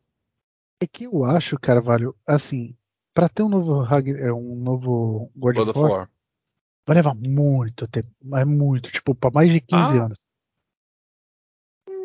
[0.79, 2.77] É que eu acho, Carvalho, assim,
[3.13, 6.09] para ter um novo, é, um novo God, God of War, War,
[6.89, 10.05] vai levar muito tempo, mas muito, tipo, para mais de 15 ah.
[10.05, 10.27] anos.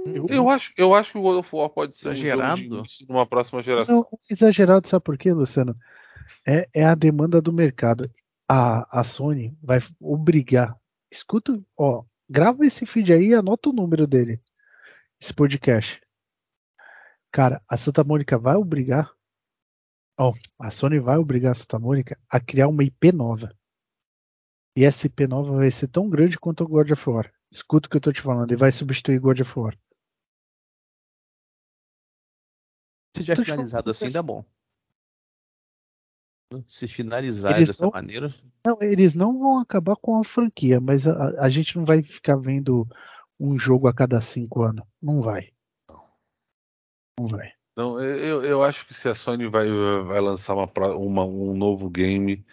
[0.04, 3.26] Eu, eu, acho, eu acho que o God of War pode ser exagerado um numa
[3.26, 4.06] próxima geração.
[4.12, 5.74] Não, exagerado, sabe por quê, Luciano?
[6.46, 8.10] É, é a demanda do mercado.
[8.46, 10.78] A, a Sony vai obrigar.
[11.10, 14.38] Escuta, ó, grava esse feed aí e anota o número dele.
[15.18, 15.98] Esse podcast.
[17.32, 19.10] Cara, a Santa Mônica vai obrigar.
[20.20, 23.50] Ó, a Sony vai obrigar a Santa Mônica a criar uma IP nova.
[24.76, 27.32] E essa IP nova vai ser tão grande quanto o God of War.
[27.50, 29.78] Escuta o que eu tô te falando, e vai substituir God of War.
[33.16, 34.44] Se tiver finalizado assim, dá bom.
[36.68, 38.34] Se finalizar eles dessa não, maneira.
[38.64, 42.36] Não, eles não vão acabar com a franquia, mas a, a, gente não vai ficar
[42.36, 42.86] vendo
[43.38, 44.84] um jogo a cada cinco anos.
[45.00, 45.52] Não vai.
[47.18, 47.52] Não vai.
[47.76, 49.66] Não, eu, eu acho que se a Sony vai,
[50.04, 52.44] vai lançar uma, uma, um novo game,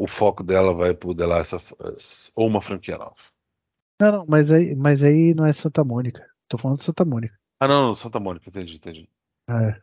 [0.00, 2.32] o foco dela vai pro The Last of Us.
[2.34, 3.16] Ou uma franquia nova.
[4.00, 6.26] Não, não, mas aí, mas aí não é Santa Mônica.
[6.48, 7.38] Tô falando de Santa Mônica.
[7.60, 9.10] Ah, não, não Santa Mônica, entendi, entendi.
[9.46, 9.82] É.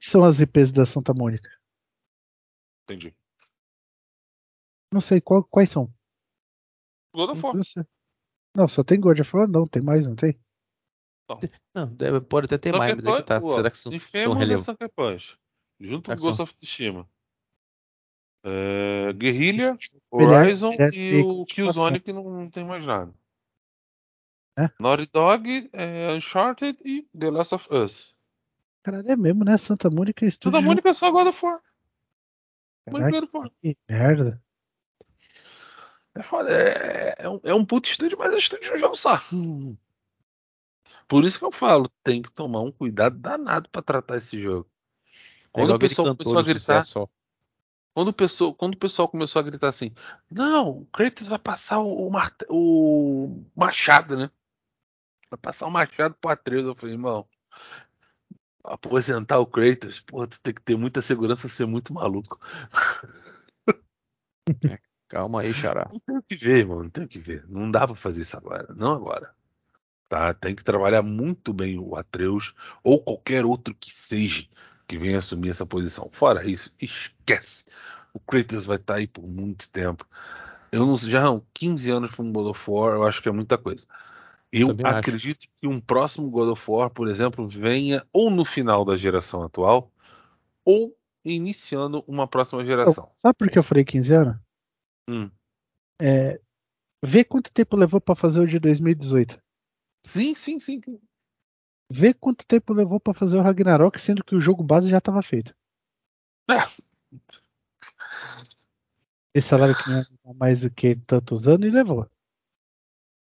[0.00, 1.50] São as IPs da Santa Mônica.
[2.84, 3.14] Entendi.
[4.90, 5.92] Não sei qual, quais são.
[7.14, 7.54] God of War.
[7.54, 7.62] Não,
[8.56, 9.46] não, só tem God of War?
[9.46, 10.40] Não, tem mais, não tem?
[11.28, 11.38] Não,
[11.76, 13.42] não deve, pode até ter mais, mas é que tá.
[13.42, 15.36] Será que são, são relevantes?
[15.78, 17.06] Junto com Ghost of Tsushima.
[18.44, 19.76] É, Guerrilla,
[20.10, 23.12] Horizon e o Killzone que não, não tem mais nada.
[24.58, 24.70] É?
[24.80, 28.14] Naughty Dog, é, Uncharted e The Last of Us.
[28.82, 29.56] Caralho, é mesmo, né?
[29.56, 31.60] Santa Mônica é Santa Mônica é só God of War.
[33.60, 34.42] Que merda.
[36.14, 39.20] É, foda, é, é, um, é um puto estúdio, mas é um estúdio jogo só.
[41.06, 44.68] Por isso que eu falo, tem que tomar um cuidado danado para tratar esse jogo.
[45.52, 46.82] Quando é o pessoal começou a gritar.
[46.82, 47.08] Só.
[47.98, 49.92] Quando o, pessoal, quando o pessoal começou a gritar assim,
[50.30, 52.08] não, o Kratos vai passar o,
[52.48, 54.30] o, machado, né?
[55.28, 56.64] Vai passar o machado pro Atreus.
[56.64, 57.28] Eu falei, irmão,
[58.62, 62.38] aposentar o Kratos, pô, tu tem que ter muita segurança ser muito maluco.
[64.70, 65.90] É, calma aí, Xará.
[65.90, 67.44] Não tem o que ver, irmão, não tem o que ver.
[67.48, 69.34] Não dá pra fazer isso agora, não agora.
[70.08, 70.32] Tá?
[70.34, 72.54] Tem que trabalhar muito bem o Atreus
[72.84, 74.46] ou qualquer outro que seja
[74.88, 76.08] que venha assumir essa posição.
[76.10, 77.66] Fora isso, esquece.
[78.12, 80.06] O Kratos vai estar tá aí por muito tempo.
[80.72, 83.58] Eu não já 15 anos para um God of War, eu acho que é muita
[83.58, 83.86] coisa.
[84.50, 85.50] Eu Também acredito acho.
[85.60, 89.92] que um próximo God of War, por exemplo, venha ou no final da geração atual
[90.64, 93.08] ou iniciando uma próxima geração.
[93.10, 94.36] Sabe por que eu falei 15 anos?
[95.08, 95.30] Hum.
[96.00, 96.40] É,
[97.04, 99.38] vê quanto tempo levou para fazer o de 2018.
[100.06, 100.80] Sim, sim, sim.
[101.90, 105.22] Vê quanto tempo levou para fazer o Ragnarok, sendo que o jogo base já estava
[105.22, 105.54] feito.
[106.50, 106.58] É.
[109.34, 112.08] Esse salário que não é mais do que tantos anos e levou.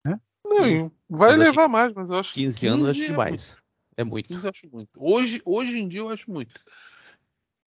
[0.06, 0.20] Né?
[0.46, 3.58] Não, vai levar mais, mas eu acho 15, 15 anos acho demais.
[3.98, 4.28] É muito.
[4.28, 4.92] 15 acho muito.
[4.96, 6.64] Hoje, hoje em dia eu acho muito.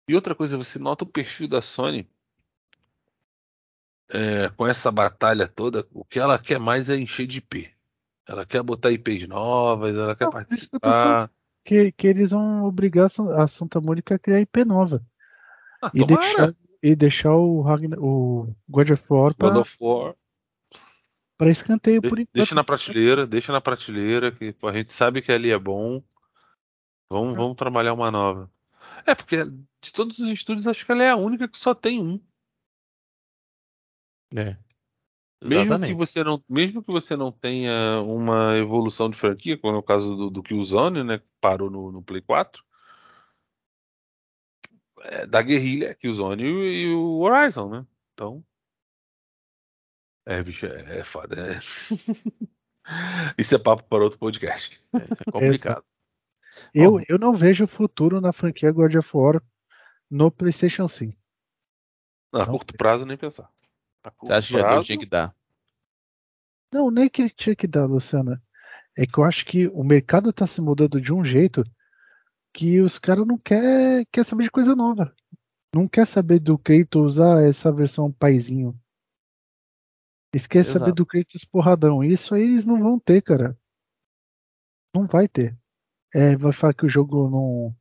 [0.08, 2.08] E outra coisa, você nota o perfil da Sony
[4.08, 7.75] é, com essa batalha toda, o que ela quer mais é encher de IP.
[8.28, 11.30] Ela quer botar IPs novas, ela quer Não, participar.
[11.64, 15.04] Que, que, eles vão obrigar a Santa Mônica a criar IP nova.
[15.82, 20.14] Ah, e, deixar, e deixar o, Ragnar, o God of War God pra, of War.
[21.36, 22.34] pra escanteio de, por enquanto.
[22.34, 26.02] Deixa na prateleira, deixa na prateleira, que a gente sabe que ali é bom.
[27.10, 27.36] Vamos, é.
[27.36, 28.50] vamos trabalhar uma nova.
[29.04, 32.00] É, porque de todos os estúdios, acho que ela é a única que só tem
[32.00, 32.20] um.
[34.34, 34.56] É.
[35.42, 39.78] Mesmo que, você não, mesmo que você não tenha uma evolução de franquia, como é
[39.78, 41.18] o caso do, do Killzone, né?
[41.18, 42.64] Que parou no, no Play 4.
[45.02, 47.86] É, da guerrilha, Killzone e, e o Horizon, né?
[48.14, 48.42] Então.
[50.24, 51.36] É, bicho, é, é foda.
[52.88, 53.34] É.
[53.36, 54.80] Isso é papo para outro podcast.
[54.94, 55.84] É, é complicado.
[56.72, 59.42] Eu, eu não vejo futuro na franquia God of War
[60.08, 61.18] no PlayStation 5.
[62.32, 63.50] Não, a curto prazo nem pensar.
[64.20, 65.34] Você acha que já deu, tinha que dar?
[66.72, 68.42] Não, nem que tinha que dar, Luciana.
[68.96, 71.64] É que eu acho que o mercado está se mudando de um jeito
[72.52, 75.14] que os caras não quer, quer saber de coisa nova.
[75.74, 78.74] Não quer saber do Kratos usar essa versão paizinho.
[80.32, 80.78] Eles querem Exato.
[80.78, 82.02] saber do Kratos porradão.
[82.02, 83.58] Isso aí eles não vão ter, cara.
[84.94, 85.56] Não vai ter.
[86.14, 87.76] É, vai falar que o jogo não,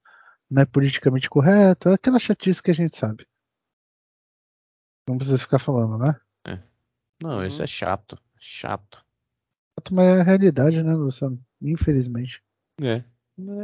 [0.50, 1.90] não é politicamente correto.
[1.90, 3.26] É aquela chatice que a gente sabe.
[5.07, 6.19] Não precisa ficar falando, né?
[6.48, 6.60] É.
[7.22, 7.45] Não, uhum.
[7.45, 8.18] isso é chato.
[8.38, 9.06] Chato.
[9.77, 11.40] Chato, mas é a realidade, né, Luciano?
[11.61, 12.41] Infelizmente.
[12.82, 13.03] É.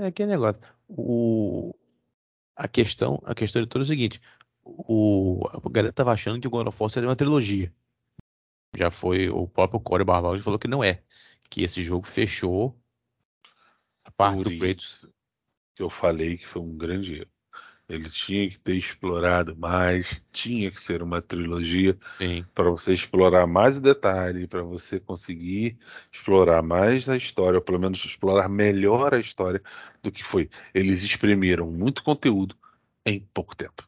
[0.02, 0.62] É aquele negócio.
[0.88, 1.74] O...
[2.56, 4.22] A questão, a questão de tudo é o seguinte.
[4.64, 5.42] O...
[5.54, 7.74] A galera tava achando que o God of War seria uma trilogia.
[8.78, 11.04] Já foi o próprio Corey Barlog falou que não é.
[11.50, 12.78] Que esse jogo fechou
[14.04, 15.08] a parte Por do Kratos.
[15.76, 17.32] Que eu falei que foi um grande erro.
[17.92, 21.98] Ele tinha que ter explorado mais, tinha que ser uma trilogia
[22.56, 25.78] para você explorar mais o detalhe, para você conseguir
[26.10, 29.62] explorar mais a história, ou pelo menos explorar melhor a história
[30.02, 30.50] do que foi.
[30.74, 32.56] Eles exprimiram muito conteúdo
[33.06, 33.86] em pouco tempo.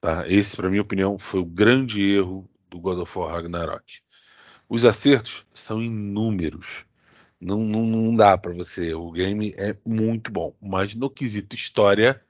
[0.00, 0.28] Tá?
[0.28, 4.00] Esse, para minha opinião, foi o grande erro do God of War Ragnarok.
[4.68, 6.84] Os acertos são inúmeros.
[7.40, 8.92] Não, não, não dá para você.
[8.92, 12.20] O game é muito bom, mas no quesito história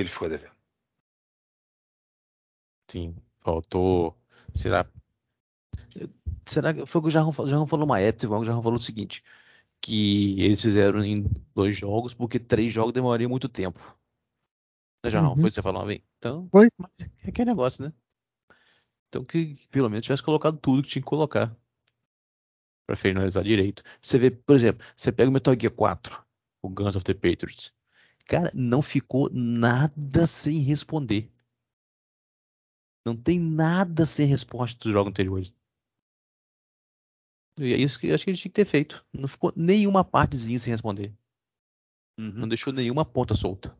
[0.00, 0.54] ele ficou devendo.
[2.90, 4.16] Sim, faltou.
[4.54, 4.88] Será?
[6.46, 8.82] Será que foi o que o Jarrão, Jarrão falou uma época, o Jarrão falou o
[8.82, 9.22] seguinte:
[9.80, 11.24] que eles fizeram em
[11.54, 13.80] dois jogos porque três jogos demorariam muito tempo.
[15.04, 15.30] Né, Jarrão?
[15.30, 15.36] Uhum.
[15.36, 16.02] Foi o que você falou bem?
[16.18, 16.68] Então, foi.
[17.24, 17.92] é aquele negócio, né?
[19.08, 21.56] Então que pelo menos tivesse colocado tudo que tinha que colocar.
[22.86, 23.82] Pra finalizar direito.
[24.00, 26.24] Você vê, por exemplo, você pega o Metal Gear 4,
[26.62, 27.72] o Guns of the Patriots.
[28.26, 31.30] Cara, não ficou nada sem responder.
[33.04, 35.52] Não tem nada sem resposta dos jogos anteriores.
[37.58, 39.04] E é isso que eu acho que a gente tinha que ter feito.
[39.12, 41.14] Não ficou nenhuma partezinha sem responder.
[42.18, 42.32] Uhum.
[42.32, 43.76] Não deixou nenhuma ponta solta.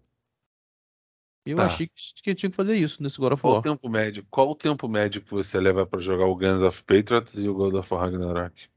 [1.44, 1.66] Eu tá.
[1.66, 3.54] achei que tinha que fazer isso nesse God of War.
[3.54, 4.26] Qual o tempo médio?
[4.30, 7.54] Qual o tempo médio que você leva para jogar o Guns of Patriots e o
[7.54, 8.68] God of War Ragnarok?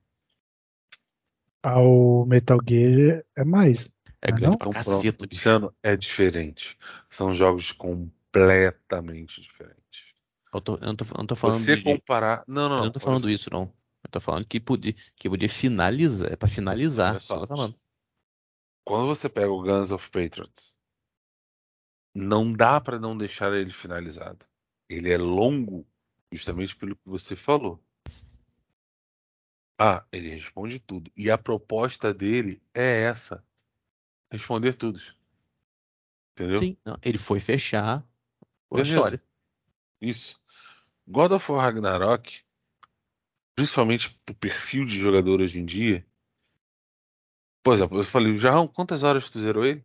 [1.63, 3.89] Ao Metal Gear é mais.
[4.21, 4.57] É grande não?
[4.57, 5.73] pra caceta, bicho.
[5.81, 6.77] é diferente.
[7.09, 10.13] São jogos completamente diferentes.
[10.53, 11.83] Eu, tô, eu, não, tô, eu não tô falando Você de...
[11.83, 12.43] comparar.
[12.47, 12.77] Não, não.
[12.79, 13.73] Eu não tô falando isso, não.
[14.03, 16.33] Eu tô falando que podia, que podia finalizar.
[16.33, 17.21] É pra finalizar.
[17.21, 17.75] Só falando.
[18.85, 20.79] Quando você pega o Guns of Patriots,
[22.13, 24.45] não dá para não deixar ele finalizado.
[24.89, 25.87] Ele é longo,
[26.31, 27.81] justamente pelo que você falou.
[29.79, 31.11] Ah, ele responde tudo.
[31.15, 33.43] E a proposta dele é essa
[34.31, 34.99] responder tudo.
[36.34, 36.57] Entendeu?
[36.57, 38.06] Sim, não, ele foi fechar
[38.72, 39.22] a história.
[40.01, 40.39] Isso.
[41.07, 42.41] God of War Ragnarok,
[43.56, 46.06] principalmente pro perfil de jogador hoje em dia.
[47.64, 49.84] Por exemplo, eu falei, Jarrão, quantas horas tu zerou ele?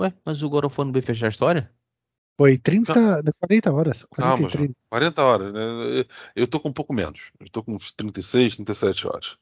[0.00, 1.72] Ué, mas o God of War não veio fechar a história?
[2.36, 4.04] Foi 30, 40 horas.
[4.04, 4.60] 43.
[4.60, 6.04] Calma, 40 horas, né?
[6.36, 7.32] Eu tô com um pouco menos.
[7.40, 9.36] Eu tô com uns 36, 37 horas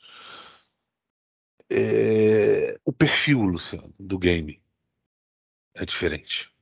[1.71, 4.63] é, o perfil, Luciano, do game
[5.75, 6.53] é diferente.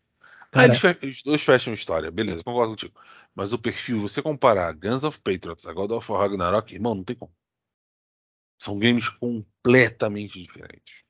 [0.53, 2.99] Ah, eles, os dois fecham história, beleza, concordo contigo.
[3.35, 7.03] Mas o perfil, você comparar Guns of Patriots a God of War Ragnarok, irmão, não
[7.03, 7.35] tem como.
[8.59, 11.03] São games completamente diferentes.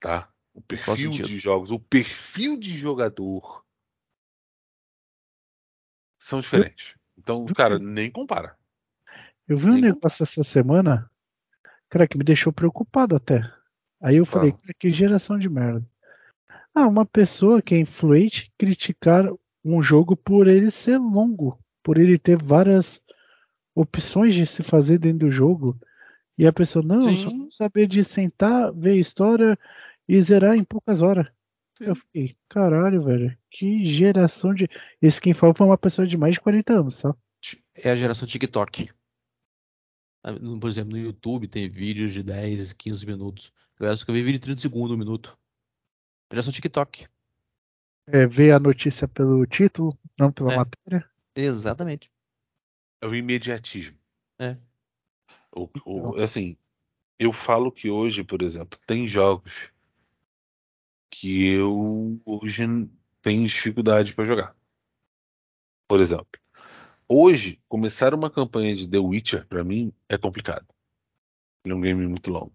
[0.00, 0.28] Tá?
[0.52, 3.64] O perfil de jogos, o perfil de jogador
[6.18, 6.94] são diferentes.
[7.16, 8.58] Então, cara, nem compara.
[9.48, 11.11] Eu vi um negócio essa semana
[11.92, 13.42] Cara, que me deixou preocupado até.
[14.00, 14.72] Aí eu falei, ah.
[14.80, 15.86] que geração de merda.
[16.74, 19.30] Ah, uma pessoa que é influente criticar
[19.62, 23.02] um jogo por ele ser longo, por ele ter várias
[23.74, 25.78] opções de se fazer dentro do jogo.
[26.38, 27.50] E a pessoa, não, Sim.
[27.50, 29.58] só saber de sentar, ver a história
[30.08, 31.26] e zerar em poucas horas.
[31.76, 31.84] Sim.
[31.88, 34.66] Eu fiquei, caralho, velho, que geração de.
[35.00, 37.14] Esse quem falou foi uma pessoa de mais de 40 anos, tá?
[37.76, 38.88] É a geração TikTok.
[40.60, 43.52] Por exemplo, no YouTube tem vídeos de 10, 15 minutos.
[43.78, 45.36] Galera, só que eu vi vídeo de 30 segundos, um minuto.
[46.30, 47.06] Geração TikTok.
[48.06, 50.56] É, ver a notícia pelo título, não pela É.
[50.56, 51.10] matéria.
[51.34, 52.10] Exatamente.
[53.00, 53.98] É o imediatismo.
[54.38, 54.56] É.
[55.54, 56.56] O, o- assim,
[57.18, 59.70] eu falo que hoje, por exemplo, tem jogos
[61.10, 62.62] que eu hoje
[63.20, 64.56] tenho dificuldade para jogar.
[65.88, 66.26] Por exemplo,
[67.12, 70.66] hoje começar uma campanha de The Witcher para mim é complicado.
[71.64, 72.54] Ele é um game muito longo.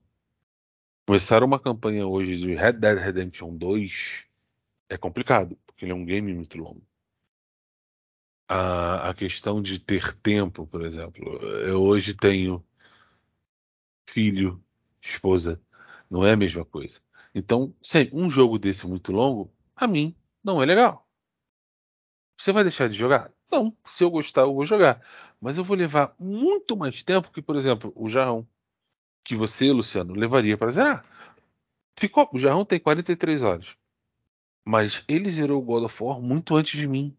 [1.06, 4.26] Começar uma campanha hoje de Red Dead Redemption 2
[4.90, 6.82] é complicado, porque ele é um game muito longo.
[8.50, 11.24] A, a questão de ter tempo, por exemplo,
[11.66, 12.66] eu hoje tenho
[14.10, 14.64] filho,
[15.02, 15.62] esposa,
[16.10, 17.00] não é a mesma coisa.
[17.36, 21.08] Então, sem um jogo desse muito longo, a mim não é legal.
[22.38, 23.32] Você vai deixar de jogar?
[23.52, 23.76] Não.
[23.86, 25.02] Se eu gostar, eu vou jogar.
[25.40, 28.48] Mas eu vou levar muito mais tempo que, por exemplo, o Jarrão,
[29.24, 31.06] que você, Luciano, levaria para zerar.
[31.98, 33.76] Ficou, o Jarrão tem 43 horas.
[34.66, 37.16] Mas ele zerou o God of War muito antes de mim.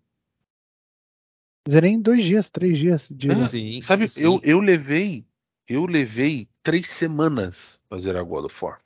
[1.69, 3.09] Zerei em dois dias, três dias.
[3.11, 3.31] De...
[3.31, 4.25] É, Sim, Sabe, sim.
[4.25, 5.27] eu, eu levei
[5.69, 8.81] eu levei três semanas para zerar God of War.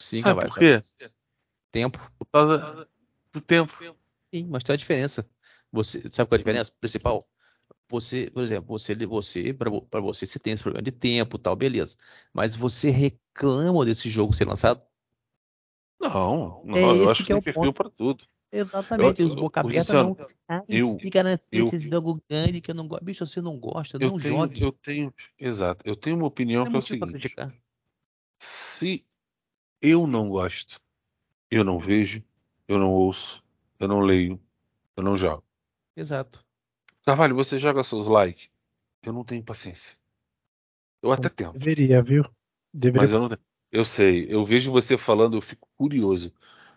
[0.00, 0.82] Sim, Sabe rapaz, por quê?
[1.70, 2.12] Tempo.
[2.18, 2.88] Por causa
[3.32, 3.72] do tempo.
[4.34, 5.28] Sim, mas tem uma diferença.
[5.74, 7.28] Você sabe qual é a diferença principal?
[7.88, 11.96] Você, por exemplo, você, você para você, você tem esse problema de tempo, tal, beleza.
[12.32, 14.80] Mas você reclama desse jogo ser lançado?
[16.00, 17.74] Não, não É eu esse acho que que é tem o perfil ponto.
[17.74, 18.24] para tudo.
[18.52, 20.16] Exatamente, Eu- os boca aberta não.
[20.46, 23.04] Ai, eu- fica nesse eu- esse jogo grande que eu não gosto.
[23.04, 24.62] Bicho, você não gosta, Eu não tenho, jogue.
[24.62, 27.52] eu tenho, exato, eu tenho uma opinião Não que é é o seguinte: criticar.
[28.38, 29.04] se
[29.82, 30.80] eu não gosto,
[31.50, 32.22] eu não vejo,
[32.68, 33.42] eu não ouço,
[33.80, 34.40] eu não leio,
[34.96, 35.44] eu não jogo.
[35.96, 36.44] Exato.
[37.04, 38.48] Carvalho, você joga seus likes?
[39.02, 39.94] Eu não tenho paciência.
[41.02, 42.24] Eu até tento, Deveria, viu?
[42.72, 43.02] Deveria.
[43.02, 43.40] mas eu não tenho.
[43.70, 46.32] Eu sei, eu vejo você falando, eu fico curioso.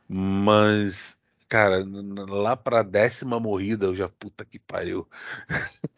[0.07, 1.85] Mas, cara,
[2.27, 5.07] lá pra décima morrida, eu já, puta que pariu.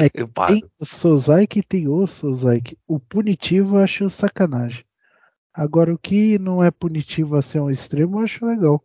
[0.00, 0.70] É que Eu Tem paro.
[0.78, 2.78] o Sozaik e tem o Sozaik.
[2.86, 4.82] O punitivo eu acho sacanagem.
[5.52, 8.82] Agora, o que não é punitivo a ser um extremo, eu acho legal.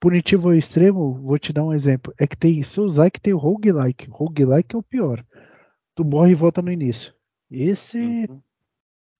[0.00, 2.14] Punitivo ao extremo, vou te dar um exemplo.
[2.18, 4.08] É que tem Sozaik e tem o Roguelike.
[4.10, 5.24] Roguelike é o pior.
[5.94, 7.12] Tu morre e volta no início.
[7.50, 8.40] Esse, Uhum.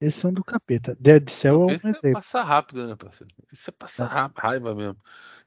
[0.00, 0.96] esse são do capeta.
[1.00, 2.12] Dead Cell é um Esse é exemplo.
[2.12, 3.34] passar rápido, né, parceiro?
[3.52, 4.96] Isso é passar ra- raiva mesmo.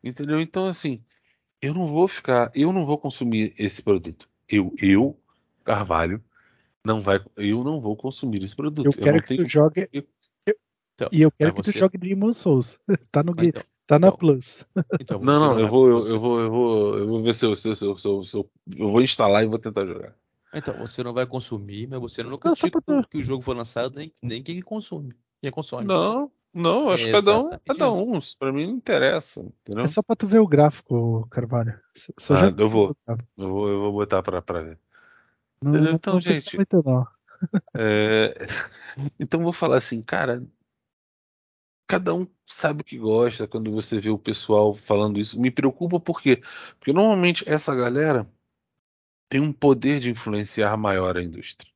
[0.04, 0.42] Entendeu?
[0.42, 1.02] Então, assim,
[1.62, 4.28] eu não vou ficar, eu não vou consumir esse produto.
[4.50, 5.18] Eu, eu,
[5.64, 6.22] Carvalho,
[6.84, 8.86] não vai, eu não vou consumir esse produto.
[8.86, 9.88] Eu Eu quero não que tu jogue.
[9.94, 10.06] eu-
[10.94, 12.78] Então, E eu quero mas que tu você- jogue Demon Souls.
[13.12, 13.62] tá no então,
[13.92, 14.66] tá na então, Plus.
[15.00, 17.56] então Não, não, eu vou, eu, eu vou, eu vou, eu vou ver se eu,
[17.56, 20.16] se eu, se eu, se eu, se eu, eu vou instalar e vou tentar jogar.
[20.54, 23.98] Então, você não vai consumir, mas você não critica tu- que o jogo foi lançado,
[23.98, 25.14] nem, nem quem consome.
[25.42, 25.88] Quem consome.
[25.88, 28.18] Não, não, acho que É cada um, cada um.
[28.20, 29.86] Isso pra mim não interessa, entendeu?
[29.86, 31.78] É só pra tu ver o gráfico, Carvalho.
[32.18, 32.96] Só Ah, já eu vou.
[33.38, 34.80] Eu vou, eu vou botar pra, pra ver.
[35.64, 37.08] Não, Então, não gente, muito, não.
[37.76, 38.34] É,
[39.20, 40.44] Então vou falar assim, cara,
[41.92, 45.40] cada um sabe o que gosta quando você vê o pessoal falando isso.
[45.40, 46.42] Me preocupa por quê?
[46.80, 48.32] Porque normalmente essa galera
[49.30, 51.72] tem um poder de influenciar maior a indústria.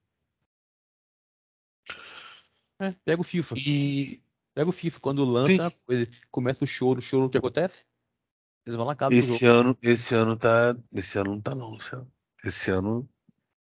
[2.80, 3.56] É, pega o FIFA.
[3.58, 4.22] E
[4.56, 5.00] Pega o FIFA.
[5.02, 5.78] Quando lança Sim.
[5.86, 7.86] coisa, começa o choro, o choro, o que acontece?
[8.66, 8.86] Eles vão
[9.22, 9.36] jogo.
[9.36, 11.78] esse ano, esse ano tá, esse ano não tá não.
[12.44, 13.08] Esse ano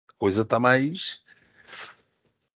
[0.09, 1.21] a coisa tá mais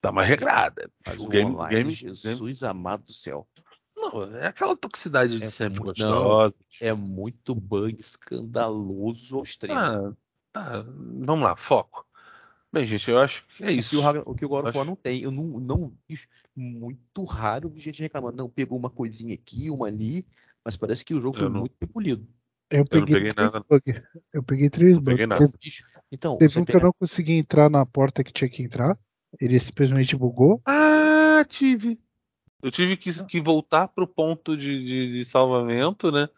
[0.00, 0.90] tá mais regrada.
[1.04, 3.46] Mas o o, game, online, game, Jesus amado do céu.
[4.12, 6.54] Não, é aquela toxicidade de É sempre muito- gostosa.
[6.80, 9.78] É muito bug escandaloso ao extremo.
[9.78, 10.12] Ah,
[10.52, 12.06] tá, vamos lá, foco.
[12.72, 14.00] Bem, gente, eu acho que é O que isso.
[14.00, 15.20] o, o que o God of Acho- War não tem.
[15.22, 15.92] Eu não, não
[16.56, 18.36] muito raro vi gente reclamando.
[18.36, 20.26] Não, pegou uma coisinha aqui, uma ali,
[20.64, 22.26] mas parece que o jogo Eu foi não- muito bem polido.
[22.70, 23.66] Eu peguei, peguei três nada.
[23.68, 24.02] bugs.
[24.32, 25.40] Eu peguei três Não peguei bugs.
[25.40, 25.52] nada.
[25.58, 25.76] Teve,
[26.10, 28.98] então, teve um que eu não consegui entrar na porta que tinha que entrar.
[29.38, 30.62] Ele simplesmente bugou.
[30.66, 32.00] Ah, tive.
[32.62, 36.28] Eu tive que, que voltar pro ponto de, de, de salvamento, né?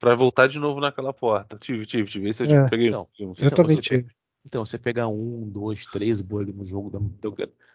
[0.00, 1.58] Pra voltar de novo naquela porta.
[1.58, 2.28] Tive, tive, tive.
[2.30, 2.68] Esse eu É.
[2.68, 2.88] peguei.
[2.88, 4.06] Então, Eu Então, também você tive.
[4.46, 6.98] Então, você pegar um, dois, três bugs no jogo da,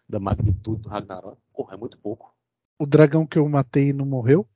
[0.07, 2.35] da, magnitude do Ragnarok, porra, é muito pouco.
[2.77, 4.47] O dragão que eu matei não morreu.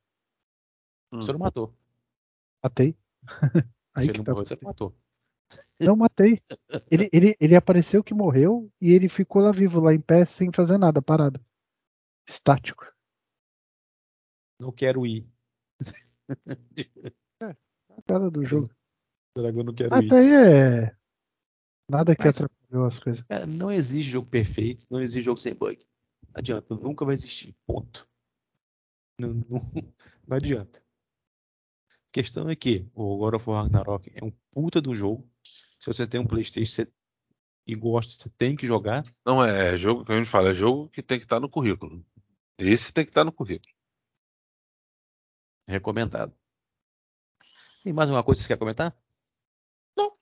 [1.11, 1.21] Hum.
[1.21, 1.73] Você não matou.
[2.63, 2.95] Matei.
[3.95, 4.31] Aí Você que não tá.
[4.31, 4.95] morreu, você não matou.
[5.81, 6.41] Não matei.
[6.89, 10.51] Ele, ele, ele apareceu que morreu e ele ficou lá vivo, lá em pé, sem
[10.51, 11.39] fazer nada, parado.
[12.27, 12.92] Estático.
[14.59, 15.27] Não quero ir.
[17.41, 17.55] é,
[17.89, 18.69] a cara do jogo.
[19.35, 20.07] Dragão não quero Até ir.
[20.07, 20.95] Até aí é.
[21.89, 23.23] Nada que Mas, atrapalhou as coisas.
[23.23, 25.85] Cara, não existe jogo perfeito, não existe jogo sem bug.
[26.27, 27.55] Não adianta, nunca vai existir.
[27.65, 28.07] Ponto.
[29.19, 29.61] Não, não,
[30.27, 30.81] não adianta.
[31.91, 35.29] A questão é que o God of War Ragnarok é um puta do jogo.
[35.79, 36.91] Se você tem um Playstation você,
[37.65, 39.05] e gosta, você tem que jogar.
[39.25, 41.49] Não é, é jogo que a gente fala, é jogo que tem que estar no
[41.49, 42.05] currículo.
[42.57, 43.73] Esse tem que estar no currículo.
[45.67, 46.33] Recomendado.
[47.83, 48.95] Tem mais alguma coisa que você quer comentar?
[49.97, 50.13] Não.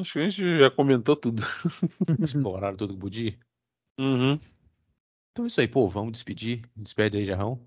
[0.00, 1.42] Acho que a gente já comentou tudo.
[2.22, 3.38] Exploraram tudo que podia.
[3.98, 4.38] Uhum.
[5.30, 5.88] Então é isso aí, pô.
[5.88, 6.62] Vamos despedir.
[6.76, 7.60] Despede aí, Jarrão.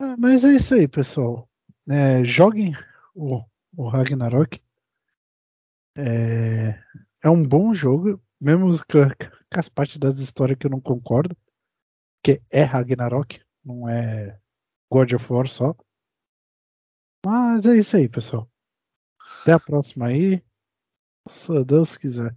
[0.00, 1.48] Ah, mas é isso aí, pessoal.
[1.88, 2.72] É, joguem
[3.14, 3.40] o,
[3.76, 4.60] o Ragnarok.
[5.96, 6.80] É,
[7.22, 9.08] é um bom jogo, mesmo com,
[9.52, 11.36] com as partes das histórias que eu não concordo.
[12.24, 14.40] Que é Ragnarok, não é
[14.92, 15.74] God of War só.
[17.24, 18.46] Mas é isso aí, pessoal.
[19.40, 20.44] Até a próxima aí.
[21.26, 22.36] Se Deus quiser.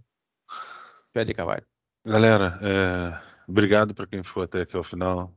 [1.12, 1.66] Pede Cavalho.
[2.02, 5.36] Galera, é, obrigado para quem ficou até aqui ao final.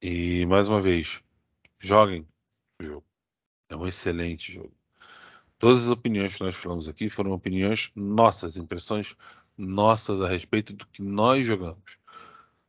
[0.00, 1.20] E mais uma vez,
[1.80, 2.28] joguem
[2.80, 3.06] o jogo.
[3.68, 4.72] É um excelente jogo.
[5.58, 9.16] Todas as opiniões que nós falamos aqui foram opiniões nossas, impressões
[9.56, 11.97] nossas a respeito do que nós jogamos.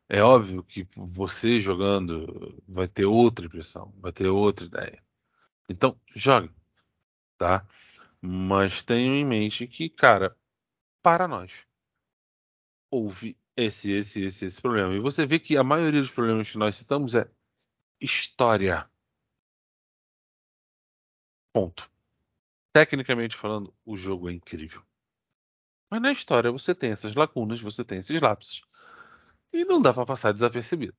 [0.10, 5.04] É óbvio que você jogando vai ter outra impressão, vai ter outra ideia.
[5.70, 6.52] Então, jogue,
[7.38, 7.68] tá?
[8.20, 10.36] Mas tenham em mente que, cara,
[11.04, 11.64] para nós,
[12.90, 14.96] houve esse, esse, esse, esse problema.
[14.96, 17.30] E você vê que a maioria dos problemas que nós citamos é
[18.02, 18.90] história.
[21.54, 21.90] Ponto.
[22.74, 24.82] Tecnicamente falando, o jogo é incrível.
[25.90, 28.64] Mas na história você tem essas lacunas, você tem esses lapsos.
[29.52, 30.95] E não dá para passar desapercebido.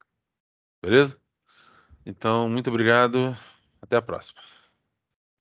[0.83, 1.21] Beleza?
[2.05, 3.37] Então, muito obrigado.
[3.81, 4.41] Até a próxima.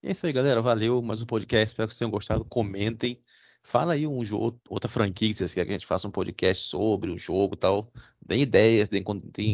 [0.03, 0.61] É isso aí, galera.
[0.61, 1.01] Valeu.
[1.01, 1.67] Mais um podcast.
[1.67, 2.45] Espero que vocês tenham gostado.
[2.45, 3.21] Comentem.
[3.63, 6.63] Fala aí um jogo, outra franquia que vocês querem que a gente faça um podcast
[6.63, 7.91] sobre o jogo e tal.
[8.25, 9.03] Deem ideias, deem,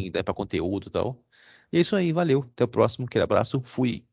[0.06, 1.22] ideia para conteúdo e tal.
[1.72, 2.12] E é isso aí.
[2.12, 2.44] Valeu.
[2.52, 3.06] Até o próximo.
[3.06, 3.60] Aquele abraço.
[3.64, 4.06] Fui.